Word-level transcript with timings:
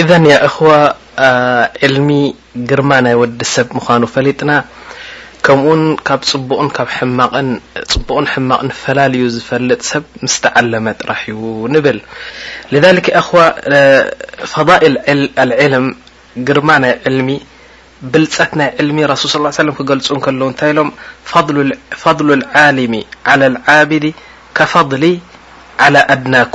إذا 0.00 0.16
ي 0.16 0.48
خو 0.48 0.68
علሚ 1.84 2.10
ግርማ 2.70 2.90
ናይ 3.04 3.14
ወዲ 3.22 3.40
ሰብ 3.54 3.66
ምخኑ 3.78 4.02
ፈلጥና 4.14 4.50
ከምኡው 5.46 6.16
ብ 6.20 6.28
ፅቡቕ 6.30 6.76
ፅቡቕ 6.98 8.28
حማቕ 8.32 8.60
ፈላلዩ 8.82 9.22
ዝፈልጥ 9.34 9.80
ሰብ 9.90 10.04
مስ 10.26 10.34
ተعለመ 10.44 10.86
ጥራح 11.00 11.20
እዩ 11.32 11.40
ንብል 11.74 11.98
لذك 12.72 13.06
فضئ 14.52 14.82
ግርማ 16.48 16.70
ናይ 16.84 16.92
لሚ 17.18 17.28
ብልፀት 18.12 18.52
ናይ 18.60 18.68
علሚ 18.80 18.98
رሱ 19.12 19.22
صل 19.32 19.42
وس 19.50 19.58
ክገልፁ 19.78 20.06
ንታይ 20.52 20.72
ሎም 20.78 20.88
فضل 22.04 22.26
العلم 22.38 22.94
على 23.30 23.44
العبዲ 23.52 24.04
كفضሊ 24.56 25.04
على 25.84 26.00
ኣድنك 26.14 26.54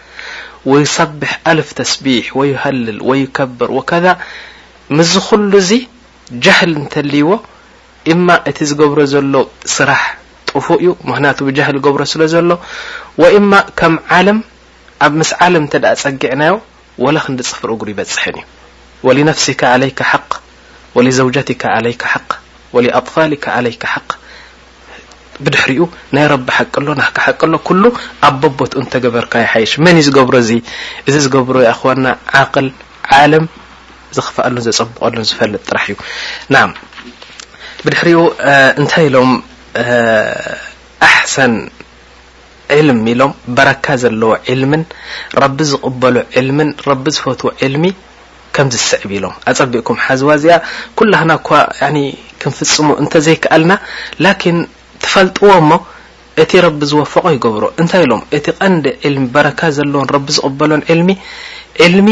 ይሰብሕ 0.69 1.31
ኣልፍ 1.51 1.69
ተስቢሕ 1.79 2.25
ወይሃልል 2.39 2.99
وይከብር 3.09 3.69
وከذ 3.77 4.05
ምዝ 4.97 5.11
ኩሉ 5.27 5.53
ዙ 5.69 5.71
جህል 6.43 6.71
እንተልይዎ 6.81 7.29
እማ 8.13 8.27
እቲ 8.49 8.57
ዝገብሮ 8.69 8.99
ዘሎ 9.13 9.31
ስራሕ 9.75 10.03
ጡፉእ 10.49 10.77
እዩ 10.83 10.87
ምክንያቱ 11.09 11.37
ብجህል 11.47 11.77
ገብሮ 11.85 12.01
ስለ 12.13 12.21
ዘሎ 12.33 12.49
ማ 13.51 13.61
ከም 13.79 13.95
ዓለም 14.19 14.39
ኣብ 15.05 15.11
ምስ 15.21 15.31
ዓለም 15.45 15.65
ተ 15.71 15.81
ፀጊዕናዮ 16.03 16.53
ወለክንዲ 17.05 17.39
ፅፍር 17.51 17.69
እጉሪ 17.75 17.89
ይበፅሐን 17.95 18.35
እዩ 18.41 18.45
ولነፍሲካ 19.07 19.61
عለي 19.75 19.91
ق 19.99 21.09
ዘوጀት 21.19 21.49
ለ 21.85 21.87
ق 22.01 22.05
طፋ 23.11 23.15
ለ 23.65 23.69
ق 23.81 23.83
ብድሕሪኡ 25.45 25.83
ናይ 26.15 26.25
ረቢ 26.33 26.47
ሓቀ 26.57 26.73
ሎ 26.85 26.93
ናካ 27.01 27.17
ሓቀሎ 27.25 27.53
ኩሉ 27.67 27.83
ኣ 28.27 28.29
ቦቦትኡ 28.41 28.79
ንተገበርካ 28.85 29.33
ይሓይሽ 29.45 29.71
መን 29.85 29.97
ዝገብሮ 30.07 30.35
እዚ 30.43 30.51
እዚ 31.07 31.15
ዝገብሮ 31.25 31.55
ይኣክዋና 31.67 32.05
ዓቅል 32.41 32.67
ዓለም 33.19 33.45
ዝኽፋእ 34.15 34.47
ሉን 34.53 34.63
ዘፀቡቀሉ 34.67 35.17
ዝፈለጥ 35.29 35.61
ጥራሕ 35.69 35.85
እዩ 35.91 35.97
ና 36.53 36.63
ብድሕሪኡ 37.85 38.17
እንታይ 38.81 39.05
ኢሎም 39.09 39.31
ኣሕሰን 41.07 41.53
ዕልም 42.77 42.99
ኢሎም 43.11 43.31
በረካ 43.55 43.85
ዘለዎ 44.01 44.31
ዕልምን 44.53 44.83
ረቢ 45.43 45.57
ዝቕበሉ 45.71 46.15
ዕልምን 46.41 46.69
ረቢ 46.89 47.05
ዝፈትዎ 47.17 47.49
ዕልሚ 47.67 47.85
ከምዚ 48.55 48.75
ዝስዕብ 48.83 49.11
ኢሎም 49.17 49.33
ኣፀቢኡኩም 49.49 49.97
ሓዝዋ 50.05 50.29
እዚኣ 50.37 50.55
ኩላክና 50.99 51.31
እኳ 51.39 51.49
ክንፍፅሙ 52.41 52.87
እንተ 53.01 53.13
ዘይከኣልና 53.25 53.71
ትፈልጥዎ 55.05 55.49
እሞ 55.61 55.71
እቲ 56.41 56.51
ረቢ 56.65 56.81
ዝወፈቆ 56.91 57.25
ይገብሮ 57.35 57.63
እንታይ 57.81 58.01
ኢሎም 58.05 58.21
እቲ 58.37 58.45
ቀንዲ 58.61 58.85
ዕልሚ 59.07 59.25
በረካ 59.35 59.61
ዘለዎን 59.77 60.07
ረቢ 60.15 60.27
ዝቕበሎን 60.37 60.83
ዕልሚ 60.93 61.09
ዕልሚ 61.87 62.07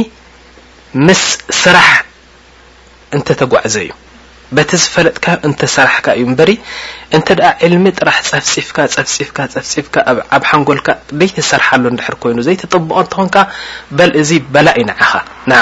ምስ 1.08 1.24
ስራሕ 1.64 1.90
እንተተጓዕዘ 3.18 3.76
እዩ 3.86 3.92
በቲ 4.58 4.72
ዝፈለጥካ 4.82 5.26
እንተሰራሕካ 5.48 6.08
እዩ 6.20 6.24
ምበሪ 6.30 6.52
እንተ 7.16 7.28
ደኣ 7.40 7.50
ዕልሚ 7.66 7.86
ጥራሕ 8.00 8.18
ፀፍፂፍካ 8.30 8.78
ፀፍፂፍካ 8.94 9.40
ፀፍፂፍካ 9.56 9.96
ኣኣብ 10.12 10.44
ሓንጎልካ 10.52 10.88
ደይተሰርሓሉ 11.20 11.84
ንድሕር 11.96 12.16
ኮይኑ 12.24 12.38
ዘይተጠቡቀ 12.48 12.98
እንትኾንካ 13.06 13.36
በል 13.98 14.12
እዚ 14.22 14.32
በላ 14.56 14.68
ኢንዓኻ 14.84 15.12
ና 15.52 15.60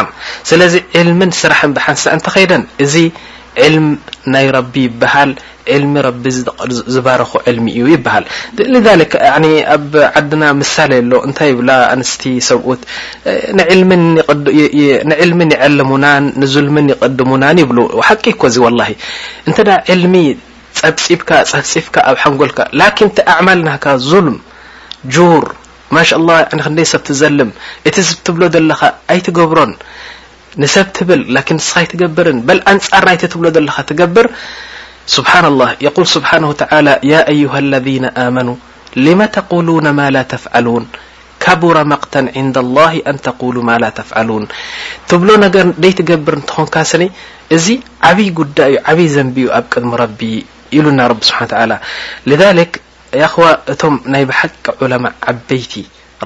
ስለዚ 0.51 0.75
ዕልምን 1.01 1.33
ስራሕን 1.41 1.73
ብሓንሳዕ 1.79 2.13
እንተኸይደን 2.19 2.63
እ 2.85 2.87
علم 3.63 3.85
ናይ 4.33 4.47
رቢ 4.55 4.73
ይበሃል 4.87 5.31
علሚ 5.75 5.93
رቢ 6.07 6.23
ዝባረخ 6.95 7.31
علሚ 7.49 7.65
እዩ 7.79 7.83
ይበሃል 7.93 8.23
لذل 8.73 9.01
ኣብ 9.75 9.91
ዓድና 10.19 10.43
ምሳሌ 10.61 10.91
ኣሎ 11.03 11.11
እንታይ 11.27 11.49
ይብላ 11.53 11.69
ኣንስቲ 11.93 12.23
ሰብኡት 12.49 12.81
علم 15.21 15.39
يለሙና 15.63 16.05
ظልም 16.53 16.75
يቐድሙና 16.93 17.43
ይብሉ 17.63 17.79
ሓቂ 18.09 18.25
كዚ 18.41 18.55
والله 18.65 18.89
እንተ 19.47 19.57
علሚ 19.93 20.15
ፀብብካ 20.79 21.29
ፀብፂፍካ 21.51 21.95
ኣብ 22.09 22.17
ሓንጎልካ 22.23 22.59
ላكن 22.79 23.07
ቲ 23.15 23.17
ኣعማል 23.33 23.59
ና 23.67 23.71
ظልም 24.11 24.37
جር 25.13 25.43
ማش 25.95 26.09
الله 26.19 26.37
ክንደ 26.65 26.79
ሰብቲ 26.93 27.07
ዘልም 27.21 27.49
እቲ 27.87 27.95
ዝትብሎ 28.07 28.41
ዘለኻ 28.55 28.81
ኣይትገብሮን 29.13 29.71
نس 30.61 30.75
ل 30.77 31.33
لكن 31.35 31.57
س 31.57 31.71
يتقبر 31.83 32.27
بل 32.47 32.59
أنጻر 32.71 33.05
يت 33.15 33.33
بل 33.41 33.57
ل 33.65 33.69
تقبر 33.89 34.25
سبحان 35.17 35.45
الله 35.51 35.69
يقل 35.87 36.05
سبحانه 36.17 36.47
وتعلى 36.51 36.93
يا 37.11 37.21
أيها 37.33 37.59
الذين 37.65 38.05
آمنو 38.27 38.55
لم 39.05 39.19
تقولون 39.37 39.85
ما 39.99 40.07
لا 40.15 40.23
تفعلون 40.33 40.83
كبر 41.45 41.75
مقت 41.93 42.15
عند 42.37 42.57
الله 42.65 42.93
ان 43.09 43.15
تقول 43.27 43.55
ما 43.69 43.75
لا 43.83 43.89
تفعلون 43.99 44.43
بل 45.21 45.29
ر 45.43 45.85
ي 45.91 45.93
تقبر 45.99 46.33
تنس 46.51 46.91
ዚ 47.65 47.67
عبي 48.09 48.25
عي 48.89 49.03
زنب 49.15 49.37
دم 49.83 49.91
رب 50.03 50.21
الن 50.77 50.99
رب 51.11 51.21
سبحا 51.29 51.43
و 51.45 51.49
تعلى 51.53 51.77
لذلك 52.29 52.71
يخو 53.23 53.43
م 54.11 54.13
ي 54.21 54.23
بحق 54.29 54.63
علمء 54.81 55.11
عبيت 55.27 55.73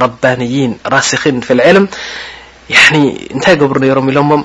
رباني 0.03 0.55
راسخين 0.93 1.37
في 1.47 1.51
العلم 1.57 1.85
ያኒ 2.75 2.97
እንታይ 3.35 3.55
ገብሩ 3.61 3.77
ነይሮም 3.83 4.07
ኢሎሞም 4.11 4.41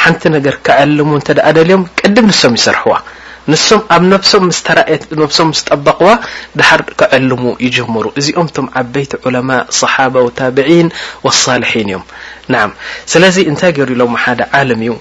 ሓንቲ 0.00 0.22
ነገር 0.36 0.54
ከዕልሙ 0.66 1.08
እንተ 1.18 1.28
ደኣደልዮም 1.38 1.82
ቅድም 2.00 2.26
ንሶም 2.30 2.54
ይሰርሕዋ 2.58 2.94
ንሶም 3.50 3.80
ኣብ 3.94 4.02
ነብሶም 4.12 4.44
ምስ 4.48 4.58
ተራየ 4.66 4.96
ነፍሶም 5.20 5.48
ምስ 5.52 5.60
ጠበቅዋ 5.68 6.10
ድሓር 6.58 6.80
ክዕልሙ 7.00 7.44
ይጀምሩ 7.64 8.04
እዚኦም 8.20 8.48
ቶም 8.56 8.66
ዓበይቲ 8.80 9.12
ዑለማ 9.26 9.50
صሓባ 9.80 10.14
ታብعን 10.40 10.88
وሳልሒን 11.26 11.84
እዮም 11.88 12.04
ናዓም 12.54 12.72
ስለዚ 13.12 13.36
እንታይ 13.52 13.72
ገይሩ 13.78 13.88
ኢሎሞ 13.96 14.14
ሓደ 14.24 14.40
ዓለም 14.60 14.82
እዩ 14.86 14.92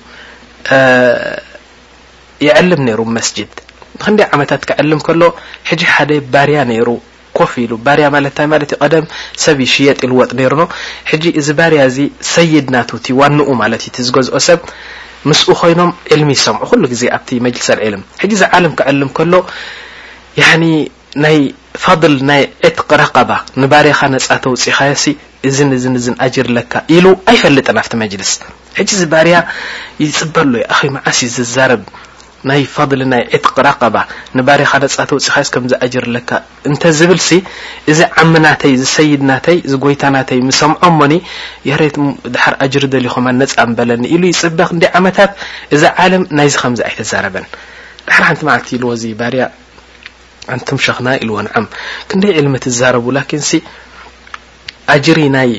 ይዕልም 2.48 2.82
ነይሩ 2.88 3.02
መስጅድ 3.18 3.52
ንክንደይ 4.00 4.28
ዓመታት 4.36 4.62
ክዕልም 4.72 5.00
ከሎ 5.08 5.22
ሕጂ 5.70 5.82
ሓደ 5.96 6.12
ባርያ 6.34 6.60
ነይሩ 6.72 6.90
ኢሉ 7.64 7.72
ባርያ 7.86 8.06
ማለት 8.16 8.38
ማለት 8.54 8.72
ዩ 8.74 8.78
ቀደም 8.86 9.06
ሰብ 9.44 9.58
ይሽየጥ 9.66 9.98
ይልወጥ 10.06 10.30
ነይሩ 10.40 10.54
ኖ 10.62 10.64
ሕጂ 11.12 11.24
እዚ 11.40 11.48
ባርያ 11.60 11.80
እዚ 11.92 11.98
ሰይድ 12.34 12.68
ናትውቲ 12.76 13.08
ዋንኡ 13.22 13.48
ማለት 13.62 13.82
እዩ 13.86 13.90
እቲ 13.92 13.98
ዝገዝኦ 14.08 14.40
ሰብ 14.48 14.60
ምስኡ 15.30 15.50
ኮይኖም 15.62 15.92
ዕልሚ 16.14 16.30
ይሰምዑ 16.38 16.62
ኩሉ 16.70 16.84
ግዜ 16.94 17.04
ኣብቲ 17.18 17.30
መልሰ 17.46 17.68
ዕልም 17.88 18.04
ሕጂ 18.22 18.32
ዚ 18.42 18.44
ዓለም 18.58 18.74
ክዕልም 18.80 19.10
ከሎ 19.20 19.34
ናይ 21.24 21.38
ፋضል 21.84 22.14
ናይ 22.30 22.42
ዕት 22.68 22.78
ረቐባ 23.00 23.32
ንባርያኻ 23.62 24.00
ነፃ 24.14 24.28
ተውፅ 24.44 24.64
ኻሲ 24.78 25.04
እዝን 25.48 25.70
እዝን 25.78 25.96
እዝን 26.00 26.16
ኣጅርለካ 26.26 26.74
ኢሉ 26.96 27.06
ኣይፈልጥን 27.32 27.78
ኣብቲ 27.82 27.94
መጅልስ 28.04 28.32
ሕጂ 28.78 28.90
ዚ 29.00 29.04
ባርያ 29.14 29.36
ይፅበሉ 30.04 30.52
ዩ 30.62 30.64
ኣኺ 30.74 30.80
መዓስ 30.96 31.20
ዝዛረብ 31.36 31.82
ናይ 32.50 32.62
ፋضሊ 32.76 33.02
ናይ 33.14 33.24
ዒትቕ 33.34 33.56
ረቐባ 33.68 33.96
ንባርያኻ 34.38 34.72
ነፃ 34.84 34.96
ተውፅ 35.10 35.26
ኻ 35.34 35.38
ስ 35.48 35.50
ከምዚ 35.54 35.74
ኣጅር 35.86 36.06
ለካ 36.16 36.30
እንተ 36.70 36.84
ዝብል 37.00 37.20
ሲ 37.28 37.38
እዚ 37.92 38.00
ዓምናተይ 38.22 38.74
ዝሰይድ 38.82 39.22
ናተይ 39.30 39.58
ዚጎይታ 39.72 40.04
ናተይ 40.16 40.40
ምሰምዖ 40.48 40.78
ሞኒ 41.00 41.14
የርት 41.70 41.98
ድሓር 42.34 42.56
ኣጅሪ 42.66 42.84
ደሊይኹማ 42.96 43.26
ነፃ 43.42 43.54
ንበለኒ 43.72 44.04
ኢሉ 44.16 44.24
ይፅበኽ 44.34 44.70
እንደይ 44.76 44.90
ዓመታት 45.00 45.32
እዛ 45.78 45.84
ዓለም 46.06 46.24
ናይዚ 46.40 46.56
ከምዚ 46.62 46.82
ኣይተዛረበን 46.90 47.46
ድሓር 48.08 48.24
ሓንቲ 48.30 48.42
ማልቲ 48.50 48.68
ኢልዎ 48.78 48.92
እዚ 48.98 49.04
ባርያ 49.22 49.44
ኣንትምሸክና 50.58 51.08
ኢልዎ 51.24 51.38
ንዓም 51.48 51.66
ክንደይ 52.10 52.34
ዕልሚ 52.42 52.54
ትዛረቡ 52.66 53.06
ላኪንሲ 53.20 53.52
ኣጅሪ 54.96 55.20
ናይ 55.38 55.50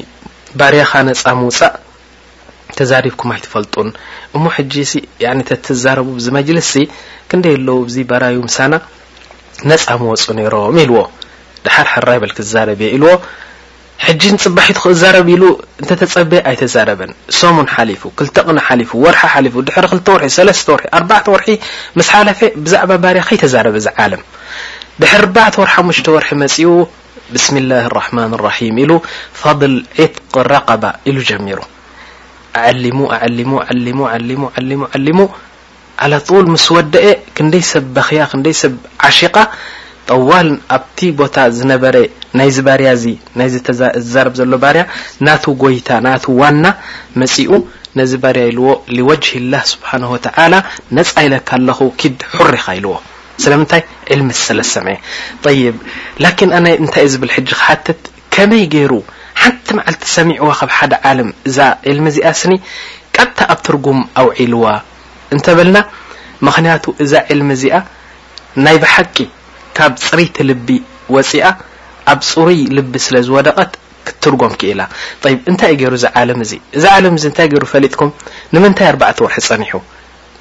ባርያኻ 0.61 0.93
ነፃ 1.11 1.23
ምውፃእ 1.41 1.75
ተዛሪبኩ 2.79 3.21
ይ 3.37 3.41
ትፈልጡን 3.45 3.89
እሞ 4.37 4.45
ሕጂ 4.57 4.75
ተዛረቡ 5.69 6.09
ዚ 6.25 6.33
መجለስ 6.39 6.67
ሲ 6.75 6.85
ክንደይ 7.31 7.55
ኣለዉ 7.61 7.81
ዚ 7.95 8.05
በራይ 8.11 8.37
ምሳና 8.49 8.73
ነፃ 9.71 9.85
መወፁ 10.03 10.27
ነሮም 10.39 10.77
ኢልዎ 10.85 10.99
ድሓር 11.65 11.89
ራበል 12.11 12.33
ክዛረብ 12.39 12.81
የ 12.85 12.89
ኢልዎ 12.97 13.13
ሕጂ 14.07 14.23
ፅባሒቱ 14.45 14.79
ክዛረብ 14.85 15.27
ኢሉ 15.33 15.43
እንተተፀበ 15.81 16.33
ኣይተዛረበን 16.51 17.11
ሶሙን 17.41 17.69
ሓሊፉ 17.75 18.03
ክቕ 18.19 18.47
ሊፉ 18.81 18.93
ር 19.15 19.17
ፉ 19.55 19.63
ድ 19.69 19.75
2 19.75 19.85
ር 19.85 19.87
ር 21.03 21.05
ኣ 21.19 21.21
ርሒ 21.29 21.47
ስሓላፈ 22.09 22.41
ብዛዕባ 22.65 22.93
ባር 23.05 23.19
ከይተዛረበ 23.29 23.77
ዚ 23.85 23.89
ዓለም 24.07 24.23
ድሕሪ 25.03 25.23
ወርሒ 25.61 25.67
ሓሽ 25.77 26.01
ወርሒ 26.17 26.29
መፅኡ 26.43 26.67
ብስምላه 27.35 27.85
رحማን 27.99 28.33
رም 28.43 28.77
ኢሉ 28.83 28.91
ፋضል 29.43 29.75
ዒትረقባ 30.01 30.83
ኢሉ 31.09 31.17
ጀሚሩ 31.29 31.59
ኣዓሊሙ 32.61 32.99
ኣዓሊሙ 33.19 33.51
ኣሊሙ 33.71 33.99
ሊሙ 34.29 34.41
ሊሙ 34.71 34.81
ዓሊሙ 34.97 35.19
ኣላጡል 36.05 36.47
ምስ 36.55 36.65
ወደአ 36.77 37.05
ክንደይ 37.37 37.63
ሰብ 37.73 37.85
በክያ 37.97 38.23
ክንደይ 38.33 38.55
ሰብ 38.63 38.73
ዓሽቃ 39.09 39.37
ጠዋል 40.11 40.49
ኣብቲ 40.77 40.99
ቦታ 41.21 41.37
ዝነበረ 41.59 41.97
ናይዚ 42.39 42.57
ባርያ 42.67 42.89
እዚ 42.99 43.05
ናይዚ 43.39 43.55
ዛረብ 44.13 44.35
ዘሎ 44.41 44.53
ባርያ 44.65 44.83
ናቱ 45.27 45.45
ጎይታ 45.63 45.89
ናቱ 46.07 46.25
ዋና 46.41 46.65
መፂኡ 47.21 47.53
ነዚ 48.01 48.13
ባርያ 48.25 48.45
ኢልዎ 48.53 48.69
ወጅሂ 49.11 49.33
ላህ 49.53 49.63
ስብሓን 49.73 50.05
ወተላ 50.15 50.53
ነፃ 50.99 51.13
ኢለካ 51.27 51.51
ኣለኹ 51.59 51.81
ኪድ 52.03 52.17
ሑር 52.39 52.55
ኻ 52.65 52.75
ይልዎ 52.79 52.95
ስለምንታይ 53.43 53.83
ዕልሚ 54.15 54.29
ዝስለሰምዐ 54.39 54.97
ይ 55.59 55.63
ኣእንታይእ 56.75 57.11
ዝብል 57.15 57.31
ሕጂ 57.37 57.49
ክሓትት 57.61 58.03
ከመይ 58.35 58.65
ገይሩ 58.75 58.93
ሓንቲ 59.45 59.69
መዓልቲ 59.77 60.05
ሰሚዑዋ 60.17 60.51
ካብ 60.59 60.71
ሓደ 60.79 60.93
ዓለም 61.11 61.29
እዛ 61.49 61.57
ዕልሚ 61.91 62.07
እዚኣ 62.13 62.31
ስኒ 62.41 62.53
ቀታ 63.17 63.39
ኣብ 63.53 63.59
ትርጉም 63.67 63.99
ኣውዒልዋ 64.21 64.65
እንተ 65.35 65.47
በልና 65.59 65.79
ምክንያቱ 66.49 66.85
እዛ 67.05 67.13
ዕልሚ 67.33 67.49
እዚኣ 67.59 67.77
ናይ 68.65 68.77
ብሓቂ 68.83 69.17
ካብ 69.79 69.93
ፅሩይቲ 70.07 70.37
ልቢ 70.51 70.69
ወፂኣ 71.15 71.45
ኣብ 72.13 72.21
ፅሩይ 72.31 72.61
ልቢ 72.77 72.93
ስለ 73.07 73.17
ዝወደቐት 73.29 73.73
ክትርጎም 74.07 74.55
ክኢላ 74.61 74.81
ይብ 75.33 75.41
እንታእ 75.51 75.75
ገይሩ 75.81 75.95
ዚ 76.05 76.07
ዓለም 76.21 76.39
እዚ 76.45 76.53
እዚ 76.77 76.85
ዓለም 76.97 77.17
ዚ 77.23 77.27
እንታይ 77.31 77.49
ገይሩ 77.53 77.65
ፈሊጥኩም 77.73 78.11
ንምንታይ 78.55 78.89
4ርባዕተ 78.93 79.19
ወርሒ 79.25 79.39
ፀኒሑ 79.51 79.75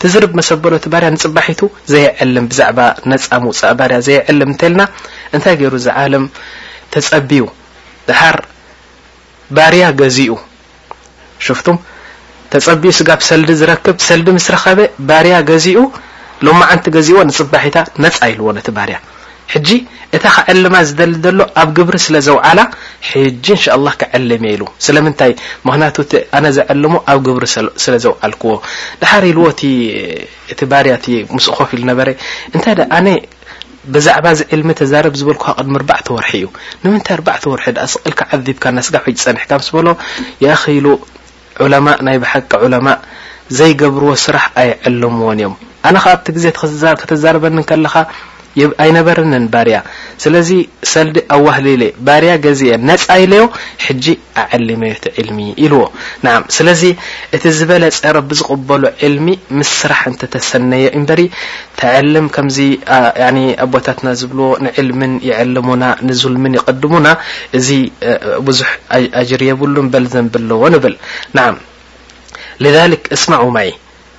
ትዝርብ 0.01 0.31
መሰበሎቲ 0.39 0.85
ባርያ 0.93 1.09
ንፅባሒቱ 1.15 1.61
ዘየዕልም 1.93 2.45
ብዛዕባ 2.51 2.79
ነፃ 3.11 3.25
ምውፃእ 3.45 3.75
ባርያ 3.81 3.97
ዘየዕልም 4.07 4.49
እንተልና 4.53 4.81
እንታይ 5.35 5.55
ገይሩ 5.61 5.73
እዚ 5.81 5.87
ዓለም 6.03 6.23
ተፀቢዩ 6.95 7.43
ድሃር 8.07 8.37
ባርያ 9.57 9.85
ገዚኡ 10.01 10.33
ሽፍቱም 11.45 11.77
ተፀቢኡ 12.53 12.91
ስጋብ 12.99 13.21
ሰልዲ 13.29 13.51
ዝረክብ 13.59 13.97
ሰልዲ 14.09 14.27
ምስ 14.37 14.47
ረኸበ 14.55 14.79
ባርያ 15.09 15.35
ገዚኡ 15.49 15.79
ሎማ 16.45 16.59
ዓንቲ 16.73 16.85
ገዚእዎ 16.95 17.17
ንፅባሒታ 17.29 17.77
ነፃ 18.03 18.17
ኢልዎ 18.33 18.47
እቲ 18.61 18.69
ባርያ 18.77 18.97
ሕጂ 19.53 19.69
እታ 20.17 20.25
ከዕልማ 20.35 20.75
ዝደሊ 20.87 21.13
ዘሎ 21.25 21.39
ኣብ 21.61 21.69
ግብሪ 21.77 21.95
ስለ 22.05 22.15
ዘውዓላ 22.27 22.59
ሕጂ 23.09 23.45
እንሻ 23.55 23.63
ላ 23.85 23.91
ክዕልም 24.01 24.43
ኢሉ 24.51 24.63
ስለምንታይ 24.85 25.31
ምክንያቱ 25.67 25.97
ኣነ 26.37 26.45
ዘዕለሞ 26.57 26.93
ኣብ 27.11 27.19
ግብሪ 27.27 27.45
ስለዘውዓልክዎ 27.83 28.53
ድሓር 29.01 29.25
ኢልዎ 29.31 29.45
እቲ 30.53 30.59
ባርያእ 30.73 31.07
ምስኡኮፍ 31.37 31.69
ኢሉ 31.77 31.83
ነበረ 31.91 32.07
ይ 32.55 33.17
ብዛዕባ 33.93 34.25
ዚ 34.39 34.41
ዕልሚ 34.55 34.69
ተዛረብ 34.79 35.13
ዝበልኩ 35.19 35.43
ቅድሚ 35.59 35.73
እርባዕቲ 35.79 36.07
ወርሒ 36.15 36.31
እዩ 36.39 36.47
ንምንታይ 36.83 37.13
ኣርባዕቲ 37.17 37.43
ወርሒ 37.51 37.65
ድ 37.75 37.77
ኣስቀልካ 37.85 38.19
ዓዚብካ 38.35 38.63
ናስጋሕ 38.77 39.03
ወይ 39.07 39.15
ፀኒሕካ 39.25 39.51
ምስ 39.61 39.67
በሎ 39.75 39.87
የአኽኢሉ 40.43 40.87
ዑለማ 41.65 41.87
ናይ 42.07 42.17
ብሓቂ 42.23 42.51
ዑለማ 42.65 42.87
ዘይገብርዎ 43.59 44.11
ስራሕ 44.25 44.45
ኣይዕለምዎን 44.63 45.39
እዮም 45.41 45.55
ኣነ 45.87 45.95
ኸ 46.03 46.13
ኣብቲ 46.15 46.25
ግዜ 46.35 46.45
ክተዛረበኒ 47.01 47.57
ከለኻ 47.71 47.93
ኣይነበረንን 48.83 49.43
ባርያ 49.53 49.77
ስለዚ 50.23 50.49
ሰልድ 50.93 51.17
ኣብ 51.35 51.41
ዋህሊለ 51.47 51.83
ባርያ 52.07 52.31
ገዚአ 52.45 52.71
ነፃ 52.89 53.05
ኢ 53.21 53.25
ለዮ 53.31 53.43
ሕጂ 53.85 54.05
ኣዓሊመየቲ 54.43 55.05
ዕልሚ 55.21 55.39
ኢልዎ 55.65 55.81
ናዓ 56.25 56.35
ስለዚ 56.57 56.81
እቲ 57.35 57.43
ዝበለ 57.59 57.83
ፀረብዝቕበሉ 57.99 58.83
ዕልሚ 59.07 59.27
ምስራሕ 59.59 60.01
እንተተሰነየ 60.11 60.85
እበሪ 60.99 61.21
ተعልም 61.81 62.27
ከምዚ 62.37 62.59
ኣቦታትና 63.65 64.07
ዝብልዎ 64.21 64.49
ንዕልምን 64.65 65.13
ይዕልሙና 65.29 65.83
ንዙልምን 66.09 66.57
ይቐድሙና 66.59 67.07
እዚ 67.59 67.69
ብዙሕ 68.49 68.69
ኣጅር 69.21 69.43
የብሉ 69.51 69.75
በል 69.93 70.07
ዘንብለዎ 70.15 70.61
ንብል 70.75 70.97
ናዓ 71.37 71.49
ذሊ 72.65 72.95
እስማዑ 73.15 73.45
ማይ 73.55 73.69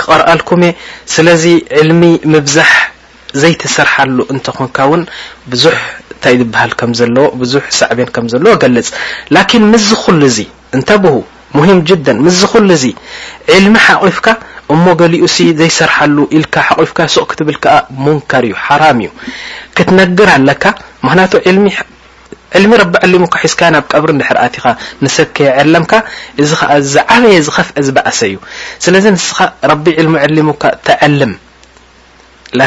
ክቀርአልኩም 0.00 0.62
እ 0.66 0.70
ስለዚ 1.14 1.44
ዕልሚ 1.80 2.02
ምብዛሕ 2.34 2.70
ዘይተሰርሓሉ 3.42 4.18
እንተኾንካ 4.34 4.76
እውን 4.88 5.02
ብዙሕ 5.52 5.78
ንታይ 6.18 6.34
ዝበሃል 6.40 6.72
ከም 6.78 6.90
ዘለዎ 7.00 7.26
ብዙሕ 7.42 7.64
ሳዕብን 7.80 8.08
ከም 8.14 8.24
ዘለዎ 8.32 8.52
ገልጽ 8.64 8.88
ላኪን 9.34 9.64
ምዝ 9.72 9.88
ኩሉ 10.02 10.20
እዚ 10.30 10.38
እንተ 10.78 10.88
ብህ 11.04 11.14
ሙሂም 11.56 11.78
ጅደ 11.88 12.06
ምዝ 12.26 12.40
ኩሉ 12.52 12.68
ዚ 12.82 12.86
ዕልሚ 13.56 13.74
ሓቑፍካ 13.86 14.26
እሞ 14.74 14.84
ገሊኡ 15.00 15.22
ሲ 15.34 15.38
ዘይሰርሓሉ 15.60 16.16
ኢልካ 16.38 16.54
ሓቑፍካ 16.66 16.98
ስቕ 17.14 17.24
ክትብል 17.30 17.56
ከኣ 17.64 17.76
ሙንከር 18.04 18.44
እዩ 18.48 18.54
ሓራም 18.66 18.98
እዩ 19.06 19.10
ክትነግር 19.76 20.28
ኣለካ 20.36 20.64
ምክንያቱ 21.06 21.32
ልሚ 21.56 21.66
علሚ 22.58 22.72
ቢ 22.92 22.94
لሙ 23.12 23.22
ሒ 23.40 23.42
ብ 23.82 23.86
ቀብሪ 23.94 24.10
ሕኣኻ 24.28 24.64
ሰከ 25.16 25.36
عለም 25.60 25.84
ዚ 26.48 26.54
ዝበየ 26.92 27.36
ዝፍأ 27.46 27.66
ዝበእሰ 27.86 28.20
እዩ 28.30 28.36
ስለዚ 28.84 29.04
ስ 29.28 29.34
ل 29.70 29.76
لሙ 30.36 30.48
ተعلም 30.88 31.32
ن 32.58 32.62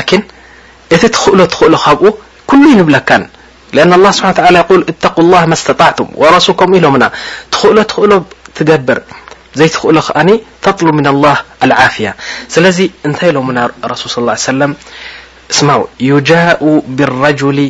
እቲ 0.94 1.02
ትክእሎ 1.16 1.40
ትክእሎ 1.54 1.74
ካብኡ 1.86 2.10
كلይ 2.50 2.74
ንብለ 2.80 2.98
أن 3.84 3.92
لله 3.94 4.12
اق 4.24 5.18
لله 5.26 5.42
ስጣعቱ 5.62 6.00
رሱك 6.36 6.62
ኢሎም 6.78 6.96
ትክእሎ 7.54 7.78
ትክእሎ 7.92 8.12
ትገብር 8.58 9.00
ዘይ 9.60 9.70
ትክእሎ 9.76 9.96
ተطل 10.64 10.88
ن 10.98 11.08
لله 11.16 11.38
لعفي 11.72 12.06
ስለ 12.54 12.66
ንታይ 13.12 13.32
ሎ 13.36 13.40
ر 13.92 13.94
صلى 14.16 14.32
ا 14.38 14.40
س 14.48 14.50
ء 17.60 17.70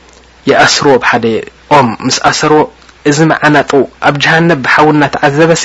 የኣስርዎ 0.49 0.93
ብሓደ 1.03 1.25
ኦም 1.77 1.87
ምስ 2.05 2.17
ኣሰርዎ 2.29 2.61
እዚ 3.09 3.19
መዓናጡ 3.31 3.71
ኣብ 4.07 4.15
ጀሃነብ 4.23 4.59
ብሓውእናትዓዘበሲ 4.65 5.63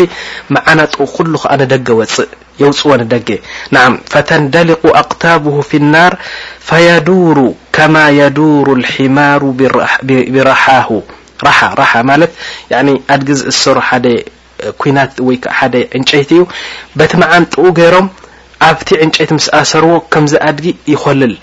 መዓናጡ 0.54 0.94
ኩሉ 1.14 1.32
ከኣ 1.42 1.52
ነደገ 1.62 1.88
ወፅእ 2.00 2.30
የውፅዎ 2.60 2.90
ነደገ 3.02 3.28
ንዓም 3.74 3.94
ፈተንደሊق 4.12 4.82
ኣقታብሁ 5.00 5.54
ፊي 5.70 5.76
الናር 5.82 6.12
ፈየዱሩ 6.68 7.38
ከማ 7.76 7.96
የዱሩ 8.20 8.66
اልሒማሩ 8.78 9.42
ብረሓሁ 10.34 10.88
ራሓ 11.48 11.60
ረሓ 11.80 11.92
ማለት 12.12 12.32
ኣድጊ 13.14 13.28
ዝእሰሩ 13.40 13.76
ሓደ 13.88 14.06
ኩናት 14.82 15.14
ወይ 15.28 15.36
ከዓ 15.44 15.52
ሓደ 15.58 15.74
ዕንጨይቲ 15.98 16.30
እዩ 16.36 16.42
በቲ 16.98 17.12
መዓንጥኡ 17.22 17.64
ገይሮም 17.80 18.06
ኣብቲ 18.68 18.88
ዕንጨይቲ 19.06 19.30
ምስ 19.38 19.48
ኣሰርዎ 19.60 19.92
ከምዝ 20.12 20.32
ኣድጊ 20.48 20.66
ይኮልል 20.92 21.34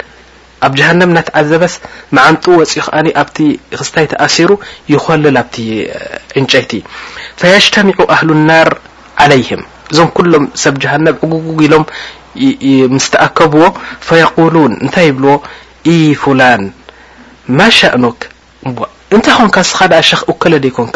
ኣብ 0.65 0.71
جهنብ 0.79 1.09
ናتعዘበስ 1.17 1.73
معንጡ 2.15 2.45
ፅኡ 2.71 2.85
ኣብ 3.21 3.27
ስታይ 3.87 4.05
ተኣሲሩ 4.11 4.49
يخል 4.93 5.23
ኣብቲ 5.41 5.55
ዕنጨይቲ 6.39 6.71
فيجتمع 7.39 7.97
ኣهل 8.13 8.29
النር 8.37 8.69
عليهم 9.21 9.61
እዞም 9.91 10.09
كሎም 10.17 10.43
ሰብ 10.63 10.73
جهنብ 10.83 11.15
عققق 11.21 11.59
ኢሎም 11.65 11.83
ምስተأከብዎ 12.95 13.63
فيقلون 14.07 14.71
ንታይ 14.85 15.07
ብዎ 15.17 15.27
فلن 16.21 16.61
شأ 17.79 17.93
ታይ 19.25 19.37
ን 19.43 20.01
شخ 20.09 20.21
ك 20.27 20.29
ኮን 20.75 20.89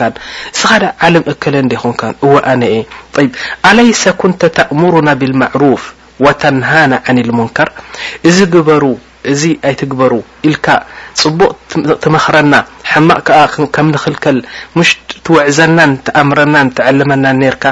عለ 1.03 1.15
ك 1.41 1.83
ኮን 1.99 3.29
ኣليس 3.69 4.01
كنተ 4.21 4.41
ተأمرن 4.57 5.09
بالمعروፍ 5.19 5.81
وተنهن 6.25 6.91
عن 7.05 7.17
المنكر 7.25 7.67
እዚ 9.31 9.43
ኣይትግበሩ 9.67 10.13
ኢልካ 10.47 10.67
ጽቡቕ 11.19 11.51
ትመኽረና 12.03 12.53
حማቕ 12.91 13.17
ከዓ 13.27 13.39
ከም 13.75 13.87
نኽልከል 13.95 14.37
مሽ 14.77 14.89
ትውዕዘናን 15.25 15.91
ተኣምረና 16.05 16.55
ትعለመና 16.77 17.25
ነርካ 17.41 17.63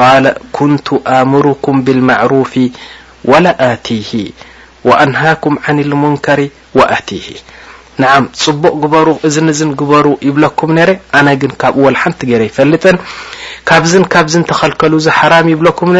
قال 0.00 0.24
ኩنቱ 0.56 0.88
آምرኩም 1.18 1.76
بالمعروፍ 1.86 2.52
ول 3.30 3.46
آته 3.72 4.10
وأنهاኩም 4.88 5.54
عن 5.66 5.76
المንከሪ 5.86 6.40
وኣته 6.78 7.26
ንዓ 8.02 8.10
ፅቡቅ 8.44 8.72
በሩ 8.92 9.08
እ 9.28 9.30
ዝን 9.34 9.70
ግበሩ 9.80 10.06
ይብለኩም 10.28 10.70
ነረ 10.78 10.90
ኣነ 11.18 11.28
ግን 11.42 11.52
ካብኡወልሓንቲ 11.62 12.20
ገ 12.30 12.40
ይፈልጥን 12.50 12.96
ካብዝ 13.68 13.92
ካብዝ 14.12 14.34
ተኸልከሉ 14.50 14.92
ሓ 15.18 15.26
ይብኩም 15.52 15.90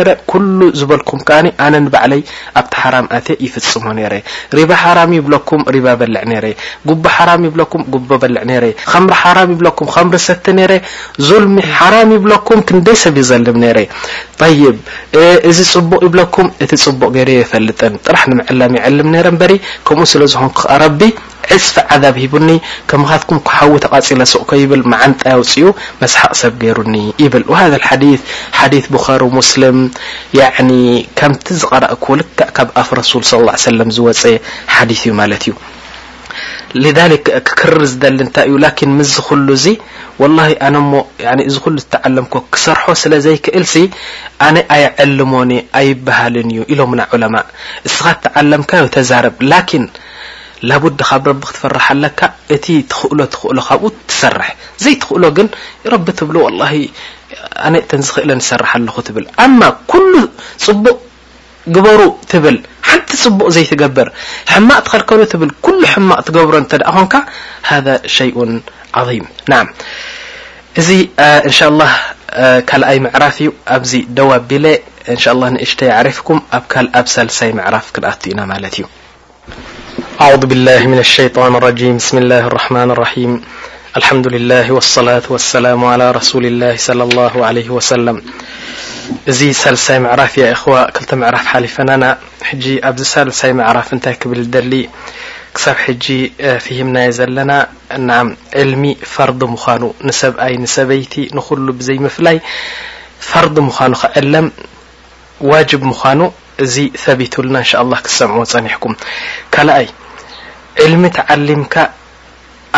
ሉ 0.60 0.68
ዝበልኩም 0.80 1.20
ኣነ 1.66 1.74
ባዕለይ 1.94 2.20
ኣብቲ 2.60 2.72
ሓራም 2.82 3.06
ኣ 3.16 3.20
ይፍፅሞ 3.46 3.84
ነረ 3.98 4.14
ሪባ 4.58 4.70
ሓራም 4.82 5.10
ይብኩም 5.18 5.62
ሪባ 5.74 5.86
በልዕ 6.00 6.22
ነረ 6.32 6.46
ጉቢ 6.90 7.04
ሓራ 7.16 7.30
ይብኩም 7.48 7.82
ጉ 7.92 8.00
በልዕ 8.22 8.42
ረ 8.64 8.68
ምሪ 9.02 9.60
ይኩም 9.62 10.08
ምሪ 10.12 10.18
ሰተ 10.28 10.46
ነረ 10.58 10.72
ልሚ 11.28 11.54
ሓራም 11.76 12.10
ይብለኩም 12.16 12.60
ክንደይ 12.68 12.96
ሰብ 13.04 13.14
ይዘልም 13.22 13.58
ነረ 13.64 13.78
ይ 14.60 14.62
እዚ 15.50 15.58
ፅቡቅ 15.74 16.00
ይብለኩም 16.08 16.46
እቲ 16.64 16.72
ፅቡቕ 16.86 17.10
ገይ 17.16 17.40
ፈልጥን 17.52 17.94
ጥራሕ 18.06 18.22
ንምዕላም 18.30 18.74
ይልም 18.80 19.36
በ 19.42 19.44
ከምኡ 19.86 20.06
ስለዝኮን 20.14 20.50
ኩ 20.58 20.62
ረቢ 20.82 21.00
ዕዝፊ 21.56 21.74
ዓዛብ 21.94 22.16
ሂቡኒ 22.22 22.48
ከምኻትኩም 22.90 23.38
ከሓዊ 23.46 23.72
ተቓፂለ 23.84 24.20
ስቕኮ 24.32 24.50
ይብል 24.62 24.82
መዓንጣ 24.92 25.20
ውፅኡ 25.40 25.64
መስሓቅ 26.02 26.32
ሰብ 26.42 26.54
ገይሩኒ 26.62 26.94
ይብል 27.22 27.44
وሃذ 27.52 27.72
ሓዲث 27.88 28.20
ሓዲث 28.58 28.84
ብخር 28.94 29.22
ሙስሊም 29.38 29.76
ከምቲ 31.18 31.46
ዝቐረእ 31.60 31.94
ክልክ 32.06 32.30
ካብ 32.56 32.68
ኣፍ 32.82 32.88
ረሱል 33.00 33.22
صى 33.30 33.40
ሰለ 33.66 33.78
ዝወፀ 33.98 34.22
ሓዲث 34.76 35.02
እዩ 35.06 35.12
ማለት 35.20 35.42
እዩ 35.48 35.54
ذ 36.96 36.98
ክክርር 37.46 37.82
ዝደሊ 37.92 38.18
እንታይ 38.24 38.44
እዩ 38.48 38.56
ላን 38.64 38.90
ምስዝ 38.98 39.16
ክሉ 39.28 39.48
እዙ 39.58 39.66
ول 40.20 40.38
ኣነ 40.66 40.76
ሞ 40.90 40.94
እዚ 41.48 41.56
ኩሉ 41.64 41.76
ተዓለምኮ 41.92 42.34
ክሰርሖ 42.54 42.84
ስለ 43.02 43.12
ዘይክእል 43.26 43.64
ሲ 43.72 43.82
ኣነ 44.46 44.56
ኣይعልሞኒ 44.74 45.50
ኣይበሃልን 45.78 46.48
እዩ 46.54 46.60
ኢሎ 46.72 46.80
ና 46.98 47.06
ዑለማ 47.16 47.34
እስኻ 47.88 48.04
ተዓለምካዮ 48.26 48.84
ተዛርብ 48.96 49.36
ላቡዲ 50.68 51.00
ካብ 51.10 51.22
ረቢ 51.30 51.40
ክትፈርሓ 51.48 51.86
ለካ 52.04 52.20
እቲ 52.54 52.66
ትኽእሎ 52.92 53.18
ትኽእሎ 53.34 53.58
ካብኡ 53.68 53.88
ትሰርሕ 54.10 54.48
ዘይ 54.84 54.94
ትኽእሎ 55.02 55.24
ግን 55.36 55.48
ረቢ 55.92 56.06
ትብሉ 56.18 56.36
و 56.46 56.50
ኣነ 57.66 57.74
እተን 57.82 58.02
ዝኽእለ 58.06 58.30
ንሰርሓ 58.38 58.70
ኣለኹ 58.78 58.96
ትብል 59.06 59.24
ኣማ 59.44 59.60
ኩሉ 59.90 60.12
ፅቡቕ 60.64 60.98
ግበሩ 61.74 62.00
ትብል 62.30 62.56
ሓንቲ 62.88 63.10
ፅቡቅ 63.22 63.48
ዘይትገብር 63.56 64.08
ሕማቕ 64.52 64.82
ትኸልከሉ 64.86 65.20
ትብል 65.32 65.50
ሉ 65.80 65.84
ሕማቕ 65.94 66.18
ትገብሮ 66.28 66.54
እተደ 66.64 66.82
ኾንካ 66.96 67.14
ذ 67.86 67.88
ሸይኡ 68.16 68.36
عظም 68.98 69.26
ና 69.50 69.62
እዚ 70.80 70.88
እንሻ 71.48 71.60
له 71.80 71.90
ካልኣይ 72.68 72.98
ምዕራፍ 73.04 73.36
እዩ 73.42 73.48
ኣብዚ 73.76 73.92
ደዋ 74.16 74.30
ቢለ 74.48 74.66
ንእሽተ 75.54 75.80
ይሪፍኩም 75.92 76.38
ኣብ 76.58 76.64
ካኣብ 76.72 77.06
ሰልሳይ 77.16 77.50
ምዕራፍ 77.58 77.86
ክንኣቱ 77.94 78.22
ኢና 78.32 78.40
ማለት 78.52 78.74
እዩ 78.78 78.84
ኣعذ 80.24 80.44
ብالله 80.46 80.86
من 80.92 80.98
الشيطان 80.98 81.52
ارجيم 81.56 81.96
ብስم 81.96 82.16
اله 82.18 82.44
الرحማن 82.50 82.90
رحيم 83.04 83.32
الحمدلله 83.98 84.66
والصلة 84.76 85.22
ولسلم 85.32 85.80
على 85.92 86.06
رسول 86.18 86.44
له 86.60 86.76
صلى 86.86 87.04
لله 87.12 87.34
عليه 87.48 87.68
وسل 87.76 88.06
እዚ 89.30 89.40
ሳልሳይ 89.60 89.98
ምعራፍ 90.04 90.32
የ 90.40 90.44
خዋ 90.62 90.74
ክልተ 90.96 91.10
ምዕራፍ 91.20 91.46
ሓሊፈናና 91.52 92.04
ሕጂ 92.48 92.64
ኣብዚ 92.88 93.02
ሳልሳይ 93.12 93.52
መعራፍ 93.60 93.88
ንታይ 93.96 94.14
ክብል 94.22 94.40
ደሊ 94.56 94.72
ክሳብ 95.56 95.78
ሕጂ 95.86 96.06
فهምናዮ 96.64 97.08
ዘለና 97.18 97.52
نዓ 98.08 98.18
ዕልሚ 98.62 98.84
فርد 99.14 99.40
ምዃኑ 99.54 99.82
ንሰብኣይ 100.08 100.54
ንሰበይቲ 100.64 101.14
ንኩሉ 101.38 101.66
ብዘይምፍላይ 101.78 102.36
ፋርዲ 103.30 103.56
ምዃኑ 103.68 103.92
ክኣለም 104.02 104.46
ዋجب 105.52 105.82
ምዃኑ 105.92 106.20
እዚ 106.66 106.74
ثቢትሉና 107.04 107.56
شء 107.70 107.80
لله 107.88 107.98
ክሰምعዎ 108.06 108.42
ፀኒሕኩም 108.52 108.92
ካኣይ 109.54 109.86
ዕልሚ 110.84 111.04
ተዓሊምካ 111.16 111.74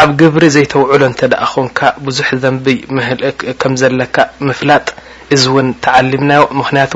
ኣብ 0.02 0.10
ግብሪ 0.20 0.42
ዘይተውዕሎ 0.54 1.02
እንተ 1.10 1.20
ደእ 1.32 1.44
ኹንካ 1.50 1.78
ብዙሕ 2.06 2.28
ዘንቢ 2.42 2.66
ምህልእ 2.96 3.36
ከም 3.62 3.72
ዘለካ 3.80 4.16
ምፍላጥ 4.48 4.86
እዚ 5.34 5.42
እውን 5.50 5.68
ተዓሊምናዮ 5.84 6.42
ምክንያቱ 6.60 6.92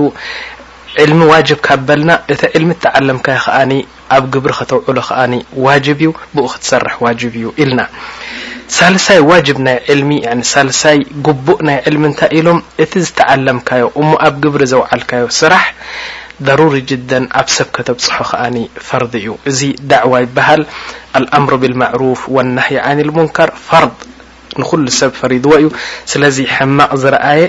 ዕልሚ 1.04 1.20
ዋጅብካበልና 1.32 2.10
እቲ 2.32 2.42
ዕልሚ 2.58 2.70
ተዓለምካዮ 2.84 3.38
ከኣኒ 3.46 3.72
ኣብ 4.16 4.24
ግብሪ 4.34 4.52
ከተውዕሎ 4.60 4.98
ከኣኒ 5.10 5.34
ዋጅብ 5.66 6.00
እዩ 6.04 6.10
ብኡ 6.34 6.44
ክትሰርሕ 6.54 6.94
ዋጅብ 7.06 7.34
እዩ 7.40 7.46
ኢልና 7.62 7.80
ሳልሳይ 8.78 9.20
ዋጅብ 9.30 9.58
ናይ 9.66 9.76
ዕልሚ 9.94 10.10
ሳልሳይ 10.52 10.98
ጉቡእ 11.26 11.60
ናይ 11.68 11.78
ዕልሚ 11.90 12.02
እንታይ 12.10 12.30
ኢሎም 12.38 12.60
እቲ 12.84 12.92
ዝተዓለምካዮ 13.06 13.84
እሞ 14.02 14.10
ኣብ 14.28 14.34
ግብሪ 14.44 14.62
ዘውዓልካዮ 14.72 15.24
ስራሕ 15.40 15.64
ضرሪ 16.44 16.74
ج 16.88 16.92
ኣብ 17.40 17.48
ሰብ 17.56 17.68
ከተብፅሖ 17.76 18.16
ከኣ 18.30 18.44
ፈርد 18.88 19.12
እዩ 19.20 19.26
እዚ 19.50 19.60
دعዋ 19.92 20.12
ይበሃል 20.24 20.62
الኣምر 21.18 21.52
ብالمعرፍ 21.62 22.20
والናهይ 22.34 22.74
عن 22.86 22.98
لمንከር 23.08 23.50
فርد 23.68 23.96
ንኩل 24.60 24.82
ሰብ 25.00 25.10
ፈሪድዎ 25.20 25.52
እዩ 25.60 25.66
ስለዚ 26.12 26.36
حማቕ 26.54 26.90
ዝረኣየ 27.02 27.40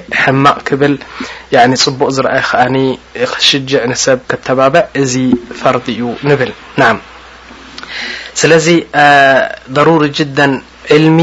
ማቕ 0.44 0.58
ክብል 0.68 0.94
ፅቡቅ 1.86 2.10
ዝረአየ 2.18 2.42
ከ 2.50 2.52
ክሽجع 3.34 3.82
ንሰብ 3.92 4.20
ከተባበع 4.30 4.84
እዚ 5.02 5.14
ፈር 5.60 5.76
እዩ 5.94 6.02
ንብል 6.30 6.52
ع 6.86 6.90
ስለዚ 8.42 8.68
ضرሪ 9.78 10.02
ج 10.18 10.18
لሚ 11.04 11.20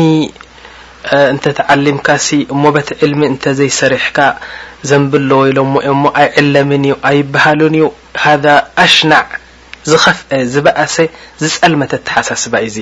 እንተተዓምካሲ 1.32 2.28
ሞ 2.62 2.64
በቲ 2.76 2.88
لሚ 3.12 3.20
እንተ 3.32 3.44
ዘይሰሪሕካ 3.58 4.16
ዘንብሎ 4.88 5.30
ወ 5.40 5.44
ኢ 5.50 5.52
ሎ 5.56 5.60
ሞ 5.72 5.80
ዮሞ 5.90 6.04
ኣይዕለምን 6.22 6.82
እዩ 6.88 6.94
ኣይበሃልን 7.08 7.74
እዩ 7.78 7.84
ሃذ 8.24 8.44
ኣሽናዕ 8.84 9.26
ዝኸፍአ 9.90 10.30
ዝበእሰ 10.52 10.96
ዝፀልመተ 11.42 11.92
ተሓሳስባ 12.08 12.52
እዚ 12.68 12.76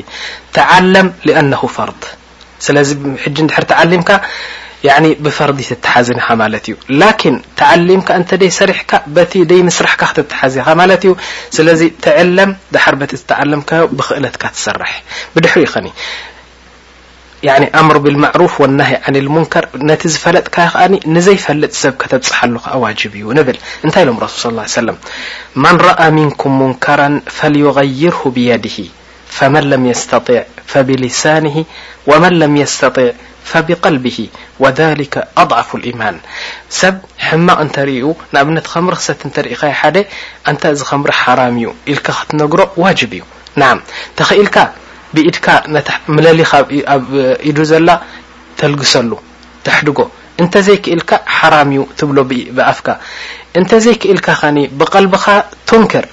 ተዓለም 0.57 1.07
لኣነه 1.27 1.63
ፈርድ 1.77 2.03
ስለዚ 2.67 2.89
ሕጂ 3.23 3.37
ንድሕር 3.47 3.65
ተዓሊምካ 3.75 4.11
ብፈርዲ 5.25 5.61
ትተሓዝኒ 5.71 6.19
ኻ 6.27 6.29
ማለት 6.43 6.65
እዩ 6.69 6.75
ላكን 7.01 7.35
ተዓሊምካ 7.61 8.09
እንተ 8.21 8.31
ደይ 8.43 8.51
ሰሪሕካ 8.61 8.91
በቲ 9.17 9.33
ደይ 9.51 9.61
ምስራሕካ 9.69 10.03
ክትተሓዝኻ 10.13 10.67
ማለት 10.81 11.03
እዩ 11.07 11.13
ስለዚ 11.57 11.81
ተዕለም 12.05 12.51
ዳሓር 12.75 12.95
በቲ 13.03 13.13
ተዓለምካዮ 13.31 13.85
ብኽእለትካ 13.99 14.43
ትሰራሕ 14.57 14.93
ብድሕሪ 15.35 15.63
ኢኸኒ 15.69 15.89
ምر 17.75 17.99
بالمعروፍ 17.99 18.61
والنه 18.61 18.91
عن 19.09 19.15
المንكር 19.19 19.65
ነቲ 19.91 20.01
ዝፈለጥካ 20.15 20.57
ኣ 20.83 20.85
نዘيፈلጥ 21.17 21.73
ሰብ 21.83 21.95
ከተብፅح 22.03 22.39
ሉ 22.55 22.59
وجب 22.85 23.13
እዩ 23.19 23.25
ንብል 23.39 23.57
ንታይ 23.87 24.03
ኢሎ 24.07 24.11
رس 24.25 24.35
صلى 24.45 24.61
اه 24.63 24.69
ع 24.71 24.75
وسلم 24.79 24.97
من 25.65 25.75
رأ 25.89 26.01
منكም 26.19 26.51
مንكራا 26.63 27.09
فليغيርه 27.39 28.21
بيድه 28.37 28.79
ف 29.37 29.39
ف 30.73 30.77
و 32.11 32.13
ل 32.41 32.43
يስتطع 32.63 33.11
فبقلبه 33.51 34.19
وذلك 34.63 35.15
أضعف 35.43 35.69
الايمان 35.79 36.17
ሰብ 36.81 36.95
ሕማቕ 37.29 37.59
እተርኡ 37.65 38.05
ንኣብነት 38.35 38.67
ከምሪ 38.73 38.95
ክሰት 39.01 39.21
ርኢኸ 39.47 39.63
ንታ 40.55 40.63
ዚ 40.79 40.83
ከምሪ 40.91 41.11
حራ 41.21 41.41
እዩ 41.59 41.67
ል 41.97 41.99
ክትነግሮ 42.07 42.61
ج 42.99 43.01
እዩ 44.43 44.45
ብኢድካ 45.17 45.47
ምለሊ 46.17 46.41
ኣብ 46.95 47.07
ኢዱ 47.51 47.59
ዘላ 47.71 47.89
ተልግሰሉ 48.61 49.11
ተሕድጎ 49.67 49.99
እንተዘይክኢልካ 50.43 51.11
ሓራም 51.37 51.71
እዩ 51.75 51.83
ትብሎ 51.99 52.19
ብኣፍካ 52.57 52.89
እንተዘይክእልካ 53.61 54.27
ኸ 54.41 54.45
ብቐልቢኻ 54.81 55.25
ቱንክር 55.71 56.05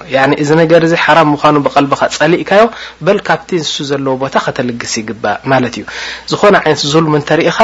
እዚ 0.42 0.50
ነገር 0.60 0.82
ዚ 0.90 0.96
ሓራም 1.04 1.28
ምኑ 1.34 1.56
ብቐልቢካ 1.66 2.02
ፀሊእካዮ 2.16 2.64
በልካብቲ 3.06 3.48
ንሱ 3.62 3.72
ዘለዎ 3.90 4.14
ቦታ 4.22 4.34
ከተልግስ 4.46 4.92
ይግባእ 5.00 5.38
ማለት 5.52 5.74
እዩ 5.80 5.84
ዝኾነ 6.32 6.54
ይነት 6.66 6.82
ظልሙ 6.92 7.12
እንተርኢኻ 7.20 7.58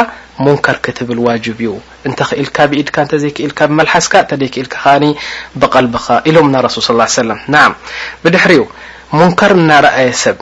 ሙንከር 0.47 0.79
ክትብል 0.87 1.21
ዋጅብ 1.27 1.61
እዩ 1.67 1.73
እንኢል 2.11 2.49
ብኢድካ 2.73 2.97
ዘይክኢልካ 3.25 3.61
ብመሓስካ 3.73 4.15
እተዘይክኢልካኸ 4.27 4.87
ብቐልብኻ 5.61 6.07
ኢሎም 6.31 6.49
ና 6.57 6.67
ሱል 6.77 7.31
ብድሕሪ 8.25 8.55
ሙከር 9.21 9.53
እናኣየ 9.61 10.11
ሰብ 10.25 10.39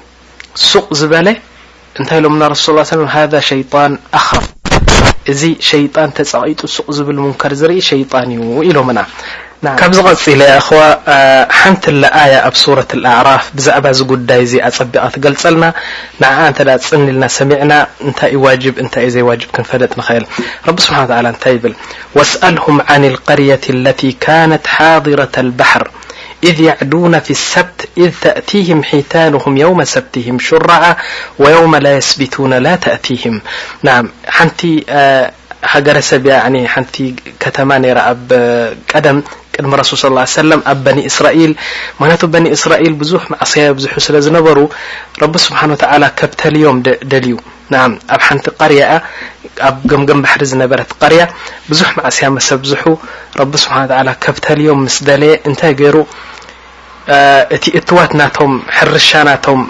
ሱቅ 0.70 0.86
ዝበለ 1.00 1.28
እንታይ 2.00 2.20
ሎምና 2.24 2.42
ሱ 2.64 2.72
ذ 2.76 3.38
ሸيጣ 3.50 3.74
ኣخ 4.18 4.26
እዚ 5.32 5.42
ሸጣን 5.68 6.10
ተፀቂጡ 6.16 6.60
ሱቅ 6.76 6.86
ዝብል 6.96 7.16
ንከር 7.28 7.52
ዝርኢ 7.60 7.78
ሸጣን 7.90 8.28
እዩ 8.34 8.42
ኢሎ 8.68 8.78
ካብ 9.80 9.90
ዝ 9.96 10.02
ቀ 10.66 10.68
ሓንቲ 11.58 11.82
لي 12.02 12.08
ኣብ 12.48 12.54
ሱة 12.62 12.90
ኣعራፍ 13.14 13.44
ብዛعባ 13.58 13.86
ዚ 13.98 14.00
ጉዳይ 14.12 14.42
ዚ 14.50 14.54
ኣፀቢق 14.68 15.04
ትገልፀልና 15.14 15.64
ፅኒ 16.88 17.02
ልና 17.14 17.24
ሰሚعና 17.38 17.72
ታ 18.18 19.00
ይ 19.04 19.08
ዘ 19.14 19.46
ክንፈለጥ 19.54 19.92
እል 20.18 20.24
ቢ 20.76 20.76
ስሓ 20.86 20.96
ብ 21.08 22.22
سأه 22.24 22.56
قي 23.58 25.24
ض 25.60 25.93
إذ 26.44 26.60
يعدون 26.60 27.20
في 27.20 27.30
الሰبت 27.30 27.88
إذ 27.98 28.12
تأتيهم 28.20 28.82
حيتانهم 28.82 29.56
يوم 29.56 29.84
سبتهم 29.84 30.38
شرعة 30.38 30.96
ويوم 31.38 31.76
لا 31.76 31.96
يسبتون 31.96 32.54
لا 32.54 32.76
تأتيهم 32.76 33.40
نع 33.82 34.02
نቲ 34.44 34.60
ገሰب 35.86 36.24
نت 36.52 36.96
كተم 37.42 37.70
ر 37.96 37.98
دم 39.04 39.18
ድم 39.60 39.72
رسل 39.80 39.96
صلى 40.02 40.10
اله 40.12 40.20
ع 40.28 40.38
وسلم 40.40 40.60
ኣ 40.66 40.72
بن 40.86 40.98
اسرائيل 41.10 41.52
مخنة 42.00 42.22
بن 42.34 42.44
اسرائيل 42.56 42.92
بዙح 43.00 43.22
معسي 43.32 43.62
بزح 43.76 43.92
سلዝنበሩ 44.06 44.58
رب 45.22 45.34
سبحان 45.46 45.70
وتعلى 45.72 46.06
كبتليم 46.18 46.76
دلي 47.12 47.36
نع 47.72 47.82
ኣ 48.16 48.34
نቲ 48.36 48.44
قري 48.60 48.80
جمجم 49.90 50.18
بحر 50.24 50.40
ዝنبرت 50.50 50.90
قري 51.02 51.20
بዙح 51.68 51.90
معسي 51.98 52.26
مسبزح 52.36 52.82
رب 53.40 53.52
سبحان 53.62 53.82
ولى 53.92 54.12
كبተليم 54.24 54.78
مس 54.84 54.96
دلየ 55.08 55.34
ت 55.60 55.62
ير 55.86 55.96
እቲ 57.54 57.64
እትዋት 57.78 58.10
ናቶም 58.20 58.52
ሕርሻ 58.76 59.10
ናቶም 59.28 59.60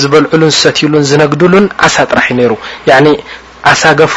ዝበልሉ 0.00 0.42
ዝሰትዩሉን 0.54 1.04
ዝነግድሉን 1.10 1.66
ዓሳ 1.86 1.96
ጥራሕ 2.10 2.26
ዩ 2.38 2.48
ሩ 2.52 2.56
ዓሳ 3.70 3.82
ገፉ 4.00 4.16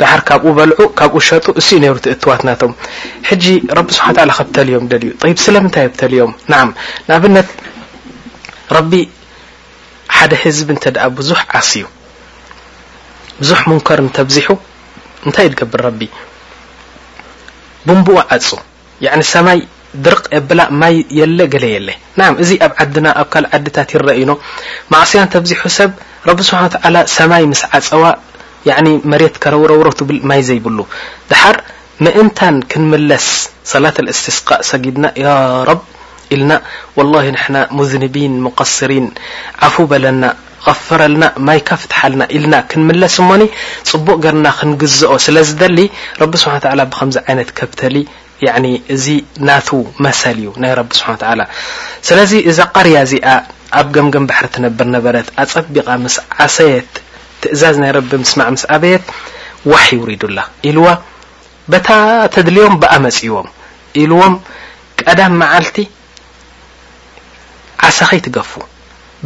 ድር 0.00 0.20
ካብኡ 0.28 0.50
በልዑ 0.58 0.80
ካብኡ 0.98 1.18
ሸጡ 1.28 1.46
እ 1.60 1.62
ሩ 1.82 1.94
እዋት 2.14 2.40
ናቶም 2.48 2.72
ቢ 3.42 3.44
ስሓ 3.96 4.06
ተልዮም 4.58 4.86
ልዩ 4.94 5.10
ስለምንታይ 5.46 5.86
ተልዮም 6.02 6.32
ንኣብነት 6.52 7.50
ቢ 8.92 9.02
ሓደ 10.16 10.32
ህዝቢ 10.44 10.68
እተ 10.78 10.86
ብዙሕ 11.18 11.40
ዓስ 11.60 11.70
ዩ 11.82 11.84
ብዙሕ 13.42 13.60
ሙንከር 13.70 14.00
ተብዚሑ 14.18 14.48
ንታይ 15.28 15.46
ገብር 15.60 15.84
ቢ 16.00 16.08
ቡንኡ 17.88 18.08
ድር 20.04 20.16
የበላ 20.36 20.62
ማይ 20.80 20.94
የለ 21.18 21.38
ገለ 21.52 21.64
የለ 21.74 21.88
ናዓ 22.18 22.30
እዚ 22.44 22.50
ኣብ 22.66 22.72
ዓድና 22.82 23.06
ኣብ 23.20 23.28
ካል 23.32 23.44
ዓድታት 23.56 23.90
ይረአዩኖ 23.94 24.32
ማእስያ 24.92 25.22
ተብዚሑ 25.34 25.60
ሰብ 25.78 25.90
ረቢ 26.28 26.40
ስሓ 26.48 26.60
ሰማይ 27.18 27.44
ምስ 27.52 27.62
ዓፀዋ 27.78 28.04
መሬት 29.12 29.36
ከረረውሮ 29.44 29.86
ትብል 29.98 30.18
ማይ 30.30 30.40
ዘይብሉ 30.48 30.78
ድሓር 31.30 31.56
ምእንታን 32.04 32.56
ክንምለስ 32.70 33.26
ሰላት 33.72 33.96
الእስትስቃእ 34.04 34.62
ሰጊድና 34.70 35.04
ያ 35.24 35.26
رብ 35.70 35.80
ኢልና 36.34 36.52
والله 36.98 37.24
ንሕና 37.36 37.56
ሙዝኒቢን 37.78 38.32
مቀስሪን 38.46 39.06
ዓፉ 39.66 39.74
በለና 39.90 40.22
غፈረልና 40.66 41.24
ማይ 41.46 41.58
ካ 41.68 41.78
ፍትሓልና 41.82 42.22
ኢልና 42.36 42.54
ክንምለስ 42.70 43.16
እሞኒ 43.22 43.42
ፅቡቅ 43.92 44.16
ገርና 44.24 44.46
ክንግዝኦ 44.58 45.12
ስለዝደሊ 45.26 45.78
ረቢ 46.22 46.32
ስብሓ 46.44 46.54
ላ 46.80 46.88
ብከምዚ 46.92 47.16
ዓይነት 47.28 47.50
ከብተሊ 47.58 47.96
ያዕኒ 48.46 48.68
እዚ 48.94 49.06
ናቱ 49.48 49.68
መሰል 50.04 50.36
እዩ 50.42 50.48
ናይ 50.62 50.72
ረቢ 50.78 50.88
ስሓ 50.98 51.08
ታላ 51.22 51.40
ስለዚ 52.08 52.32
እዛ 52.50 52.58
ቀርያ 52.76 52.96
እዚኣ 53.06 53.26
ኣብ 53.80 53.86
ገምገም 53.96 54.24
ባሕሪ 54.30 54.46
ትነብር 54.54 54.88
ነበረት 54.96 55.28
ኣጸቢቓ 55.42 55.88
ምስ 56.04 56.16
ዓሰየት 56.44 56.92
ትእዛዝ 57.42 57.76
ናይ 57.82 57.92
ረቢ 57.98 58.10
ምስማዕ 58.22 58.48
ምስ 58.54 58.64
ኣበየት 58.76 59.04
ዋሕ 59.72 59.84
ይውሪዱላ 59.96 60.38
ኢልዋ 60.70 60.86
በታ 61.72 61.88
ተድልዎም 62.36 62.74
ብኣ 62.84 62.92
መጺዎም 63.06 63.48
ኢልዎም 64.02 64.34
ቀዳም 65.02 65.34
መዓልቲ 65.42 65.78
ዓሰኸይ 67.88 68.20
ትገፉ 68.26 68.52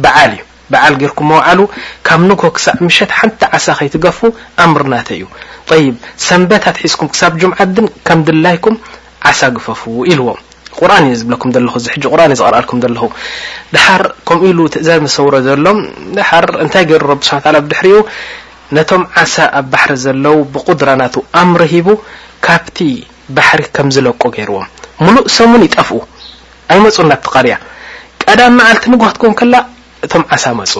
በዓል 0.03 0.31
እዩ 0.37 0.43
በዓል 0.73 0.93
ገርኩም 1.01 1.29
ውዓሉ 1.35 1.59
ካብ 2.07 2.21
ንጎ 2.29 2.41
ክሳብ 2.55 2.77
ምሸት 2.87 3.11
ሓንቲ 3.19 3.41
ዓሳ 3.57 3.65
ከይትገፉ 3.77 4.19
ኣምር 4.63 4.83
ናት 4.93 5.09
እዩ 5.15 5.23
ይብ 5.85 5.95
ሰንበት 6.27 6.63
ኣትሒዝኩም 6.71 7.07
ክሳብ 7.13 7.33
ጅምዓት 7.41 7.69
ድን 7.77 7.87
ከም 8.07 8.19
ድላይኩም 8.27 8.75
ዓሳ 9.29 9.41
ግፈፉ 9.55 9.81
ኢልዎም 10.11 10.39
ቁርን 10.79 11.05
እዩ 11.11 11.15
ዝብለኩም 11.21 11.49
ለ 11.67 11.71
እዚ 11.79 11.85
ሕ 11.93 11.99
እዩ 12.27 12.37
ዝርአልኩም 12.41 12.79
ለኹ 12.95 13.03
ድሓር 13.75 14.03
ከምኡ 14.27 14.43
ኢሉ 14.51 14.59
ትእዛዝ 14.73 14.99
መሰውሮ 15.05 15.33
ዘሎም 15.47 15.79
ድር 16.19 16.47
እንታይ 16.63 16.85
ገይሩ 16.91 17.07
ብ 17.21 17.23
ስ 17.29 17.41
ድሕሪኡ 17.71 17.97
ነቶም 18.77 19.03
ዓሳ 19.21 19.35
ኣብ 19.59 19.65
ባሕሪ 19.73 19.91
ዘለው 20.05 20.35
ብቁድራ 20.55 20.89
ናቱ 21.01 21.15
ኣምሪ 21.41 21.61
ሂቡ 21.73 21.87
ካብቲ 22.45 22.77
ባሕሪ 23.35 23.61
ከምዝለቆ 23.75 24.21
ገይርዎም 24.35 24.67
ሙሉእ 25.05 25.27
ሰን 25.35 25.63
ይጠፍ 25.67 25.89
ኣ 26.73 26.77
መፁ 26.85 26.97
ናብ 27.11 27.25
ቀሪያ 27.35 27.55
ቀ 28.23 28.47
መልቲ 28.59 28.83
ን 28.93 29.33
ክ 29.41 29.43
እቶም 30.05 30.23
ዓሳ 30.35 30.45
መፁ 30.59 30.73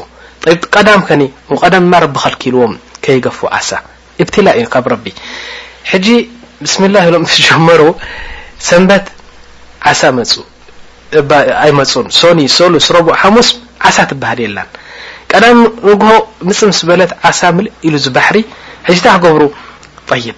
ቀዳም 0.75 1.01
ከኒ 1.07 1.21
ቀዳም 1.63 1.85
ማ 1.91 1.95
ረቢ 2.03 2.15
ከልኪልዎም 2.23 2.73
ከይገፉ 3.03 3.39
ዓሳ 3.57 3.69
እብትላ 4.21 4.47
እዩ 4.59 4.65
ካብ 4.73 4.85
ረቢ 4.93 5.05
ሕጂ 5.91 6.07
ብስም 6.63 6.83
ላ 6.93 6.97
ኢሎም 7.07 7.25
ስጀመሩ 7.33 7.81
ሰንበት 8.69 9.05
ዓሳ 9.91 10.01
መፁ 10.19 10.31
ኣይመፁን 11.65 12.07
ሶኒ 12.19 12.39
ሰሉ 12.57 12.73
ስረቡኡ 12.87 13.13
ሓሙስ 13.21 13.49
ዓሳ 13.89 13.97
ትበህል 14.09 14.39
የለን 14.45 14.69
ቀዳም 15.31 15.59
ንግሆ 15.91 16.11
ምፅ 16.47 16.59
ምስ 16.69 16.79
በለት 16.89 17.11
ዓሳ 17.29 17.39
ምልእ 17.57 17.71
ኢሉ 17.87 17.95
ዝባሕሪ 18.05 18.37
ሕጂ 18.87 18.97
ታ 19.05 19.09
ክገብሩ 19.19 19.43
طይብ 20.09 20.37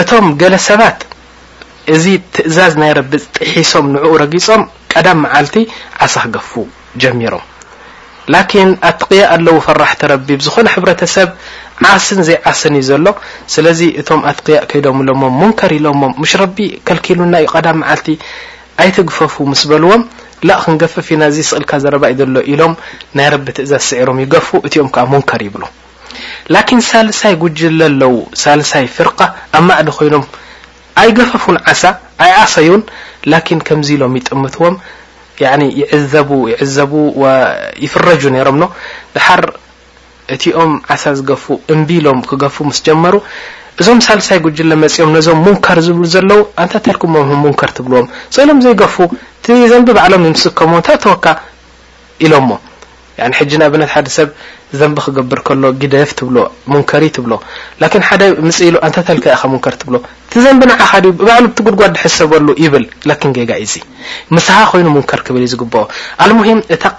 እቶም 0.00 0.26
ገለ 0.40 0.54
ሰባት 0.68 0.98
እዚ 1.94 2.04
ትእዛዝ 2.34 2.74
ናይ 2.80 2.92
ረቢ 2.98 3.12
ጥሒሶም 3.36 3.86
ንዕኡ 3.94 4.12
ረጊፆም 4.22 4.62
ቀዳም 4.92 5.18
መዓልቲ 5.26 5.54
ዓሳ 6.06 6.14
ክገፉ 6.26 6.52
ጀሚሮም 7.04 7.44
ላኪን 8.34 8.70
ኣትقያ 8.88 9.22
ኣለዉ 9.34 9.54
ፈራሕቲ 9.66 10.00
ረቢ 10.12 10.28
ዝኾነ 10.46 10.66
ሕብረተሰብ 10.74 11.28
ዓስን 11.92 12.18
ዘይዓስን 12.28 12.74
እዩ 12.80 12.84
ዘሎ 12.88 13.06
ስለዚ 13.54 13.80
እቶም 14.00 14.20
ኣትقያ 14.30 14.56
ከይዶም 14.70 14.98
ሎሞም 15.08 15.34
ሞንከር 15.40 15.72
ኢሎሞም 15.78 16.12
ምሽ 16.22 16.32
ረቢ 16.42 16.58
ከልኪሉ 16.88 17.20
ናዩ 17.34 17.46
ቀዳም 17.54 17.78
መዓልቲ 17.82 18.08
ኣይትግፈፉ 18.84 19.34
ምስ 19.52 19.62
በልዎም 19.70 20.02
ላ 20.48 20.56
ክንገፍፍ 20.62 21.06
ዩናዚ 21.14 21.36
ስእልካ 21.50 21.72
ዘረባእ 21.84 22.12
ዘሎ 22.20 22.36
ኢሎም 22.52 22.74
ናይ 23.18 23.28
ረቢ 23.34 23.46
ትእዛዝ 23.56 23.84
ስዒሮም 23.90 24.18
ይገፉ 24.24 24.48
እትኦም 24.66 24.90
ከዓ 24.96 25.04
ሙንከር 25.14 25.42
ይብሉ 25.46 25.62
ላኪን 26.54 26.80
ሳልሳይ 26.90 27.34
ጉጅ 27.42 27.58
ዘለው 27.80 28.14
ሳልሳይ 28.42 28.86
ፍርቃ 28.98 29.18
ኣብ 29.58 29.64
ማእዲ 29.70 29.88
ኮይኖም 29.98 30.24
ኣይገፈፉን 31.02 31.58
ዓሳ 31.72 31.82
ኣይ 32.26 32.32
ዓሰ 32.44 32.54
ዩን 32.68 32.82
ን 33.58 33.60
ከምዚ 33.68 33.88
ኢሎም 33.96 34.14
ይጥምትዎም 34.20 34.76
ይዕዘቡ 35.80 36.30
ይዕዘቡ 36.52 36.92
ይፍረጁ 37.84 38.22
ነይሮም 38.34 38.56
ኖ 38.62 38.64
ድሓር 39.14 39.42
እቲኦም 40.34 40.72
ዓሳ 40.94 41.04
ዝገፉ 41.18 41.44
እምቢኢሎም 41.74 42.20
ክገፉ 42.30 42.56
ምስ 42.68 42.78
ጀመሩ 42.86 43.14
እዞም 43.82 43.98
ሳልሳይ 44.06 44.38
ጉጅለ 44.44 44.70
መፅኦም 44.82 45.10
ነዞም 45.16 45.38
ሙንከር 45.46 45.78
ዝብሉ 45.86 46.04
ዘለው 46.14 46.40
አንታታልኩሞ 46.62 47.14
ሙንከር 47.44 47.70
ትብልዎም 47.76 48.08
ፀኢሎም 48.34 48.60
ዘይገፉ 48.64 48.96
ቲ 49.44 49.58
ዘንቢ 49.72 49.88
በዕሎም 49.98 50.26
ይምስከመዎ 50.30 50.80
ታ 50.88 50.98
ተወካ 51.04 51.26
ኢሎ 52.26 52.32
ሞ 52.48 52.50
ብ 53.72 53.74
ደ 53.82 53.84
ሰብ 54.16 54.28
ዘንቢ 54.80 54.96
ክقብር 55.04 55.38
ሎ 55.62 55.64
قደፍ 55.82 56.10
ብሎ 56.28 56.36
ብሎ 56.70 56.78
ፅ 56.90 56.92
ኢ 58.34 58.36
ብሎ 58.44 58.52
ዘ 60.34 60.36
ባ 60.62 60.64
قድጓ 61.42 61.82
ይ 63.62 63.64
ብ 65.62 65.64
ግ 65.66 65.68
እ 66.22 66.24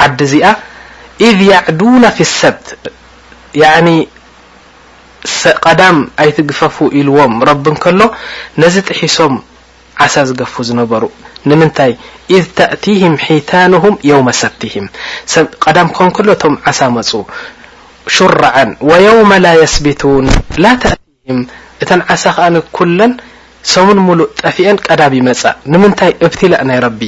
عዲ 0.03 0.19
زኣ 0.31 0.45
إذ 1.27 1.37
يعدون 1.53 2.03
في 2.15 2.21
الሰبت 2.27 2.67
يعن 3.63 3.87
قدم 5.65 5.97
ኣيتقفف 6.23 6.75
إلዎم 6.99 7.33
رب 7.49 7.63
ل 7.99 8.03
ح 8.99 9.01
ሳ 10.13 10.23
ዝገፉ 10.29 10.53
ዝነበሩ 10.67 11.03
ንምንታይ 11.49 11.91
ذ 12.41 12.43
ተእቲهም 12.59 13.13
ሒታንም 13.25 13.85
የው 14.09 14.19
ሰቲهም 14.41 14.85
ቀዳም 15.63 15.87
ክን 15.97 16.25
ሎ 16.27 16.33
ቶም 16.41 16.53
ዓሳ 16.71 16.79
መፁ 16.95 17.09
ሽርዓ 18.15 18.53
ወየውመ 18.89 19.31
ላ 19.45 19.49
ስቢቱን 19.75 20.25
ላ 20.63 20.73
ቲም 20.83 21.39
እተ 21.83 21.89
ዓሳ 22.15 22.23
ከኣኩለን 22.37 23.13
ሰሙን 23.73 23.99
ሙሉእ 24.07 24.29
ጠፊአን 24.41 24.77
ቀዳብ 24.87 25.13
ይመፃ 25.19 25.41
ንምንታይ 25.71 26.11
እብትላእ 26.25 26.61
ናይ 26.69 26.79
ረቢ 26.85 27.01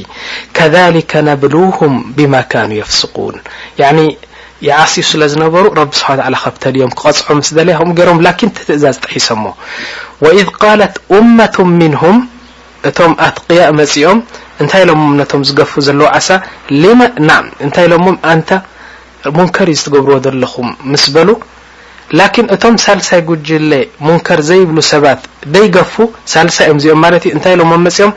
ከሊከ 0.56 1.12
ነብሉهም 1.28 1.94
ብማ 2.18 2.34
ካኑ 2.54 2.70
የፍስቁን 2.80 3.36
ዓስኡ 4.80 5.02
ስለ 5.10 5.22
ዝነበሩ 5.32 5.64
ቢ 5.90 5.92
ስብሓ 5.98 6.08
ከብተልዮም 6.42 6.90
ክቐፅዖ 6.98 7.36
ስ 7.50 7.54
ለ 7.68 7.76
ከም 7.78 7.90
ገሮም 7.98 8.18
ን 8.48 8.50
ትእዛዝ 8.56 8.96
ጥሒሶሞ 9.04 9.44
ት 11.54 11.62
መ 11.78 11.88
እቶም 12.88 13.12
ኣትقያ 13.26 13.62
መፂኦም 13.80 14.18
እንታይ 14.62 14.82
ኢሎም 14.86 15.02
ነቶም 15.20 15.42
ዝገፉ 15.48 15.72
ዘለዉ 15.86 16.06
ዓሳ 16.18 16.28
እንታይ 17.64 17.86
ኢሎሞም 17.88 18.16
ኣንታ 18.32 18.50
ሙንከር 19.38 19.68
እዩ 19.72 19.78
ዝትገብርዎ 19.80 20.16
ዘለኹም 20.26 20.68
ምስ 20.92 21.04
በሉ 21.14 21.30
ላكን 22.18 22.46
እቶም 22.54 22.74
ሳልሳይ 22.84 23.20
ጉጅለ 23.26 23.72
ሙንከር 24.06 24.40
ዘይብሉ 24.48 24.78
ሰባት 24.92 25.20
ደይገፉ 25.54 25.94
ሳልሳ 26.32 26.56
እኦም 26.68 26.78
እዚኦም 26.80 27.00
ማለት 27.04 27.24
እንታይ 27.34 27.54
ሎሞም 27.60 27.82
መፅኦም 27.86 28.12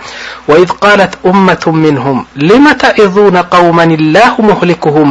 وإذ 0.50 0.70
قለት 0.84 1.14
እመة 1.32 1.64
ምንهም 1.84 2.18
لመ 2.50 2.66
ታዒظና 2.82 3.38
قውመ 3.54 3.80
ላه 4.16 4.34
مህሊكهም 4.50 5.10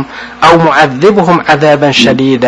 ኣው 0.48 0.54
مዓذብهም 0.66 1.38
عذባ 1.50 1.82
ሸዲيዳ 2.02 2.44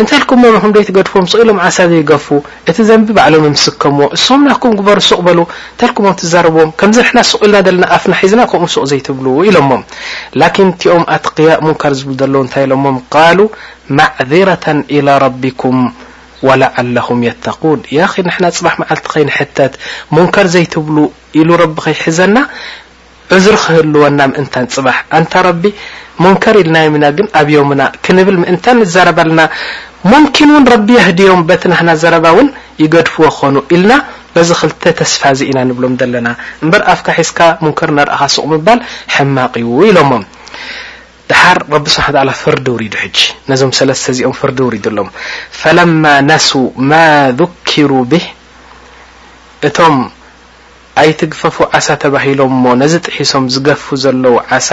እንታ 0.00 0.10
ልك 0.20 0.30
ደ 0.74 0.76
ትገድفም 0.88 1.24
ኢሎም 1.42 1.58
ዓሳ 1.66 1.78
ዘيገፉ 1.92 2.26
እቲ 2.70 2.78
ዘንቢ 2.88 3.08
ባዕሎም 3.18 3.44
ምስከምዎ 3.54 4.06
ስም 4.24 4.40
ናኩም 4.50 4.72
በሩ 4.88 4.98
ሱቅ 5.08 5.20
በل 5.26 5.40
ታ 5.78 5.80
لኩ 5.90 5.96
ትዛረዎም 6.20 6.70
ከምዚ 6.80 6.98
ና 7.16 7.18
ስቅ 7.30 7.40
ኢልና 7.46 7.64
ለና 7.76 7.84
ኣፍሒዝና 7.96 8.40
ከምኡ 8.52 8.68
ሱቕ 8.74 8.84
ዘይትብሉ 8.92 9.26
ኢሎሞ 9.50 9.70
لكن 10.40 10.66
ቲኦም 10.80 11.04
ኣትقያ 11.16 11.48
ሙንكር 11.66 11.92
ዝብ 11.98 12.08
ንታይ 12.46 12.62
ኢሎ 12.66 12.72
قل 13.16 13.38
ማعذرة 13.98 14.66
إلى 14.94 15.12
ربكም 15.24 15.76
ولعله 16.48 17.08
يتقوን 17.28 17.78
ፅባح 18.58 18.74
መዓልቲ 18.80 19.06
ከይن 19.12 19.28
حተት 19.36 19.72
مንከር 20.16 20.46
ዘይትብل 20.54 20.96
ኢሉ 21.38 21.50
ቢ 21.74 21.76
ከيሕዘና 21.86 22.36
እዙር 23.34 23.56
ክህልወና 23.62 24.20
ምእንታ 24.30 24.54
ፅባሕ 24.74 24.96
ኣንታ 25.18 25.32
ረቢ 25.48 25.62
ሙንከር 26.24 26.56
ኢልናዮና 26.62 27.06
ግን 27.16 27.26
ኣብዮምና 27.40 27.82
ክንብል 28.04 28.36
ምእንታ 28.42 28.66
ዘረባልና 28.94 29.40
ሙምኪን 30.10 30.50
ውን 30.54 30.64
ረቢ 30.72 30.88
የህድዮም 30.98 31.42
በትናና 31.48 31.88
ዘረባ 32.02 32.26
ውን 32.38 32.48
ይገድፍዎ 32.82 33.24
ክኮኑ 33.36 33.56
ኢልና 33.74 33.92
በዚ 34.34 34.50
ክልተ 34.60 34.82
ተስፋዚ 35.00 35.38
ኢና 35.50 35.58
ንብሎም 35.68 35.94
ዘለና 36.00 36.28
እበር 36.64 36.82
ኣፍካ 36.94 37.08
ሒዝካ 37.18 37.40
ሙንከር 37.64 37.90
ነርእካ 37.98 38.22
ስቅ 38.34 38.44
ምባል 38.52 38.80
ሕማቕ 39.14 39.54
ኢሎሞ 39.90 40.12
ድሓር 41.30 41.58
ረቢ 41.74 41.84
ስሓላ 41.96 42.30
ፍርዲ 42.42 42.66
ውሪዱ 42.74 42.94
ሕጂ 43.04 43.18
ነዞም 43.50 43.70
ሰለስተ 43.78 44.06
እዚኦም 44.14 44.34
ፍርዲ 44.40 44.58
ውሪዱ 44.66 44.86
ኣሎ 44.92 45.00
ፈለማ 45.60 46.02
ነሱ 46.30 46.50
ማ 46.90 47.00
ذሩ 47.40 47.46
ኣይ 51.00 51.10
ትግፈፉ 51.20 51.56
ዓሳ 51.76 51.86
ተባሂሎም 52.02 52.52
ሞ 52.64 52.74
ነዚ 52.82 52.94
ጥሒሶም 53.06 53.44
ዝገፉ 53.54 53.86
ዘለው 54.04 54.34
ዓሳ 54.56 54.68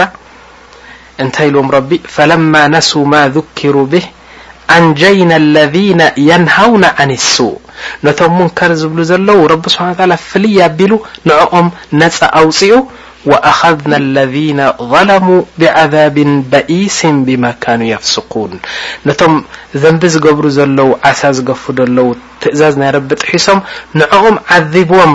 እንታይ 1.22 1.48
ኢዎም 1.50 1.66
ቢ 1.88 1.98
فለማ 2.14 2.52
ነሱو 2.74 3.00
ማ 3.12 3.18
ذክሩ 3.34 3.74
ብህ 3.92 4.06
ኣንጀይና 4.76 5.32
اለذ 5.42 5.74
የنሃውና 6.28 6.84
عኒሱ 7.02 7.34
ነቶም 8.06 8.32
ሙንከር 8.38 8.72
ዝብሉ 8.82 8.98
ዘለዉ 9.10 9.40
ረቢ 9.52 9.64
ስሓ 9.74 9.82
ፍል 10.28 10.44
ኣቢሉ 10.68 10.92
ንኦም 11.30 11.66
ነፃ 12.02 12.18
ኣውፅኡ 12.40 12.72
وኣخذና 13.30 13.92
اለذ 14.02 14.34
ظለሙ 14.92 15.26
ብعذብ 15.60 16.16
በኢሲ 16.52 16.98
ብመካኑ 17.26 17.80
يፍስقን 17.92 18.52
ነቶም 19.08 19.34
ዘንቢ 19.82 20.02
ዝገብሩ 20.14 20.44
ዘለው 20.58 20.88
ዓሳ 21.10 21.20
ዝገፍ 21.38 21.62
ዘለው 21.80 22.08
ትእዛዝ 22.44 22.74
ናይ 22.82 22.90
ረቢ 22.96 23.08
ጥሒሶም 23.22 23.60
ንኦም 24.00 24.36
ዓذብዎም 24.58 25.12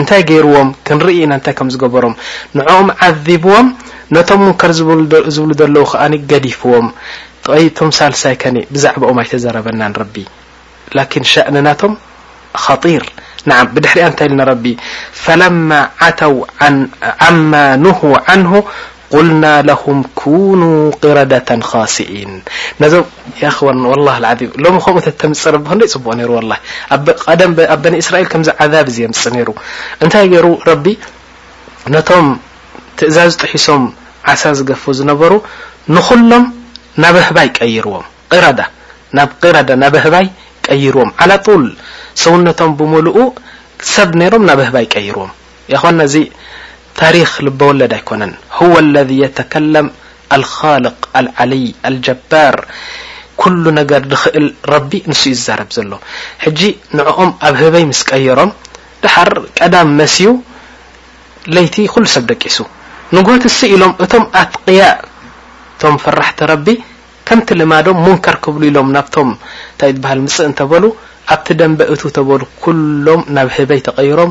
እንታይ 0.00 0.22
ገይርዎም 0.30 0.68
ክንርኢ 0.86 1.12
ኢና 1.24 1.32
እንታይ 1.38 1.54
ከም 1.58 1.68
ዝገበሮም 1.74 2.14
ንعኦም 2.58 2.88
ዓذብዎም 3.06 3.66
ነቶም 4.16 4.40
ምንከር 4.46 4.72
ዝብሉ 5.36 5.50
ዘለዉ 5.60 5.82
ከኣኒ 5.92 6.14
ገዲፍዎም 6.30 6.86
ይ 7.62 7.68
ተምሳልሳይ 7.78 8.34
ከኒ 8.42 8.56
ብዛዕባኦም 8.74 9.18
ኣይተዘረበናን 9.22 9.94
ረቢ 10.02 10.14
ላكን 10.96 11.24
ሻእንናቶም 11.32 11.92
خጢيር 12.64 13.04
ንዓ 13.50 13.56
ብድሕሪያ 13.74 14.04
እንታይ 14.10 14.26
ኢሉ 14.28 14.34
ናረቢ 14.40 14.64
ፈለማ 15.24 15.68
ዓተው 16.06 16.36
ዓማኑه 17.28 18.00
عንه 18.28 18.50
قልና 19.14 19.44
ለሁም 19.68 19.98
ኩኑ 20.20 20.62
ቅረዳة 21.02 21.48
ካሲኢን 21.70 22.32
ነዞም 22.82 23.04
ኸን 23.56 23.78
ዓ 24.14 24.16
ሎ 24.62 24.72
ከምኡ 24.86 25.04
ተምፅ 25.22 25.42
ር 25.54 25.56
ክደ 25.70 25.80
ፅቡق 25.94 26.14
ነይሩ 26.20 26.30
ም 26.48 26.56
ኣብ 26.96 27.06
በኒ 27.82 27.92
እስራኤል 28.02 28.26
ከምዚ 28.32 28.48
ዓዛብ 28.64 28.86
እዚ 28.92 28.98
የምፅእ 29.04 29.32
ነይሩ 29.36 29.50
እንታይ 30.04 30.26
ገይሩ 30.32 30.46
ረቢ 30.70 30.84
ነቶም 31.94 32.26
ትእዛዙ 32.98 33.30
ጥሒሶም 33.42 33.84
ዓሳ 34.32 34.42
ዝገፉ 34.58 34.84
ዝነበሩ 34.98 35.32
ንኩሎም 35.96 36.44
ናበህባይ 37.02 37.48
ቀይርዎም 37.58 38.04
ዳ 38.58 38.62
ብ 39.28 39.30
ቅረዳ 39.42 39.70
ናበህባይ 39.82 40.26
ቀይርዎም 40.68 41.10
ዓላ 41.22 41.32
طል 41.46 41.64
ሰውነቶም 42.24 42.70
ብምሉኡ 42.78 43.18
ሰብ 43.94 44.10
ነይሮም 44.20 44.42
ናበህባይ 44.48 44.86
ቀይርዎም 44.94 45.30
ይኹእ 45.72 45.92
ታሪክ 47.02 47.30
ልበወለድ 47.46 47.92
ኣይኮነን 47.98 48.32
هወ 48.56 48.72
اለذ 48.84 49.10
የተከለም 49.22 49.86
አልካልق 50.36 50.98
አልዓልይ 51.20 51.64
ልጀባር 51.94 52.54
ኩሉ 53.40 53.64
ነገር 53.80 54.02
ንክእል 54.12 54.46
ረቢ 54.72 54.90
ንሱ 55.10 55.22
ዩ 55.32 55.36
ዛረብ 55.46 55.70
ዘሎ 55.76 55.92
ሕጂ 56.44 56.60
ንዕኦም 56.98 57.30
ኣብ 57.48 57.54
ህበይ 57.62 57.84
ምስ 57.90 58.00
ቀየሮም 58.10 58.50
ድሓር 59.02 59.32
ቀዳም 59.58 59.90
መስዩ 59.98 60.24
ለይቲ 61.54 61.76
ኩሉ 61.94 62.04
ሰብ 62.14 62.24
ደቂሱ 62.30 62.58
ንጎትሲ 63.16 63.58
ኢሎም 63.74 63.92
እቶም 64.04 64.24
ኣጥቅያ 64.42 64.82
እቶም 65.76 65.96
ፍራሕቲ 66.04 66.40
ረቢ 66.52 66.68
ከምቲ 67.28 67.48
ልማዶም 67.60 68.00
ሙንከር 68.06 68.36
ክብሉ 68.44 68.62
ኢሎም 68.70 68.88
ናብቶም 68.96 69.28
እንታይ 69.34 69.92
ትበሃል 69.96 70.20
ምፅእ 70.26 70.46
እንተበሉ 70.50 70.84
ኣብቲ 71.34 71.46
ደንበ 71.60 71.80
እቱ 71.92 72.02
ተበሉ 72.16 72.40
ኩሎም 72.64 73.22
ናብ 73.36 73.48
ህበይ 73.56 73.80
ተቀይሮም 73.86 74.30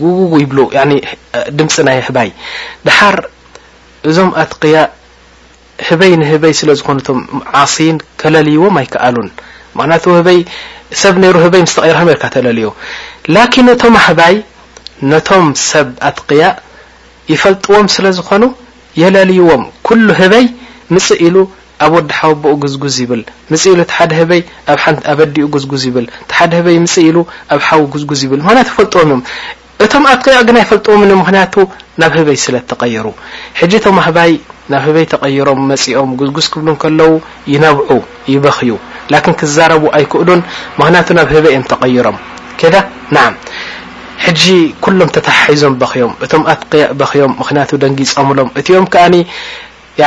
ጉ 0.00 0.02
ይብሉ 0.42 0.58
ያ 0.78 0.82
ድምፂ 1.58 1.74
ናይ 1.88 1.98
ህባይ 2.08 2.28
ድሓር 2.86 3.16
እዞም 4.10 4.30
ኣትቅያ 4.42 4.76
ህበይ 5.88 6.12
ንህበይ 6.22 6.54
ስለዝኾነቶም 6.60 7.18
ዓሲን 7.62 7.96
ከለልይዎም 8.22 8.76
ኣይከኣሉን 8.80 9.28
ምክንያቱ 9.78 10.04
ህበይ 10.18 10.38
ሰብ 11.02 11.14
ነይሩ 11.22 11.36
ህበይ 11.46 11.62
ምስ 11.66 11.74
ተቀይር 11.78 11.98
ሜርካ 12.08 12.24
ተለልዩ 12.34 12.66
ላኪን 13.34 13.66
ነቶም 13.70 13.94
ኣህባይ 14.02 14.34
ነቶም 15.12 15.46
ሰብ 15.70 15.88
ኣትቅያ 16.08 16.44
ይፈልጥዎም 17.32 17.86
ስለዝኾኑ 17.96 18.44
የለልይዎም 19.02 19.62
ኩሉ 19.86 20.06
ህበይ 20.20 20.46
ምፅእ 20.94 21.20
ኢሉ 21.26 21.36
ኣ 21.80 21.86
ዲ 22.08 22.12
ኡ 22.12 23.10
ኣ 48.94 48.94
ም 48.94 49.10
ሎ 49.14 50.06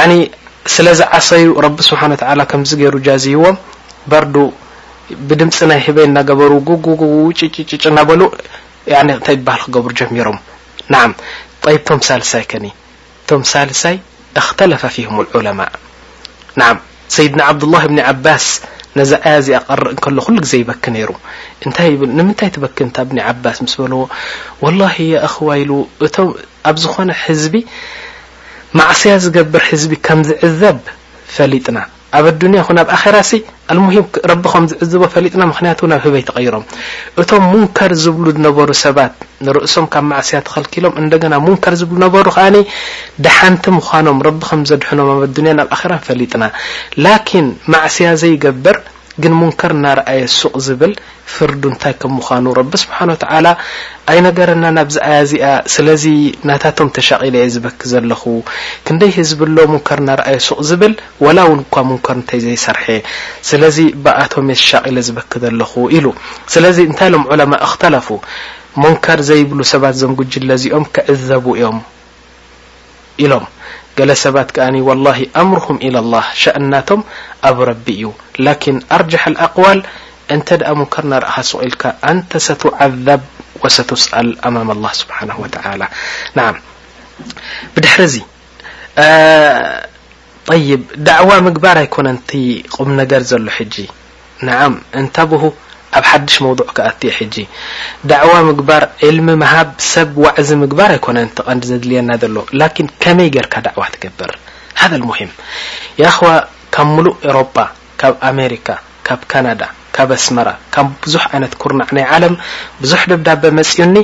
ስለዚ 0.73 0.99
ዓሰዩ 1.17 1.43
ረቢ 1.65 1.77
ስብሓን 1.87 2.13
ከምዚ 2.51 2.71
ገይሩ 2.81 2.95
ጃዝዎም 3.07 3.57
በርዱ 4.11 4.35
ብድምፂ 5.29 5.57
ናይ 5.71 5.79
ህበይ 5.85 6.05
እናገበሩ 6.09 6.51
ጉጉ 6.69 7.01
ጭጭጭጭ 7.37 7.83
ናበሉ 7.97 8.21
ንታይ 9.07 9.35
በሃል 9.47 9.61
ክገብሩ 9.65 9.91
ጀሚሮም 9.99 10.37
ና 10.93 10.95
ጠይብ 11.65 11.81
ቶም 11.87 11.99
ሳልሳይ 12.07 12.43
ከኒ 12.51 12.65
ቶም 13.29 13.43
ሳልሳይ 13.51 13.95
እክተለፋ 14.39 14.81
ፊهም 14.95 15.15
ዑለማ 15.39 15.59
ና 16.59 16.63
ሰይድና 17.15 17.39
ዓብድላه 17.49 17.83
ብኒ 17.91 17.99
ዓባስ 18.13 18.45
ነዚ 18.99 19.11
ኣያ 19.29 19.37
ዚቀርእ 19.47 19.91
ንከሎ 19.95 20.17
ኩሉ 20.25 20.37
ግዜ 20.45 20.53
ይበክ 20.61 20.83
ነይሩ 20.95 21.09
ታ 21.77 21.77
ንምንታይ 22.17 22.49
ትበክታ 22.55 22.97
ብኒ 23.09 23.17
ዓባስ 23.31 23.57
ምስ 23.65 23.73
በለዎ 23.81 24.01
ወላه 24.65 24.97
ኣክዋይሉ 25.27 25.71
እም 26.05 26.29
ኣብ 26.69 26.75
ዝኾነ 26.83 27.09
ሕዝቢ 27.23 27.53
ማዕስያ 28.79 29.11
ዝገብር 29.23 29.61
ህዝቢ 29.71 29.91
ከም 30.05 30.19
ዝዕዘብ 30.29 30.77
ፈሊጥና 31.35 31.77
ኣብ 32.17 32.25
ኣዱንያ 32.31 32.59
ኹ 32.67 32.71
ኣብ 32.81 32.89
ኣኼራ 32.95 33.15
ሲ 33.29 33.39
ኣልሙሂም 33.71 34.05
ረቢ 34.31 34.43
ከም 34.53 34.63
ዝዕዝቦ 34.71 35.03
ፈሊጥና 35.13 35.41
ምክንያቱ 35.51 35.79
ናብ 35.91 36.01
ህበይ 36.05 36.23
ተቀይሮም 36.29 36.63
እቶም 37.21 37.43
ሙንከር 37.51 37.91
ዝብሉ 38.03 38.25
ነበሩ 38.47 38.69
ሰባት 38.83 39.13
ንርእሶም 39.47 39.85
ካብ 39.93 40.05
ማዕስያ 40.11 40.39
ተኸልኪሎም 40.47 40.93
እንደገና 41.03 41.33
ሙንከር 41.45 41.75
ዝብሉ 41.81 41.97
ነበሩ 42.05 42.25
ከኣነ 42.37 42.55
ደሓንቲ 43.27 43.65
ምኳኖም 43.77 44.19
ረቢ 44.27 44.41
ከም 44.49 44.61
ዘድሑኖም 44.71 45.09
ኣብ 45.15 45.21
ኣዱንያ 45.27 45.53
ናብ 45.59 45.69
ኣኼራ 45.77 45.93
ፈሊጥና 46.07 46.43
ላኪን 47.05 47.47
ማዕስያ 47.75 48.09
ዘይገብር 48.23 48.77
ግን 49.23 49.33
ሙንከር 49.41 49.73
ናርኣየ 49.83 50.21
ሱቅ 50.39 50.51
ዝብል 50.65 50.93
ፍርዱ 51.33 51.61
እንታይ 51.71 51.93
ከም 51.99 52.11
ምዃኑ 52.15 52.45
ረቢ 52.57 52.71
ስብሓን 52.81 53.09
ተላ 53.21 53.47
ኣይ 54.11 54.19
ነገረና 54.25 54.65
ናብዚ 54.77 54.95
ኣያ 55.09 55.19
እዚኣ 55.25 55.45
ስለዚ 55.75 56.03
ናታቶም 56.49 56.89
ተሻቒለ 56.97 57.33
እየ 57.41 57.47
ዝበክ 57.55 57.79
ዘለኹ 57.91 58.23
ክንደይ 58.87 59.11
ህዝብሎ 59.19 59.57
ሙንከር 59.73 59.99
እናርኣየ 60.03 60.37
ሱቅ 60.47 60.59
ዝብል 60.69 60.93
ወላ 61.25 61.39
ውን 61.51 61.61
እኳ 61.65 61.75
ሙንከር 61.91 62.17
ንታይ 62.21 62.41
ዘይሰርሐ 62.47 62.85
ስለዚ 63.51 63.79
በኣቶም 64.07 64.49
እየ 64.55 64.59
ተሻቂለ 64.61 64.97
ዝበክ 65.09 65.31
ዘለኹ 65.45 65.73
ኢሉ 65.97 66.05
ስለዚ 66.55 66.77
እንታይ 66.89 67.09
ኢሎም 67.11 67.25
ዑለማ 67.33 67.53
እኽተለፉ 67.67 68.09
ሞንከር 68.83 69.19
ዘይብሉ 69.31 69.59
ሰባት 69.73 69.97
ዞምጉጅለ 70.03 70.49
እዚኦም 70.59 70.85
ክዕዘቡ 70.95 71.45
እዮም 71.59 71.77
ኢሎም 73.25 73.45
قل 73.99 74.09
ሰባت 74.23 74.47
كن 74.55 74.75
والله 74.87 75.17
أمرهم 75.43 75.75
إلى 75.85 75.99
الله 76.03 76.23
شأنቶم 76.43 76.99
ኣብ 77.49 77.57
رب 77.69 77.85
እዩ 77.95 78.03
لكن 78.47 78.75
أرجح 78.91 79.21
الأقول 79.27 79.77
انت 80.33 80.47
دأ 80.61 80.73
منكر 80.79 81.03
نرأخ 81.13 81.35
سغኢلካ 81.51 81.83
أنت 82.11 82.31
ستعذب 82.47 83.21
وستسأل 83.63 84.27
أمام 84.49 84.67
الله 84.75 84.91
سبحانه 85.01 85.35
وتعالى 85.43 85.87
نعم 86.39 86.55
بድحر 87.75 88.01
ز 88.13 88.15
طيب 90.51 90.81
دعو 91.09 91.29
مግبر 91.47 91.75
ኣيكن 91.83 92.07
ت 92.29 92.31
قም 92.75 92.89
نገر 93.01 93.21
ዘሎ 93.31 93.45
حج 93.57 93.75
نع 94.47 94.57
ن 95.03 95.05
به 95.31 95.43
ኣብ 95.97 96.05
ሓድሽ 96.11 96.35
መوضع 96.45 96.65
ከኣ 96.77 96.87
ት 97.01 97.03
ሕج 97.17 97.35
دعو 98.11 98.33
ምግባር 98.49 98.83
عልሚ 99.07 99.27
ሃብ 99.51 99.69
ሰብ 99.93 100.09
وዕዚ 100.25 100.49
ምግባር 100.63 100.89
ኣኮነ 100.97 101.17
ቐንዲ 101.39 101.61
ዘድልየና 101.71 102.09
ሎ 102.35 102.37
لن 102.59 102.87
ከመይ 103.03 103.29
ገርካ 103.35 103.53
عዋ 103.75 103.83
ትገብር 103.93 104.31
ሃذ 104.81 104.91
لهም 105.01 105.13
خ 106.17 106.19
ካብ 106.75 106.87
ሉእ 107.05 107.15
ኤሮ 107.29 107.37
ካብ 107.99 108.13
ኣ 108.27 108.31
ካብ 109.07 109.21
ናዳ 109.45 109.61
ካብ 109.95 110.09
ኣስመ 110.17 110.37
ብ 110.45 110.75
ብዙح 111.03 111.23
ነ 111.41 111.43
ኩርና 111.61 111.81
ናይ 111.97 112.05
عለም 112.13 112.33
ብዙح 112.83 113.01
ደبዳቤ 113.11 113.43
መፅኡኒ 113.59 113.97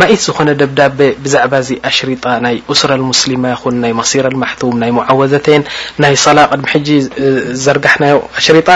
ማት 0.00 0.10
ዝኾነ 0.24 0.48
ደብዳቤ 0.60 0.98
ብዛعባ 1.24 1.52
ዚ 1.66 1.70
ሽሪጣ 1.96 2.24
ናይ 2.44 2.56
أስر 2.72 2.90
لስሊማ 3.02 3.44
ይኹን 3.54 3.74
ናይ 3.84 3.92
ሲረ 4.10 4.24
لحም 4.42 4.76
ናይ 4.82 4.90
عوዘተ 5.10 5.46
ናይ 6.02 6.14
ሰላ 6.24 6.38
ቅድሚ 6.50 6.66
ሕج 6.74 6.86
ዘርና 7.64 8.04
ሽሪጣ 8.46 8.68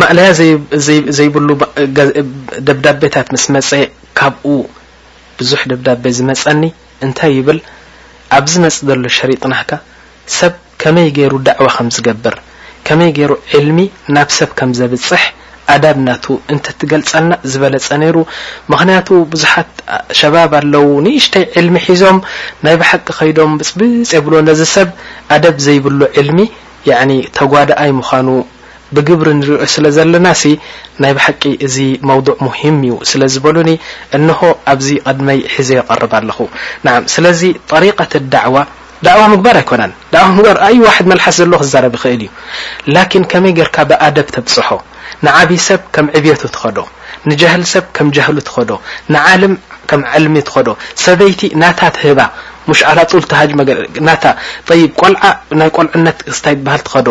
ማእለያ 0.00 0.28
ዘይብሉ 1.16 1.48
ደብዳቤታት 2.68 3.26
ምስ 3.34 3.44
መፀ 3.54 3.70
ካብኡ 4.18 4.54
ብዙሕ 5.38 5.60
ደብዳቤ 5.70 6.04
ዝመፀኒ 6.18 6.62
እንታይ 7.06 7.32
ይብል 7.38 7.58
ኣብዝ 8.38 8.54
መጽእ 8.64 8.82
ዘሎ 8.88 9.02
ሸሪጥናካ 9.18 9.70
ሰብ 10.38 10.54
ከመይ 10.82 11.08
ገይሩ 11.18 11.32
ዳዕዋ 11.48 11.66
ከም 11.76 11.88
ዝገብር 11.96 12.36
ከመይ 12.88 13.10
ገይሩ 13.18 13.32
ዕልሚ 13.58 13.78
ናብ 14.16 14.28
ሰብ 14.38 14.50
ከም 14.60 14.70
ዘብፅሕ 14.78 15.22
ኣዳብ 15.74 15.96
እናቱ 16.00 16.24
እንተ 16.54 16.66
ትገልፀልና 16.80 17.32
ዝበለፀ 17.52 17.86
ነይሩ 18.02 18.16
ምክንያቱ 18.74 19.08
ብዙሓት 19.34 19.70
ሸባብ 20.20 20.52
ኣለዉ 20.60 20.88
ንእሽተይ 21.04 21.44
ዕልሚ 21.60 21.76
ሒዞም 21.86 22.18
ናይ 22.64 22.76
ብሓቂ 22.80 23.06
ኸይዶም 23.20 23.52
ብፅብፅ 23.60 24.10
የብሎ 24.16 24.34
ነዚ 24.48 24.60
ሰብ 24.74 24.90
ኣደብ 25.36 25.56
ዘይብሉ 25.66 26.00
ዕልሚ 26.22 26.40
ተጓዳኣይ 27.38 27.92
ምዃኑ 28.00 28.28
ብግብሪ 28.96 29.28
ንሪኦ 29.38 29.56
ስለ 29.74 29.84
ዘለና 29.96 30.26
ሲ 30.40 30.50
ናይ 31.02 31.12
ብሓቂ 31.16 31.42
እዚ 31.66 31.76
መውضዕ 32.08 32.32
ሙሂም 32.46 32.76
እዩ 32.84 32.94
ስለ 33.10 33.22
ዝበሉኒ 33.34 33.70
እንሆ 34.16 34.40
ኣብዚ 34.72 34.88
ቐድመይ 35.08 35.40
ሒዘ 35.54 35.70
የቐርብ 35.78 36.12
ኣለኹ 36.20 36.38
ን 36.84 36.88
ስለዚ 37.14 37.40
ጠሪቀት 37.70 38.12
ዳዕዋ 38.34 38.56
ዳዕዋ 39.06 39.22
ምግባር 39.34 39.56
ኣይኮነን 39.62 39.92
ዕዋ 40.16 40.24
ምግባር 40.36 40.58
ኣዩ 40.66 40.76
ዋሕድ 40.88 41.06
መልሓስ 41.12 41.36
ዘሎ 41.40 41.54
ክዘረብ 41.62 41.94
ይኽእል 41.98 42.22
እዩ 42.26 42.30
ላኪን 42.94 43.24
ከመይ 43.32 43.52
ገርካ 43.58 43.76
ብኣደብ 43.90 44.28
ተብፅሖ 44.36 44.68
ንዓብ 45.26 45.50
ሰብ 45.68 45.80
ከም 45.96 46.06
ዕብቱ 46.18 46.42
ትኸዶ 46.54 46.78
ንጀህል 47.30 47.62
ሰብ 47.74 47.84
ከም 47.96 48.06
ጃህሉ 48.16 48.36
ትኸዶ 48.48 48.70
ንዓልም 49.14 49.54
ከም 49.90 50.00
ዓልሚ 50.16 50.34
ትኸዶ 50.48 50.68
ሰበይቲ 51.04 51.40
ናታትህባ 51.62 52.18
ሙሽ 52.68 52.80
ኣላ 52.90 52.98
ጡል 53.10 53.24
ተሃጅ 53.32 53.50
መ 53.58 53.62
ናታ 54.08 54.24
ይብ 54.80 54.92
ቆልዓ 55.00 55.22
ናይ 55.60 55.70
ቆልዕነት 55.76 56.18
ስታይ 56.38 56.54
በሃል 56.66 56.82
ትኸዶ 56.86 57.08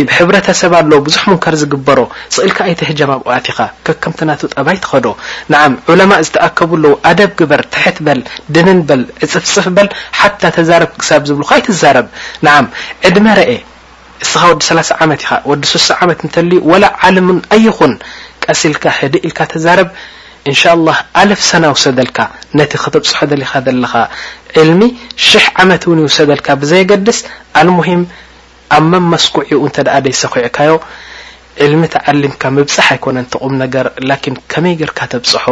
ይብ 0.00 0.08
ሕብረተሰብ 0.16 0.72
ኣለ 0.80 0.92
ብዙሕ 1.06 1.22
ምንከር 1.30 1.54
ዝግበሮ 1.62 2.00
ስእልካ 2.36 2.58
ኣይተህጀማኣት 2.68 3.46
ኻ 3.56 3.68
ከከምቲ 3.88 4.20
ናቱ 4.30 4.42
ጠባይ 4.56 4.78
ትኸዶ 4.84 5.06
ንዓም 5.54 5.74
ዕለማ 5.94 6.12
ዝተኣከቡ 6.26 6.72
ለው 6.84 6.94
ኣደብ 7.10 7.30
ግበር 7.40 7.62
ትሕት 7.74 7.98
በል 8.08 8.20
ድንን 8.56 8.80
በል 8.90 9.02
ዕፅፍፅፍ 9.26 9.66
በል 9.78 9.90
ሓታ 10.20 10.42
ተዛረብ 10.58 10.92
ክሳብ 11.02 11.22
ዝብሉካ 11.30 11.52
ይ 11.60 11.64
ትዛረብ 11.70 12.08
ንዓም 12.48 12.68
ዕድመ 13.10 13.26
ረአ 13.40 13.50
እስኻ 14.24 14.40
ወዲ 14.50 14.62
ሰላ0 14.70 14.90
ዓመት 15.04 15.20
ኢኻ 15.24 15.30
ወዲ 15.50 15.62
ሶሳ 15.74 15.88
ዓመት 16.04 16.18
ንተልዩ 16.26 16.58
ወላ 16.72 16.84
ዓለምን 17.06 17.38
ኣይኹን 17.56 17.94
ቀሲልካ 18.44 18.84
ሕዲ 18.98 19.14
ኢልካ 19.28 19.40
ተዛረብ 19.52 19.88
إን 20.48 20.54
ሻء 20.62 20.72
الله 20.76 20.96
ኣለፍ 21.20 21.40
ሰና 21.48 21.64
ውሰደልካ 21.74 22.18
ነቲ 22.58 22.72
ከተብፅሖ 22.84 23.18
ደሊኻ 23.32 23.52
ዘለኻ 23.66 23.92
ዕልሚ 24.62 24.80
ሽሕ 25.28 25.44
ዓመት 25.62 25.82
እውን 25.88 25.98
ይውሰደልካ 26.02 26.48
ብዘየገድስ 26.62 27.18
ኣልሙهም 27.60 28.02
ኣብ 28.76 28.84
መመስኩዕኡ 29.12 29.62
እንተ 29.68 29.76
ደይሰኺዑካዮ 30.06 30.72
ዕልሚ 31.66 31.82
ተዓሊምካ 31.94 32.42
ምብፅሕ 32.56 32.86
ኣይኮነ 32.94 33.16
ጥቕም 33.32 33.54
ነገር 33.62 33.86
ላكን 34.08 34.34
ከመይ 34.52 34.74
ገርካ 34.80 34.98
ተብፅሖ 35.12 35.46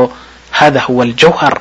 ሃذ 0.61 0.74
هو 0.87 0.98
الጀውሃር 1.07 1.55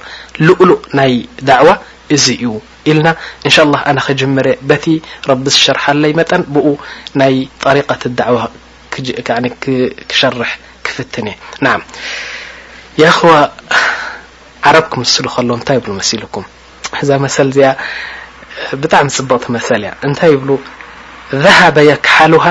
ልኡሉእ 0.45 0.81
ናይ 0.99 1.13
ዳعዋ 1.49 1.67
እዙ 2.15 2.25
እዩ 2.39 2.45
ኢልና 2.89 3.07
እንሻء 3.45 3.63
الله 3.67 3.79
ኣነ 3.89 3.97
ኸጅምር 4.07 4.47
በቲ 4.69 4.85
ረቢ 5.29 5.45
ዝሸርሓለይ 5.55 6.11
መጠን 6.19 6.41
ብኡ 6.53 6.67
ናይ 7.21 7.35
ጠሪقት 7.63 8.01
ዳعዋ 8.19 8.37
ክሸርሕ 10.09 10.51
ክፍትን 10.85 11.25
እየ 11.33 11.37
ና 11.65 11.77
ይኸዋ 13.01 13.33
ዓረብ 14.69 14.85
ክምስሉ 14.93 15.25
ከሎ 15.33 15.49
እንታይ 15.59 15.77
ብሉ 15.83 15.89
መሲ 15.99 16.11
ልኩም 16.23 16.45
እዛ 17.01 17.09
መሰል 17.25 17.47
እዚኣ 17.51 17.69
ብጣዕሚ 18.81 19.07
ፅብቕቲ 19.17 19.45
መሰል 19.55 19.81
እያ 19.85 19.91
እንታይ 20.07 20.31
ይብሉ 20.35 20.49
ذሃበየ 21.43 21.91
ክሓሉሃ 22.05 22.45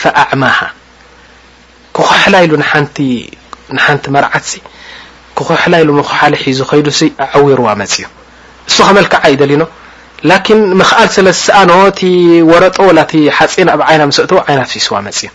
ፈኣዕማሃ 0.00 0.58
ክኮሕላ 1.96 2.34
ኢሉ 2.46 2.52
ቲ 2.96 2.98
ንሓንቲ 3.76 4.04
መርዓትሲ 4.16 4.54
ክኮሕላ 5.38 5.74
ኢሉ 5.84 5.90
ምخሓሊሒዙ 6.02 6.58
ኸይዱ 6.70 6.88
ሲ 7.00 7.10
ዓዊርዋ 7.38 7.68
መፅ 7.80 7.94
እዩ 7.98 8.06
እሱ 8.68 8.76
ከመልክዓ 8.86 9.22
ዩደሊኖ 9.34 9.62
ላኪን 10.30 10.60
ምክኣል 10.80 11.08
ስለስኣኖ 11.16 11.70
እቲ 11.90 12.00
ወረጦ 12.52 12.78
ላ 12.98 13.02
ሓፂን 13.38 13.68
ኣብ 13.74 13.80
ዓይና 13.90 14.02
ምስእት 14.10 14.30
ዓይና 14.48 14.60
ፊስዋ 14.72 14.96
መፅ 15.06 15.18
እዩ 15.26 15.30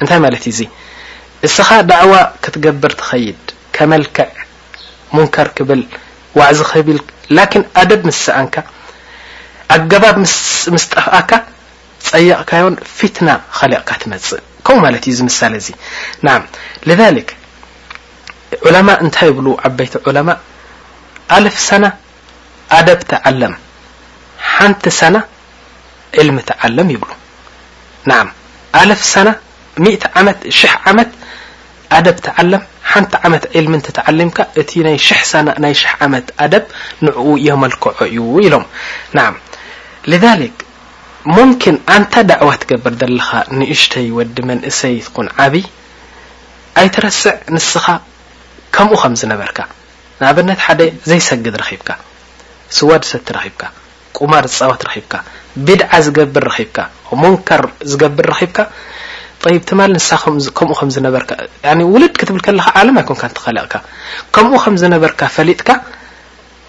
እንታይ 0.00 0.20
ማለት 0.26 0.44
እዩ 0.50 0.54
ዙ 0.58 0.62
እስኻ 1.46 1.68
ዳዕዋ 1.92 2.14
ክትገብር 2.44 2.92
ትኸይድ 3.02 3.42
ከመልክዕ 3.76 4.26
ሙንከር 5.16 5.48
ክብል 5.56 5.80
ዋዕዚ 6.38 6.58
ክቢል 6.70 6.98
ላኪን 7.36 7.62
ኣደብ 7.80 8.00
ምስሰኣንካ 8.08 8.56
ኣገባብ 9.76 10.16
ምስ 10.74 10.84
ጠፍኣካ 10.92 11.32
ፀየቕካዮን 12.08 12.76
ፊትና 12.96 13.28
ኸሊቕካ 13.58 13.90
ትመፅእ 14.02 14.42
ከም 14.66 14.78
ማለት 14.84 15.04
እዩ 15.10 15.14
ዝምሳለ 15.20 15.52
እዚ 15.62 15.68
ና 16.26 16.28
ذሊክ 17.00 17.30
ዑለማ 18.66 18.88
እንታይ 19.04 19.28
ይብሉ 19.30 19.46
ዓበይቲ 19.68 19.94
ዑለማ 20.08 20.28
ኣለፍ 21.36 21.56
ሰና 21.68 21.84
ኣደብ 22.78 23.00
ተዓለም 23.10 23.54
ሓንቲ 24.52 24.84
ሰና 25.00 25.16
ዕልሚ 26.22 26.36
ተዓለም 26.50 26.88
ይብሉ 26.94 27.10
ኣለፍ 28.80 29.02
ሰና 29.12 29.28
ዓመት 30.20 30.38
ሽሕ 30.58 30.72
ዓመት 30.90 31.10
ኣደብ 31.96 32.16
ትዓለም 32.26 32.62
ሓንቲ 32.90 33.14
ዓመት 33.26 33.44
ዒልሚ 33.56 33.74
እንተ 33.78 33.88
ተዓሊምካ 33.98 34.38
እቲ 34.60 34.70
ይ 34.78 34.82
ናይ 35.64 35.74
ሽሕ 35.80 35.92
ዓመት 36.06 36.26
ኣደብ 36.44 36.64
ንኡ 37.06 37.16
የመልክዖ 37.46 37.90
እዩ 38.06 38.18
ኢሎም 38.46 38.64
ናዓም 39.16 39.36
ልዛሊክ 40.12 40.56
ሙምኪን 41.36 41.76
ኣንታ 41.94 42.14
ዳዕዋ 42.30 42.50
ትገብር 42.62 42.94
ዘለኻ 43.02 43.28
ንእሽተይ 43.58 44.08
ወዲ 44.16 44.36
መንእሰይ 44.50 44.96
ትኩን 45.06 45.28
ዓብይ 45.44 45.64
ኣይትረስዕ 46.80 47.34
ንስኻ 47.54 47.86
ከምኡ 48.74 48.94
ከም 49.02 49.14
ዝነበርካ 49.20 49.58
ንኣብነት 50.20 50.60
ሓደ 50.66 50.80
ዘይሰግድ 51.10 51.54
ረኺብካ 51.62 51.90
ስዋድ 52.76 53.02
ሰቲ 53.10 53.26
ረኺብካ 53.36 53.62
ቁማር 54.16 54.44
ዝፀዋት 54.54 54.82
ረኺብካ 54.88 55.14
ብድዓ 55.66 55.90
ዝገብር 56.06 56.44
ረኺብካ 56.50 56.78
ሙንከር 57.22 57.62
ዝገብር 57.90 58.26
ረኺብካ 58.32 58.58
ይብ 59.52 59.64
ትማ 59.68 59.80
ንሳ 59.92 60.08
ከምኡ 60.58 60.72
ከምዝነበርካ 60.78 61.30
ውልድ 61.94 62.14
ክትብል 62.20 62.42
ከለካ 62.46 62.68
ዓለም 62.80 62.96
ይኮን 63.00 63.32
ትኸሊቕካ 63.38 63.74
ከምኡ 64.34 64.54
ከም 64.64 64.76
ዝነበርካ 64.82 65.20
ፈሊጥካ 65.36 65.70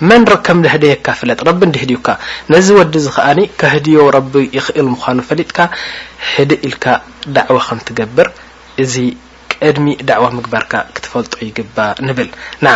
መን 0.09 0.23
ርከም 0.33 0.59
ህደየካ 0.73 1.07
ፍለጥ 1.19 1.39
ረቢ 1.49 1.59
ንድህድዩካ 1.69 2.07
ነዚ 2.53 2.67
ወዲ 2.79 2.93
ዝ 3.05 3.07
ከኣኒ 3.15 3.39
ከህድዮ 3.59 3.99
ረቢ 4.15 4.33
ይኽእል 4.57 4.87
ምኳኑ 4.93 5.17
ፈሊጥካ 5.29 5.57
ሕደ 6.31 6.51
ኢልካ 6.67 6.85
ዳዕዋ 7.35 7.57
ከም 7.67 7.79
ትገብር 7.87 8.27
እዚ 8.83 8.93
ቅድሚ 9.53 9.85
ዳዕዋ 10.09 10.25
ምግባርካ 10.37 10.73
ክትፈልጦ 10.95 11.33
ይግባ 11.47 11.77
ንብል 12.07 12.29
ና 12.67 12.73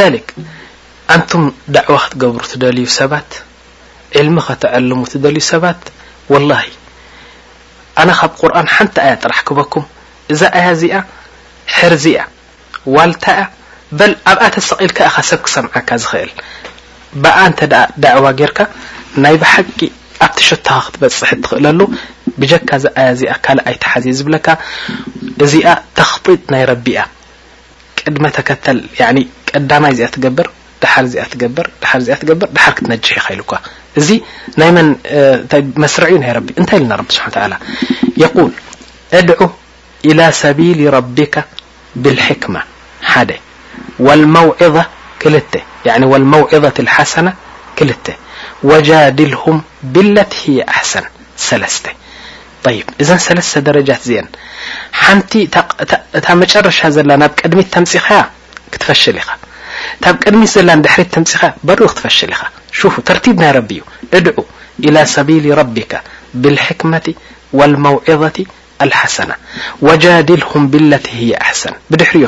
ذሊክ 0.00 0.28
ኣንቱም 1.14 1.44
ዳዕዋ 1.78 1.96
ክትገብሩ 2.04 2.42
ትደልዩ 2.52 2.86
ሰባት 3.00 3.30
ዕልሚ 4.20 4.36
ከተዐልሙ 4.50 5.00
ትደልዩ 5.14 5.44
ሰባት 5.52 5.82
ወላ 6.32 6.50
ኣነ 8.00 8.10
ካብ 8.18 8.32
ቁርኣን 8.40 8.68
ሓንቲ 8.74 8.96
ኣያ 9.04 9.14
ጥራሕ 9.22 9.40
ክበኩም 9.48 9.84
እዛ 10.32 10.40
ኣያ 10.58 10.66
እዚኣ 10.76 10.94
ሕርዚእኣ 11.76 12.20
ዋልታ 12.94 13.24
እያ 13.36 13.42
በል 13.98 14.12
ኣብ 14.30 14.38
ኣ 14.46 14.48
ተሰቒልካ 14.54 14.98
ኢኻ 15.08 15.16
ሰብ 15.30 15.40
ክሰምዓካ 15.46 15.90
ዝኽእል 16.02 16.30
ብኣ 17.22 17.36
እንተ 17.48 17.60
ዳዕዋ 18.04 18.26
ጌርካ 18.38 18.58
ናይ 19.24 19.36
ብሓቂ 19.42 19.80
ኣብቲሸታካ 20.26 20.78
ክትበፅሕ 20.86 21.30
እትኽእለ 21.36 21.66
ሉ 21.78 21.88
ብጀካ 22.40 22.68
እዛ 22.80 22.84
ኣያ 23.00 23.08
እዚኣ 23.16 23.34
ካልእ 23.44 23.66
ኣይትሓዝ 23.72 24.06
ዝብለካ 24.20 24.48
እዚኣ 25.46 25.68
ተኽጢጥ 26.00 26.40
ናይ 26.54 26.64
ረቢ 26.72 26.86
እያ 26.94 27.02
ቅድመ 28.00 28.24
ተከተል 28.38 28.78
ቀዳማይ 29.52 29.92
እዚኣ 29.96 30.08
ትገብር 30.16 30.48
ዳሓር 30.84 31.04
እዚኣ 31.10 31.24
ትገብር 31.34 31.66
ዳሓር 31.82 31.98
እዚኣ 32.04 32.16
ትገብር 32.24 32.48
ዳሓር 32.56 32.72
ክትነጅሕ 32.78 33.16
ይኸኢልካ 33.22 33.52
እዚ 34.00 34.08
ናይ 34.60 34.70
ن 34.76 34.78
መسرع 35.82 36.10
ታይ 36.70 36.80
ና 36.90 36.92
رب 37.00 37.08
سح 37.16 37.24
تعل 37.34 37.52
يقول 38.24 38.50
اድع 39.20 39.38
إلى 40.08 40.24
سبيل 40.44 40.80
ربك 40.98 41.34
بالحكمة 42.02 42.60
ሓደ 43.12 43.30
والموعظة 44.06 44.84
ክلت 45.22 45.52
يعن 45.88 46.02
والموعظة 46.12 46.76
الحسنة 46.84 47.32
ክلت 47.78 48.06
وجادلهم 48.68 49.56
بالت 49.94 50.32
هي 50.44 50.56
ኣحسن 50.74 51.04
ሰلسተ 51.48 51.86
طيب 52.66 52.86
እዘ 53.02 53.10
ሰلسተ 53.28 53.54
دረجت 53.68 54.02
زين 54.10 54.26
ሓنቲ 55.02 55.32
ታ 56.24 56.26
መጨرሻ 56.42 56.78
ዘل 56.96 57.10
ናብ 57.22 57.32
ቀድሚት 57.40 57.68
ተمጺኸ 57.74 58.08
ክትፈشل 58.72 59.16
ኢኻ 59.22 59.28
ታ 60.02 60.04
ብ 60.12 60.16
ቀድሚት 60.24 60.50
ዘل 60.56 60.68
ድحሪت 60.86 61.08
ተمጽኸ 61.14 61.42
በرو 61.66 61.84
ክትፈشل 61.92 62.30
ኢኻ 62.36 62.42
شوفو 62.72 63.02
ترتيب 63.02 63.40
ني 63.40 63.50
رب 63.50 63.72
ي 63.72 63.82
ادعو 64.14 64.44
إلى 64.84 65.04
سبيل 65.06 65.58
ربك 65.58 66.00
بالحكمة 66.34 67.06
والموعظة 67.52 68.38
الحسنة 68.86 69.34
وجادلهم 69.82 70.62
بالتي 70.72 71.10
هي 71.20 71.30
أحسن 71.40 71.70
بدحري 71.90 72.26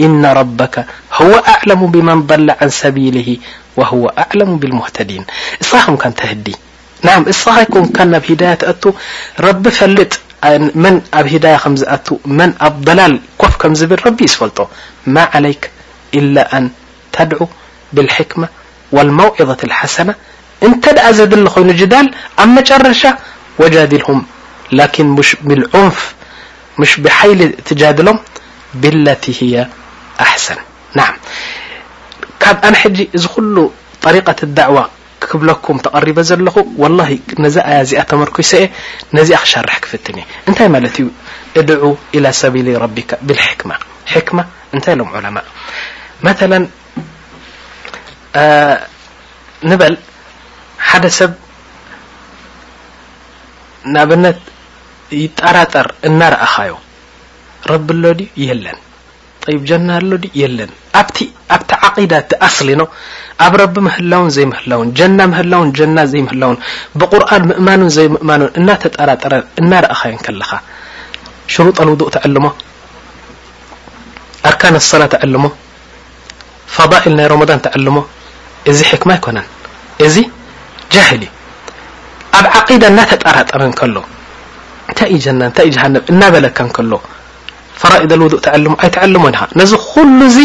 إن 0.00 0.26
ربك 0.26 0.84
هو 1.20 1.32
أعلم 1.48 1.80
بمن 1.90 2.22
ضل 2.26 2.50
عن 2.60 2.68
سبيله 2.68 3.36
وهو 3.76 4.04
أعلم 4.22 4.50
بالمهتدين 4.58 5.24
اسخكم 5.62 5.96
ك 5.96 6.02
تهدي 6.20 6.56
نعم 7.02 7.22
اسكم 7.32 7.84
ك 7.96 8.00
ب 8.02 8.14
هداية 8.30 8.54
تأتو 8.62 8.90
رب 9.40 9.64
فلط 9.68 10.12
من 10.82 10.94
ب 11.12 11.26
هداية 11.34 11.60
م 11.66 11.74
زأتو 11.80 12.14
من 12.38 12.50
اب 12.66 12.74
ضلل 12.88 13.14
كف 13.40 13.54
كم 13.60 13.72
زبل 13.80 14.00
رب 14.06 14.20
فلط 14.40 14.58
ما 15.06 15.24
عليك 15.34 15.70
إلا 16.14 16.44
أن 16.58 16.70
تدعو 17.12 17.46
بالحكمة 17.92 18.48
والموعظة 18.92 19.56
الحسنة 19.64 20.14
نت 20.62 21.00
زدل 21.10 21.48
ين 21.56 21.76
جدل 21.76 22.06
ا 22.42 22.44
مرشة 22.46 23.16
وجادلهم 23.58 24.26
لكن 24.72 25.06
مش 25.06 25.36
بالعنف 25.42 26.14
مش 26.78 27.00
بحل 27.00 27.52
تجادلم 27.64 28.18
بالت 28.74 29.42
هي 29.42 29.66
أحسن 30.20 30.56
نع 30.94 31.08
كب 32.40 32.56
ان 32.64 32.74
حج 32.76 32.96
ل 33.38 33.66
طريقة 34.02 34.36
الدعوة 34.42 34.88
كبلكم 35.28 35.74
تقرب 35.86 36.16
ل 36.40 36.48
والله 36.82 37.10
ن 37.38 37.44
ا 37.56 37.82
تمركس 38.10 38.52
ن 39.14 39.16
شرح 39.52 39.74
كفتم 39.82 40.14
نت 40.48 40.60
مت 40.72 40.98
ادعو 41.56 41.90
إلى 42.14 42.28
سبيل 42.42 42.68
ربك 42.84 43.10
بالحكمة 43.26 43.74
حكمة 44.14 44.44
ن 44.74 44.78
لم 44.98 45.08
علما 45.08 45.42
ንበል 49.70 49.94
ሓደ 50.88 51.04
ሰብ 51.16 51.32
ንብነት 53.94 54.38
ይጠራጠር 55.22 55.86
እናረእኻዩ 56.08 56.72
ረቢ 57.70 57.88
ሎ 58.02 58.12
ድዩ 58.18 58.28
የለን 58.48 58.78
ጀና 59.68 59.88
ኣሎ 60.00 60.10
ድ 60.22 60.30
የለን 60.40 60.70
ኣብቲ 61.00 61.18
ዓقዳ 61.56 61.70
እቲ 62.22 62.30
ኣስሊኖ 62.46 62.82
ኣብ 63.46 63.52
ረቢ 63.62 63.74
ምህላውን 63.86 64.30
ዘይምህላውን 64.36 64.88
ጀና 64.98 65.18
ምህላውን 65.32 65.70
ጀና 65.78 65.98
ዘይምህላውን 66.12 66.58
ብቁርን 67.00 67.44
ምእማኑን 67.50 67.90
ዘይምእማኑን 67.96 68.54
እናተጠራጠረ 68.62 69.34
እናረእኻ 69.62 70.00
ዮ 70.12 70.16
ከለካ 70.28 70.50
ሽሩጣውድእ 71.54 72.12
ተዕልሞ 72.16 72.46
ኣርካን 74.50 74.76
ሰላ 74.92 75.02
ተዕልሞ 75.16 75.46
ፋባኢል 76.76 77.14
ናይ 77.18 77.26
ሮን 77.32 77.52
ተልሞ 77.66 77.96
እዚ 78.70 78.78
ሕክማ 78.90 79.10
ይኮነ 79.18 79.38
እዚ 80.06 80.16
جህል 80.94 81.22
ኣብ 82.38 82.44
عقዳ 82.56 82.82
ናተጠራጠረ 82.96 83.60
ከሎ 83.80 83.96
እንታይ 84.90 85.10
እዩ 85.16 85.24
ና 85.38 85.42
ታይ 85.56 85.64
እዩ 85.68 85.70
جሃንብ 85.76 86.04
እናበለካ 86.12 86.58
ከሎ 86.76 86.92
ፈራئደ 87.80 88.12
ውድእ 88.24 88.42
ተعልሙ 88.46 88.72
ኣይትعልሞ 88.84 89.24
ነዚ 89.60 89.72
ኩሉ 89.90 90.20
ዚ 90.36 90.38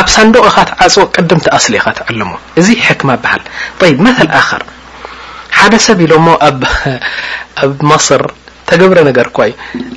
ኣብ 0.00 0.06
ሳንዱق 0.14 0.46
ኻት 0.56 0.70
ዓፅ 0.84 0.94
ቅድም 1.14 1.40
ተኣስሊ 1.46 1.74
ኢካ 1.80 1.86
ትعልሙ 2.00 2.30
እዚ 2.60 2.68
ሕክማ 2.88 3.10
በሃል 3.22 3.42
መث 4.04 4.18
ኣخር 4.40 4.62
ሓደ 5.58 5.74
ሰብ 5.88 5.98
ኢሎሞ 6.06 6.26
ኣብ 6.48 6.60
መصር 7.90 8.22
ተገብረ 8.70 8.98
ነገር 9.10 9.26
እኳ 9.30 9.38
ዩ 9.50 9.52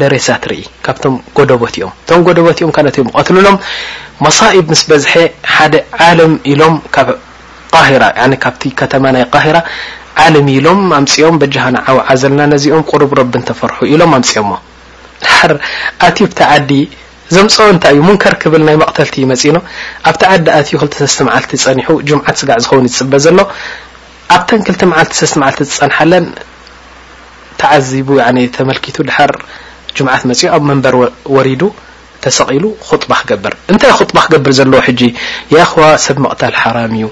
ደ 0.00 0.02
ر 0.12 0.16
رኢ 0.50 0.64
ካ 0.84 0.88
ጎቦ 1.36 2.48
ሎም 3.46 3.56
مኢب 4.24 4.66
مስ 4.72 4.82
بዝح 4.90 5.12
عل 6.06 6.18
ሎም 6.60 6.74
ተ 8.92 9.44
ዓለሚ 10.24 10.48
ኢሎም 10.58 10.80
ኣምፅኦም 10.98 11.36
በጃሃና 11.40 11.78
ዓውዓ 11.90 12.06
ዘለና 12.22 12.42
ነዚኦም 12.52 12.82
ቅሩብ 12.90 13.10
ረብን 13.18 13.42
ተፈርሑ 13.48 13.78
ኢሎም 13.94 14.12
ኣምፅኦም 14.18 14.46
ሞ 14.50 14.54
ድሓር 15.24 15.52
ኣትዩ 16.06 16.24
ብታ 16.30 16.40
ዓዲ 16.56 16.70
ዘምፅ 17.34 17.56
እንታይ 17.72 17.92
እዩ 17.94 18.00
ሙንከር 18.08 18.34
ክብል 18.42 18.62
ናይ 18.68 18.76
መቕተልቲ 18.82 19.16
መፂኖ 19.32 19.58
ኣብቲ 20.08 20.22
ዓዲ 20.32 20.46
ኣትዩ 20.56 20.74
ክልተ 20.82 20.94
ሰስተ 21.04 21.20
መዓልቲ 21.28 21.52
ፀኒሑ 21.64 21.88
ጅምዓት 22.08 22.36
ስጋዕ 22.42 22.58
ዝኸውን 22.64 22.86
ይዝፅበ 22.88 23.14
ዘሎ 23.24 23.38
ኣብተን 24.36 24.60
ክልተ 24.66 24.82
መዓልቲ 24.92 25.14
ሰስተ 25.22 25.34
መዓልቲ 25.42 25.60
ዝፀንሓለን 25.70 26.24
ተዓዚቡ 27.62 28.10
ተመልኪቱ 28.58 28.96
ድሓር 29.08 29.32
ጅምዓት 29.98 30.22
መፅዮ 30.30 30.48
ኣብ 30.56 30.62
መንበር 30.70 30.96
ወሪዱ 31.36 31.62
ተሰቒሉ 32.24 32.64
ክጡባ 32.88 33.12
ክገብር 33.20 33.52
እንታይ 33.72 33.90
ክጥባ 33.98 34.16
ክገብር 34.26 34.52
ዘለዎ 34.58 34.78
ሕጂ 34.86 35.00
የኣኸዋ 35.54 35.86
ሰብ 36.06 36.16
መቕተል 36.24 36.54
ሓራም 36.62 36.94
እዩ 36.98 37.08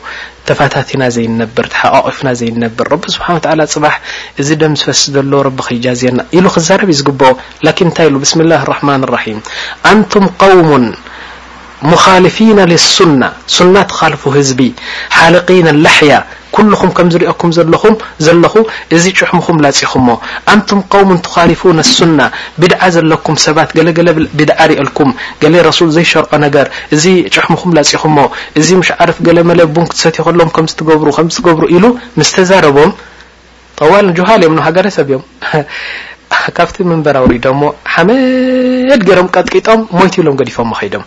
تفታتና 0.50 1.02
ዘينبر 1.16 1.66
حققفና 1.80 2.28
زينبر 2.40 2.84
رب 2.92 3.02
سبحان 3.14 3.34
تعلى 3.44 3.64
ፅبح 3.74 3.94
እዚ 4.40 4.48
ደم 4.62 4.72
فس 4.86 5.02
ل 5.30 5.34
رب 5.48 5.58
جزيና 5.84 6.18
ال 6.38 6.46
زረب 6.68 6.90
ዝግبع 6.98 7.30
لكن 7.66 7.86
ታይ 7.96 8.08
بسم 8.24 8.38
الله 8.44 8.60
الرحمن 8.66 9.00
الرحيم 9.06 9.38
أنتم 9.92 10.24
قوم 10.44 10.68
مخالفين 11.92 12.58
للسنة 12.70 13.28
سن 13.56 13.74
خلف 14.00 14.22
ህዝب 14.36 14.60
ሓلقين 15.18 15.66
لحي 15.86 16.12
ኩኹም 16.56 16.90
ከምዝሪኦኩም 16.96 17.50
ኹምዘለኹ 17.52 18.54
እዚ 18.96 19.04
ሕሙኹም 19.30 19.56
ላፅኹሞ 19.64 20.08
ኣንቱም 20.52 20.80
ከምን 20.92 21.18
ተኻሪፉ 21.26 21.62
ነሱና 21.78 22.20
ብድዓ 22.60 22.80
ዘለኩም 22.96 23.36
ሰባት 23.46 23.70
ገለለ 23.78 24.08
ብድዓ 24.38 24.58
ርእልኩም 24.70 25.10
ገለ 25.42 25.54
ረሱል 25.68 25.88
ዘይሸርዖ 25.96 26.32
ነገር 26.46 26.66
እዚ 26.96 27.04
ጭሕሙኹም 27.34 27.70
ላፅኹሞ 27.78 28.18
እዚ 28.62 28.68
ምሽ 28.80 28.90
ዓርፍ 28.98 29.18
ገለ 29.28 29.38
መለ 29.50 29.60
ቡንክ 29.76 29.92
ሰትከሎም 30.02 30.50
ከከገብሩ 30.58 31.62
ኢሉ 31.76 31.84
ምስ 32.20 32.30
ተዛረቦም 32.36 32.92
ጠዋል 33.80 34.08
ጀሃል 34.18 34.42
ዮም 34.46 34.58
ሃገረሰብ 34.66 35.06
እዮም 35.10 35.22
ካብቲ 36.56 36.76
መንበር 36.90 37.16
ውሪዶሞ 37.24 37.60
ሓመድ 37.94 39.02
ገይሮም 39.08 39.28
ቀጥቂጦም 39.34 39.80
ሞይት 39.98 40.14
ኢሎም 40.20 40.38
ገዲፎ 40.40 40.58
ከዶም 40.80 41.04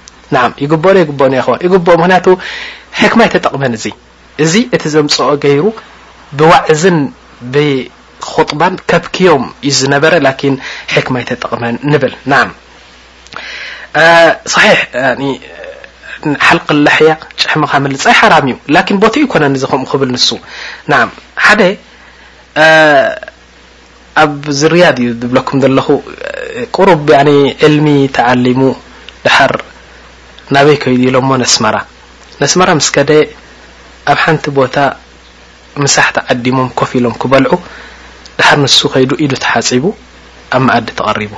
ይበ 0.63 0.81
ዶ 1.17 1.27
ኸ 1.33 1.59
ይ 1.65 1.71
ምክንያቱ 1.75 2.25
ሕክማ 3.01 3.19
ይ 3.27 3.31
ተጠቕመን 3.35 3.75
እዙ 3.79 3.85
እዚ 4.45 4.53
እቲ 4.75 4.83
ዘምፅኦ 4.95 5.27
ገይሩ 5.43 5.63
ብዋዕዝን 6.39 6.97
ብخጡባን 7.53 8.73
ከብኪዮም 8.89 9.45
እዩ 9.67 9.71
ዝነበረ 9.79 10.13
ላኪን 10.25 10.55
ሕክማ 10.93 11.15
ይ 11.21 11.25
ተጠቅመን 11.29 11.75
ንብል 11.91 12.13
ና 12.31 12.41
صሒሕ 14.53 14.79
ሓልቅላሕያ 16.47 17.11
ጭሕምካ 17.41 17.71
መልፃይ 17.85 18.15
ሓራም 18.19 18.45
እዩ 18.51 18.55
ላኪን 18.77 18.97
ቦቲ 19.03 19.15
ይኮነ 19.25 19.43
እዚ 19.59 19.63
ከምኡ 19.71 19.87
ክብል 19.93 20.09
ንሱ 20.15 20.27
ና 20.91 21.01
ሓደ 21.45 21.61
ኣብ 24.25 24.33
ዝርያድ 24.59 24.97
እዩ 25.03 25.09
ዝብለኩም 25.21 25.57
ዘለኹ 25.65 25.87
ቁሩብ 26.75 27.03
ዕልሚ 27.67 27.87
ተዓሊሙ 28.17 28.61
ድሓር 29.25 29.53
ናበይ 30.55 30.77
ከይድ 30.83 31.01
ኢሎ 31.07 31.15
ሞ 31.27 31.31
ነስመራ 31.43 31.75
ነስመራ 32.41 32.69
ስከ 32.87 32.97
ኣብ 34.11 34.19
ሓንቲ 34.23 34.45
ቦታ 34.57 34.75
ምሳሕተዓዲሞም 35.83 36.67
ኮፍ 36.79 36.91
ኢሎም 36.97 37.15
ክበልዑ 37.21 37.51
ድሓር 38.37 38.57
ንሱ 38.63 38.79
ከይዱ 38.93 39.11
ኢዱ 39.23 39.31
ተሓፂቡ 39.43 39.83
ኣብ 40.57 40.61
መእዲ 40.67 40.87
ተቐሪቡ 40.99 41.33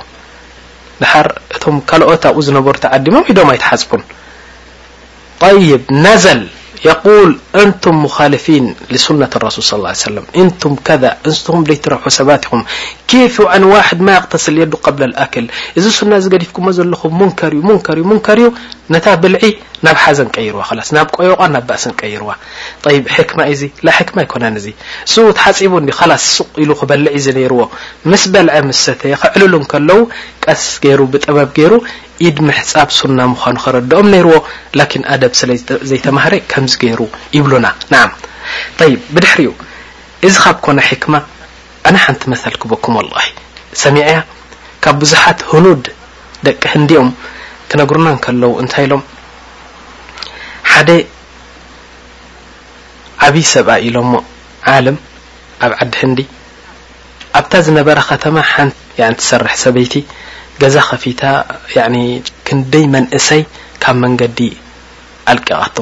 ድሓር 1.00 1.26
እቶም 1.56 1.76
ካልኦት 1.90 2.22
ኣብኡ 2.30 2.40
ዝነበሩ 2.48 2.74
ተዓዲሞም 2.84 3.26
ኢዶም 3.32 3.48
ኣይ 3.52 3.58
ተሓፅቡን 3.64 4.02
ይብ 5.70 5.82
ነዘል 6.04 6.40
يقل 6.88 7.28
አንቱም 7.62 7.96
مخልፊين 8.06 8.66
لሱነة 8.92 9.32
رሱል 9.46 9.64
صى 9.70 9.74
اه 9.76 9.82
وس 9.84 10.04
እንቱም 10.42 10.72
ከذ 10.86 11.02
እንስኹም 11.26 11.60
ዘይትረብሑ 11.68 12.06
ሰባት 12.18 12.42
ኹም 12.50 12.60
كፍ 13.10 13.34
ነ 13.62 13.64
ዋحድ 13.74 14.00
ማ 14.06 14.08
ኣክተስል 14.20 14.54
የዱ 14.62 14.72
قብ 14.86 14.98
لኣክል 15.10 15.46
እዚ 15.78 15.84
ሱና 15.98 16.12
ዚገዲፍኩዎ 16.24 16.66
ዘለኹ 16.78 17.00
ሙንከር 17.20 17.52
እ 17.58 17.60
ሙንር 17.68 17.96
ዩ 18.00 18.02
ሙንከር 18.10 18.38
እዩ 18.42 18.48
ነታ 18.94 19.06
ብልዒ 19.22 19.42
ናብ 19.86 19.96
ሓዘን 20.04 20.28
ቀይርዋ 20.36 20.60
خስ 20.68 20.88
ናብ 20.96 21.08
ቆየቋ 21.16 21.40
ናብ 21.54 21.64
ባእس 21.68 21.84
ቀይርዋ 22.00 22.28
طይብ 22.84 23.04
ሕክማ 23.16 23.40
እዚ 23.54 23.60
لሕክማ 23.86 24.16
ይኮነ 24.26 24.44
እዚ 24.60 24.66
ስት 25.12 25.38
ሓፂቡ 25.44 25.72
خስ 25.98 26.22
ሱ 26.36 26.38
ኢሉ 26.62 26.70
ክበልዒ 26.80 27.06
ነርዎ 27.40 27.60
ምስ 28.10 28.22
በልዐ 28.32 28.52
ምሰተ 28.68 29.02
ክዕልሉ 29.22 29.54
ከለዉ 29.72 30.00
ቀስ 30.44 30.64
ገይሩ 30.86 31.00
ብጥበብ 31.12 31.50
ገይሩ 31.58 31.72
ኢድ 32.28 32.36
ምሕፃብ 32.46 32.88
ሱና 32.98 33.18
ምኳኑ 33.32 33.56
ከረድኦም 33.64 34.06
ነይርዎ 34.14 34.34
ላኪን 34.78 35.02
ኣደብ 35.12 35.32
ስለ 35.40 35.50
ዘይተማሃረ 35.90 36.34
ከምዚ 36.52 36.72
ገይሩ 36.82 37.00
ይብሉና 37.36 37.66
ንዓም 37.92 38.10
ይብ 38.92 39.00
ብድሕሪኡ 39.14 39.52
እዚ 40.28 40.34
ካብ 40.44 40.56
ኮነ 40.66 40.78
ሕክማ 40.88 41.14
ኣነ 41.88 41.96
ሓንቲ 42.04 42.22
መሳል 42.32 42.54
ክበኩም 42.62 42.94
ወላሂ 43.00 43.26
ሰሚዕእያ 43.82 44.18
ካብ 44.86 44.96
ብዙሓት 45.02 45.40
ህኑድ 45.52 45.84
ደቂ 46.48 46.62
ህንዲኦም 46.74 47.10
ክነግሩና 47.70 48.08
ከለው 48.26 48.52
እንታይ 48.62 48.84
ኢሎም 48.88 49.02
ሓደ 50.72 50.90
ዓብይ 53.28 53.46
ሰብኣ 53.54 53.74
ኢሎሞ 53.88 54.12
ዓለም 54.74 54.96
ኣብ 55.66 55.72
ዓዲ 55.82 55.92
ህንዲ 56.02 56.20
ኣብታ 57.38 57.52
ዝነበረ 57.68 57.98
ከተማ 58.12 58.36
ቲ 58.96 59.14
ትሰርሕ 59.22 59.54
ሰበይቲ 59.64 59.94
ገዛ 60.62 60.76
ከፊታ 60.88 61.22
ክንደይ 62.46 62.84
መንእሰይ 62.94 63.42
ካብ 63.82 63.96
መንገዲ 64.04 64.38
ኣልቂቀቶ 65.32 65.76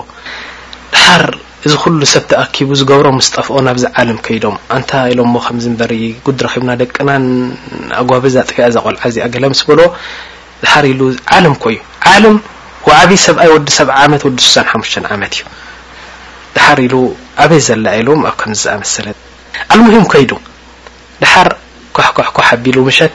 ድሓር 0.95 1.25
እዚ 1.67 1.73
ኩሉ 1.83 2.01
ሰብ 2.15 2.25
ተኣኪቡ 2.31 2.69
ዝገብሮ 2.81 3.07
ምስ 3.17 3.29
ጠፍኦ 3.37 3.57
ናብዚ 3.69 3.85
ዓልም 4.01 4.19
ከይዶም 4.27 4.57
እንታ 4.77 4.93
ኢሎም 5.13 5.31
ሞ 5.35 5.39
ከምዚ 5.47 5.65
ንበሪ 5.75 5.93
ጉድ 6.27 6.39
ረኪብና 6.47 6.71
ደቂናን 6.83 7.25
ኣጓቢ 8.01 8.25
ዝጥፊያ 8.35 8.67
ዘቆልዓ 8.77 9.03
እዚኣ 9.11 9.25
ገለ 9.35 9.45
ምስ 9.53 9.63
ብሎ 9.71 9.81
ድሓር 10.65 10.85
ኢሉ 10.93 11.01
ዓለም 11.39 11.55
ኮእዩ 11.65 11.79
ዓልም 12.13 12.37
ዓበይ 13.01 13.19
ሰብኣይ 13.29 13.49
ወዲ 13.55 13.69
ሰብ 13.79 13.89
ዓመት 14.03 14.23
ወዲ 14.29 14.39
ሱሳን 14.47 14.67
ሓሙሽተ 14.71 15.05
ዓመት 15.15 15.33
እዩ 15.37 15.43
ድሓር 16.57 16.79
ኢሉ 16.87 16.95
ኣበይ 17.45 17.61
ዘላ 17.67 17.87
ኢሎ 18.03 18.09
ኣብ 18.29 18.37
ከምዝኣመሰለት 18.43 19.19
ኣ 19.75 19.79
ሙሂም 19.87 20.07
ከይዱ 20.13 20.33
ድሓር 21.25 21.49
ኳሕኳሕኳ 21.99 22.37
ኣቢሉ 22.57 22.79
ምሸት 22.89 23.15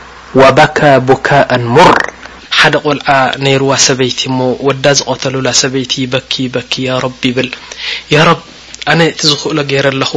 ወበካ 0.39 0.79
ቡካአ 1.07 1.49
ሙር 1.75 1.95
ሓደ 2.59 2.75
ቆልዓ 2.87 3.07
ነይሩዋ 3.45 3.71
ሰበይቲ 3.85 4.19
እሞ 4.29 4.39
ወዳ 4.67 4.85
ዝቐተሉላ 4.99 5.47
ሰበይቲ 5.61 5.91
ይበኪ 6.03 6.33
ይበኪ 6.47 6.73
ያ 6.89 6.99
ረቢ 7.05 7.21
ይብል 7.31 7.49
ያ 8.13 8.17
ረብ 8.29 8.39
ኣነ 8.91 8.99
እቲ 9.11 9.21
ዝኽእሎ 9.31 9.57
ገይረ 9.71 9.87
ኣለኹ 9.93 10.11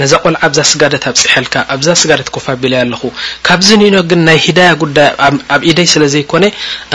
ነዛ 0.00 0.12
ቆልዓ 0.24 0.38
ኣብዛ 0.48 0.58
ስጋደት 0.72 1.04
ኣብ 1.10 1.16
ፅሐልካ 1.24 1.54
ኣብዛ 1.74 1.88
ስጋደት 2.02 2.28
ኮፋቢለ 2.36 2.72
ኣለኹ 2.82 3.02
ካብዚ 3.46 3.68
እኒኖ 3.76 3.96
ግን 4.10 4.20
ናይ 4.28 4.38
ሂዳያ 4.46 4.70
ጉዳይ 4.82 5.08
ኣብ 5.56 5.60
ኢደይ 5.70 5.88
ስለ 5.94 6.02
ዘይኮነ 6.14 6.44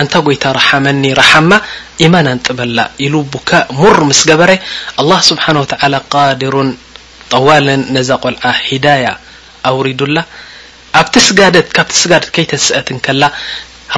እንታ 0.03 0.13
ጐይታ 0.27 0.45
ረሓመኒ 0.59 1.03
ረሓማ 1.21 1.51
ኢማን 2.05 2.27
ኣንጥበላ 2.33 2.77
ኢሉ 3.07 3.13
ቡካ 3.33 3.49
ሙር 3.79 3.97
ምስ 4.11 4.21
ገበረ 4.31 4.51
ኣላህ 5.03 5.19
ስብሓን 5.31 5.59
ወታዓላ 5.63 5.95
ቃዲሩን 6.13 6.71
ጠዋልን 7.33 7.83
ነዛ 7.97 8.09
ቆልዓ 8.25 8.43
ሂዳያ 8.69 9.05
ኣውሪዱላ 9.71 10.17
ኣብቲ 10.99 11.15
ስጋደት 11.27 11.67
ካብቲ 11.75 11.93
ስጋደት 12.03 12.29
ከይተስአትን 12.35 12.97
ከላ 13.05 13.23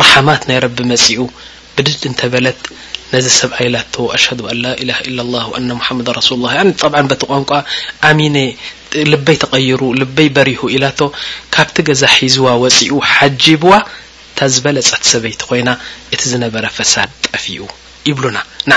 ረሓማት 0.01 0.41
ናይ 0.49 0.57
ረቢ 0.65 0.77
መጺኡ 0.91 1.21
ብድድ 1.75 2.03
እንተበለት 2.09 2.59
ነዚ 3.13 3.25
ሰብ 3.39 3.51
ኣኢላቶ 3.59 3.93
ኣሽሃዱ 4.17 4.39
ኣ 4.51 4.53
ላ 4.63 4.73
ኢላሃ 4.83 4.97
ኢላ 5.09 5.19
ላህ 5.35 5.47
አና 5.57 5.69
ሙሓመድ 5.79 6.07
ረሱል 6.19 6.39
ላህ 6.45 6.53
ኒ 6.67 6.71
ጠብዓ 6.81 6.99
በቲ 7.11 7.21
ቋንቋ 7.31 7.51
ኣሚነ 8.09 8.37
ልበይ 9.11 9.37
ተቐይሩ 9.43 9.81
ልበይ 10.01 10.29
በሪሁ 10.37 10.61
ኢላቶ 10.77 10.99
ካብቲ 11.57 11.77
ገዛ 11.89 12.03
ሒዝዋ 12.17 12.47
ወፂኡ 12.63 12.93
ሓጂብዋ 13.13 13.73
እታ 14.31 14.39
ዝበለፀቲ 14.55 15.03
ሰበይቲ 15.13 15.41
ኮይና 15.51 15.69
እቲ 16.13 16.21
ዝነበረ 16.33 16.65
ፈሳድ 16.77 17.11
ጠፍኡ 17.29 17.51
ይብሉና 18.09 18.37
ና 18.71 18.75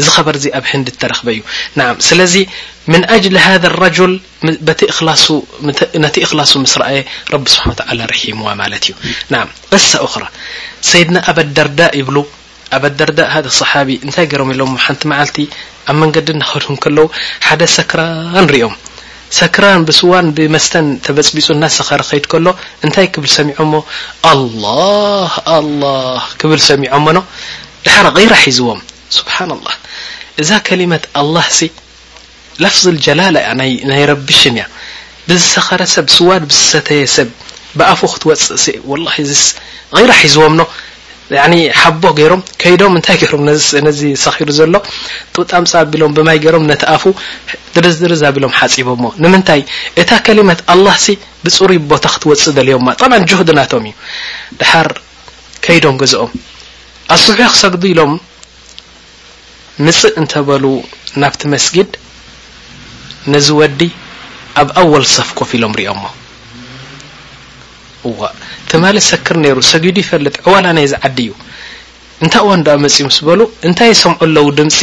እዚ 0.00 0.06
ኸበር 0.16 0.34
እዚ 0.38 0.46
ኣብ 0.58 0.64
ህንዲ 0.70 0.88
እተረክበ 0.94 1.28
እዩ 1.34 1.40
ና 1.78 1.82
ስለዚ 2.08 2.34
ምን 2.92 3.02
ኣጅሊ 3.16 3.36
ሃ 3.44 3.72
ረጅል 3.84 4.14
ነቲ 6.04 6.16
እክላሱ 6.26 6.52
ምስ 6.64 6.74
ረአየ 6.82 7.00
ረቢ 7.34 7.44
ስብሓ 7.54 7.66
ታላ 7.80 8.00
ርሒሙዋ 8.12 8.48
ማለት 8.62 8.84
እዩ 8.88 8.94
ና 9.32 9.42
ቅሳ 9.72 9.90
እክራ 10.06 10.22
ሰይድና 10.90 11.18
ኣበደርዳ 11.32 11.80
ይብሉ 12.00 12.16
ኣበ 12.76 12.84
ኣደርዳ 12.90 13.18
ሃ 13.34 13.36
صሓቢ 13.60 13.88
እንታይ 14.04 14.26
ገይሮም 14.32 14.50
ኢሎም 14.54 14.72
ሓንቲ 14.84 15.02
መዓልቲ 15.12 15.38
ኣብ 15.90 15.96
መንገዲ 16.02 16.28
ናኸድሁን 16.42 16.78
ከለዉ 16.84 17.06
ሓደ 17.48 17.62
ሰክራን 17.78 18.46
ርኦም 18.54 18.74
ሰክራን 19.40 19.82
ብስዋን 19.88 20.26
ብመስተን 20.36 20.88
ተበፅቢፁ 21.04 21.46
ናሰኻርኸይድ 21.62 22.26
ከሎ 22.32 22.46
እንታይ 22.86 23.06
ክብል 23.14 23.30
ሰሚዖ 23.36 23.54
ሞ 23.72 23.80
ኣላ 24.32 24.64
ኣ 25.56 25.60
ክብል 26.40 26.60
ሰሚዖ 26.70 26.88
ሞ 27.04 27.14
ኖ 27.16 27.20
ድሓር 27.86 28.06
غይራ 28.16 28.34
ሒዝዎም 28.44 28.80
ስብሓና 29.16 29.50
ላ 29.66 29.72
እዛ 30.42 30.50
ከሊመት 30.66 31.04
ኣልላህ 31.20 31.46
ሲ 31.56 31.60
ለፍظ 32.64 32.84
ልጀላላ 32.96 33.36
ያ 33.46 33.50
ናይ 33.60 34.02
ረቢሽን 34.10 34.54
እያ 34.58 34.64
ብዝሰኸረ 35.28 35.82
ሰብ 35.94 36.06
ስዋድ 36.16 36.42
ብዝሰተየ 36.50 37.02
ሰብ 37.16 37.28
ብኣፉ 37.78 38.00
ክትወፅእ 38.14 38.58
ሲ 38.64 38.74
ላ 39.04 39.08
غራ 39.98 40.10
ሒዝዎም 40.22 40.54
ኖ 40.60 40.64
ሓቦ 41.80 42.02
ገይሮም 42.18 42.42
ከይዶም 42.62 42.92
ምንታይ 42.94 43.16
ገይሮም 43.22 43.42
ነዚ 43.86 44.00
ሰኺሩ 44.24 44.48
ዘሎ 44.58 44.74
ጡጣምፃ 45.36 45.72
ኣቢሎም 45.82 46.12
ብማይ 46.16 46.38
ገይሮም 46.44 46.64
ነቲ 46.70 46.82
ኣፉ 46.94 47.04
ድርዝድርዝ 47.74 48.22
ኣቢሎም 48.30 48.52
ሓፂቦ 48.58 48.88
ሞ 49.02 49.08
ንምንታይ 49.24 49.62
እታ 50.02 50.10
ከሊመት 50.26 50.60
ኣልላህ 50.74 50.96
ሲ 51.04 51.08
ብፅሩይ 51.44 51.78
ቦታ 51.92 52.04
ክትወፅእ 52.14 52.54
ደልዮምማ 52.58 52.88
ጣብዓ 53.00 53.18
ጀህድ 53.30 53.50
ናቶም 53.60 53.86
እዩ 53.90 53.94
ድሓር 54.62 54.90
ከይዶም 55.66 55.96
ገዝኦም 56.02 56.32
ኣስሑክሰግዱ 57.12 57.82
ኢሎም 57.92 58.12
ምፅእ 59.86 60.14
እንተበሉ 60.20 60.64
ናብቲ 61.22 61.40
መስጊድ 61.54 61.90
ነዝ 63.32 63.46
ወዲ 63.60 63.80
ኣብ 64.62 64.68
ኣወል 64.82 65.04
ሰፍኮፍ 65.16 65.50
ኢሎም 65.58 65.72
ሪኦሞ 65.80 66.02
ዋ 68.18 68.28
ትማሊ 68.70 68.96
ሰክር 69.10 69.36
ነይሩ 69.44 69.58
ሰጊዱ 69.72 69.96
ይፈልጥ 70.04 70.36
ዕዋላ 70.46 70.64
ናይ 70.76 70.86
ዝዓዲ 70.92 71.18
እዩ 71.24 71.32
እንታይ 72.24 72.42
እዋ 72.44 72.50
እዳኣ 72.60 72.74
ምፅእ 72.84 73.06
ምስ 73.08 73.18
በሉ 73.26 73.40
እንታይ 73.68 73.88
የሰምዑ 73.92 74.18
ኣለዉ 74.28 74.48
ድምፂ 74.58 74.78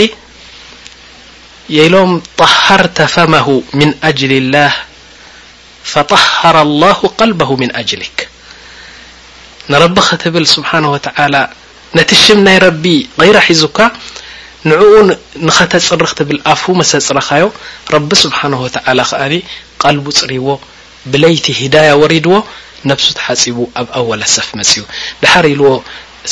የኢሎም 1.76 2.12
ጠሃርተ 2.42 2.98
ፈመሁ 3.14 3.48
ምን 3.80 3.92
አጅሊ 4.10 4.34
ላህ 4.56 4.74
ፈطሃረ 5.92 6.58
ላሁ 6.84 7.02
ቀልባሁ 7.20 7.52
ምን 7.64 7.72
አጅሊክ 7.82 8.18
ንረቢ 9.72 9.96
ኸትብል 10.10 10.46
ስብሓን 10.56 10.86
ተላ 11.08 11.36
ነቲ 11.98 12.12
ሽም 12.24 12.40
ናይ 12.48 12.58
ረቢ 12.66 12.84
غይራ 13.22 13.38
ሒዙካ 13.48 13.78
ንዕኡ 14.70 14.92
ንኸተፅሪኽትብል 15.48 16.40
ኣፉ 16.54 16.64
መሰፅረኻዮ 16.82 17.46
ረቢ 17.96 18.10
ስብሓንه 18.24 18.58
وተ 18.66 18.76
ከኣ 18.86 19.32
قልቡ 19.84 20.06
ፅርይዎ 20.20 20.48
ብለይቲ 21.12 21.46
ሂዳي 21.62 21.90
ወሪድዎ 22.02 22.34
ነፍሱ 22.92 23.06
ተሓጺቡ 23.20 23.58
ኣብ 23.80 23.88
ኣወለ 24.00 24.22
ሰፍ 24.36 24.48
መጽዩ 24.60 24.80
ድሓር 25.24 25.46
ኢልዎ 25.54 25.68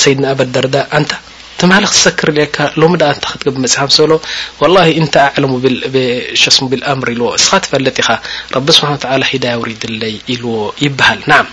ሰይድና 0.01 0.23
ኣበደርዳ 0.33 0.75
ኣን 0.97 1.03
ትምሃሊ 1.61 1.83
ክሰክር 1.93 2.29
ካ 2.55 2.67
ሎሚ 2.81 2.93
ዳ 3.01 3.05
እንታ 3.15 3.25
ክትገብ 3.33 3.55
መጽምሰሎ 3.65 4.11
وላ 4.61 4.77
እንታ 5.01 5.15
ኣዕለሙ 5.33 5.53
ሸስሙ 6.43 6.63
ቢልኣምር 6.71 7.09
ኢልዎ 7.15 7.25
እስኻ 7.39 7.51
ትፈለጥ 7.63 7.97
ኢኻ 8.03 8.09
ረቢ 8.55 8.67
ስሓ 8.79 8.87
ሂዳ 9.31 9.45
ሪድለይ 9.69 10.15
ኢልዎ 10.33 10.53
ይበሃል 10.87 11.19
ና 11.31 11.43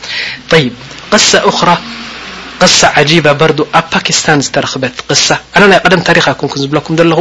ቅሳ 2.65 2.79
ዓጂባ 3.01 3.27
በርዱ 3.41 3.59
ኣብ 3.79 3.87
ፓኪስታን 3.95 4.43
ዝተረኽበት 4.47 4.97
ቅሳ 5.09 5.29
ኣነ 5.57 5.65
ናይ 5.73 5.81
ቀደም 5.87 6.03
ታሪኻ 6.09 6.27
ኩንኩን 6.41 6.61
ዝብለኩም 6.65 6.95
ዘለኹ 7.01 7.21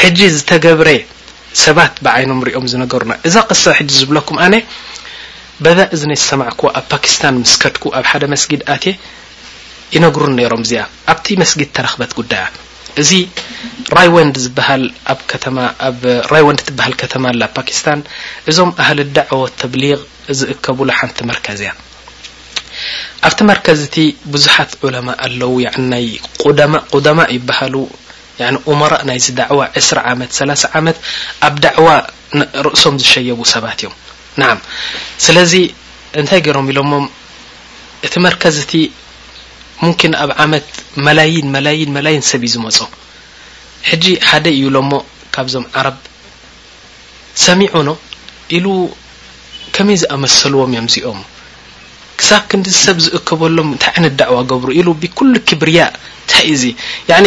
ሕጂ 0.00 0.18
ዝተገብረ 0.36 0.90
ሰባት 1.64 1.94
ብዓይኖም 2.06 2.40
ሪኦም 2.48 2.66
ዝነገሩና 2.72 3.12
እዛ 3.28 3.34
ቕሳ 3.52 3.64
ሕጂ 3.78 3.90
ዝብለኩም 4.00 4.38
ኣነ 4.46 4.56
በዛ 5.64 5.78
እዚ 5.96 6.02
ነይ 6.10 6.18
ዝሰማዕ 6.22 6.50
ክዎ 6.58 6.68
ኣብ 6.78 6.84
ፓኪስታን 6.92 7.34
ምስ 7.42 7.54
ከድኩ 7.62 7.84
ኣብ 7.98 8.04
ሓደ 8.10 8.22
መስጊድ 8.34 8.62
ኣትየ 8.74 8.94
ይነግሩን 9.94 10.36
ነይሮም 10.40 10.62
እዚኣ 10.66 10.82
ኣብቲ 11.12 11.26
መስጊድ 11.42 11.68
ተረኽበት 11.76 12.12
ጉዳ 12.18 12.32
እያ 12.40 12.46
እዚ 13.02 13.10
ራይወንዲ 13.96 14.36
ዝበሃል 14.44 14.84
ኣብ 15.12 15.18
ከተማ 15.32 15.56
ኣብ 15.88 16.00
ራይወንድ 16.34 16.60
ትበሃል 16.68 16.94
ከተማ 17.02 17.24
ኣላ 17.32 17.42
ፓኪስታን 17.58 18.00
እዞም 18.52 18.72
ኣህሊዳዕወ 18.84 19.42
ተብሊغ 19.62 19.98
ዝእከቡሉ 20.40 20.88
ሓንቲ 21.00 21.18
መርከዝ 21.32 21.60
እያ 21.64 21.72
ኣብቲ 23.28 23.40
መርከዝ 23.50 23.80
እቲ 23.86 23.96
ብዙሓት 24.32 24.72
ዑለማ 24.86 25.08
ኣለው 25.26 25.52
ናይ 25.92 26.06
ማ 26.72 26.80
ቁዳማ 26.94 27.20
ይበሃሉ 27.36 27.74
እመራ 28.72 28.94
ናይዚ 29.08 29.26
ዳዕዋ 29.40 29.60
ዕስሪ 29.80 29.98
ዓመት 30.10 30.30
ሰላሳ 30.38 30.62
ዓመት 30.80 30.96
ኣብ 31.48 31.54
ዳዕዋ 31.64 31.88
ርእሶም 32.66 32.94
ዝሸየቡ 33.02 33.40
ሰባት 33.54 33.78
እዮም 33.82 33.94
ንዓም 34.40 34.58
ስለዚ 35.26 35.52
እንታይ 36.20 36.40
ገይሮም 36.46 36.66
ኢሎሞም 36.72 37.06
እቲ 38.06 38.14
መርከዝ 38.26 38.56
እቲ 38.64 38.72
ሙምኪን 39.82 40.14
ኣብ 40.22 40.30
ዓመት 40.44 40.68
መላይን 41.06 41.46
መላይን 41.56 41.90
መላይን 41.96 42.24
ሰብ 42.30 42.42
እዩ 42.48 42.52
ዝመፁ 42.54 42.78
ሕጂ 43.88 44.04
ሓደ 44.28 44.46
እዩ 44.56 44.64
ሎሞ 44.76 44.92
ካብዞም 45.36 45.66
ዓረብ 45.80 45.96
ሰሚዑኖ 47.46 47.88
ኢሉ 48.56 48.66
ከመይ 49.76 49.96
ዝኣመሰልዎም 50.02 50.70
እዮም 50.76 50.86
እዚኦም 50.90 51.18
ክሳብ 52.20 52.42
ክንዲሰብ 52.50 52.96
ዝእከበሎም 53.04 53.68
ንታይ 53.76 53.92
ይነት 53.98 54.14
ዳዕዋ 54.20 54.36
ገብሩ 54.50 54.68
ኢሉ 54.80 54.88
ብኩሉ 55.02 55.32
ክብርያ 55.48 55.80
እንታይ 55.94 56.44
እዚ 56.54 56.62
ያኒ 57.10 57.26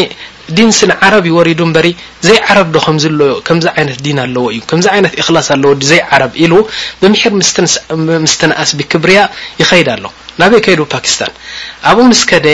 ዲን 0.57 0.69
ስን 0.77 0.91
ዓረብ 1.07 1.25
ይወሪዱ 1.29 1.59
ምበሪ 1.69 1.87
ዘይ 2.27 2.37
ዓረብ 2.51 2.67
ዶ 2.75 2.77
ከምዝ 2.87 3.03
ከምዚ 3.47 3.65
ዓይነት 3.75 3.97
ዲን 4.05 4.19
ኣለዎ 4.25 4.45
እዩ 4.55 4.59
ከምዚ 4.69 4.87
ዓይነት 4.93 5.13
እክላስ 5.21 5.47
ኣለዎ 5.55 5.71
ዘይ 5.91 6.01
ዓረብ 6.15 6.31
ኢሉ 6.45 6.53
ብምሕር 7.01 7.33
ምስተነኣስ 8.25 8.71
ብክብርያ 8.79 9.19
ይኸይድ 9.61 9.89
ኣሎ 9.95 10.05
ናበይ 10.41 10.61
ከይዱ 10.67 10.81
ፓኪስታን 10.95 11.33
ኣብኡ 11.91 12.03
ምስ 12.11 12.21
ከ 12.31 12.41
ደ 12.47 12.49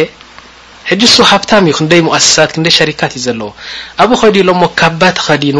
ሕጂ 0.89 1.01
ሱ 1.15 1.17
ሃብታም 1.31 1.63
እዩ 1.67 1.73
ክንደይ 1.77 2.01
ሙؤሰሳት 2.07 2.49
ክንደይ 2.55 2.73
ሸሪካት 2.79 3.13
እዩ 3.17 3.23
ዘለዎ 3.27 3.47
ኣብኡ 4.03 4.15
ኸዲ 4.21 4.35
ኢሎ 4.43 4.49
ሞ 4.61 4.65
ካባ 4.79 5.01
ተኸዲኑ 5.19 5.57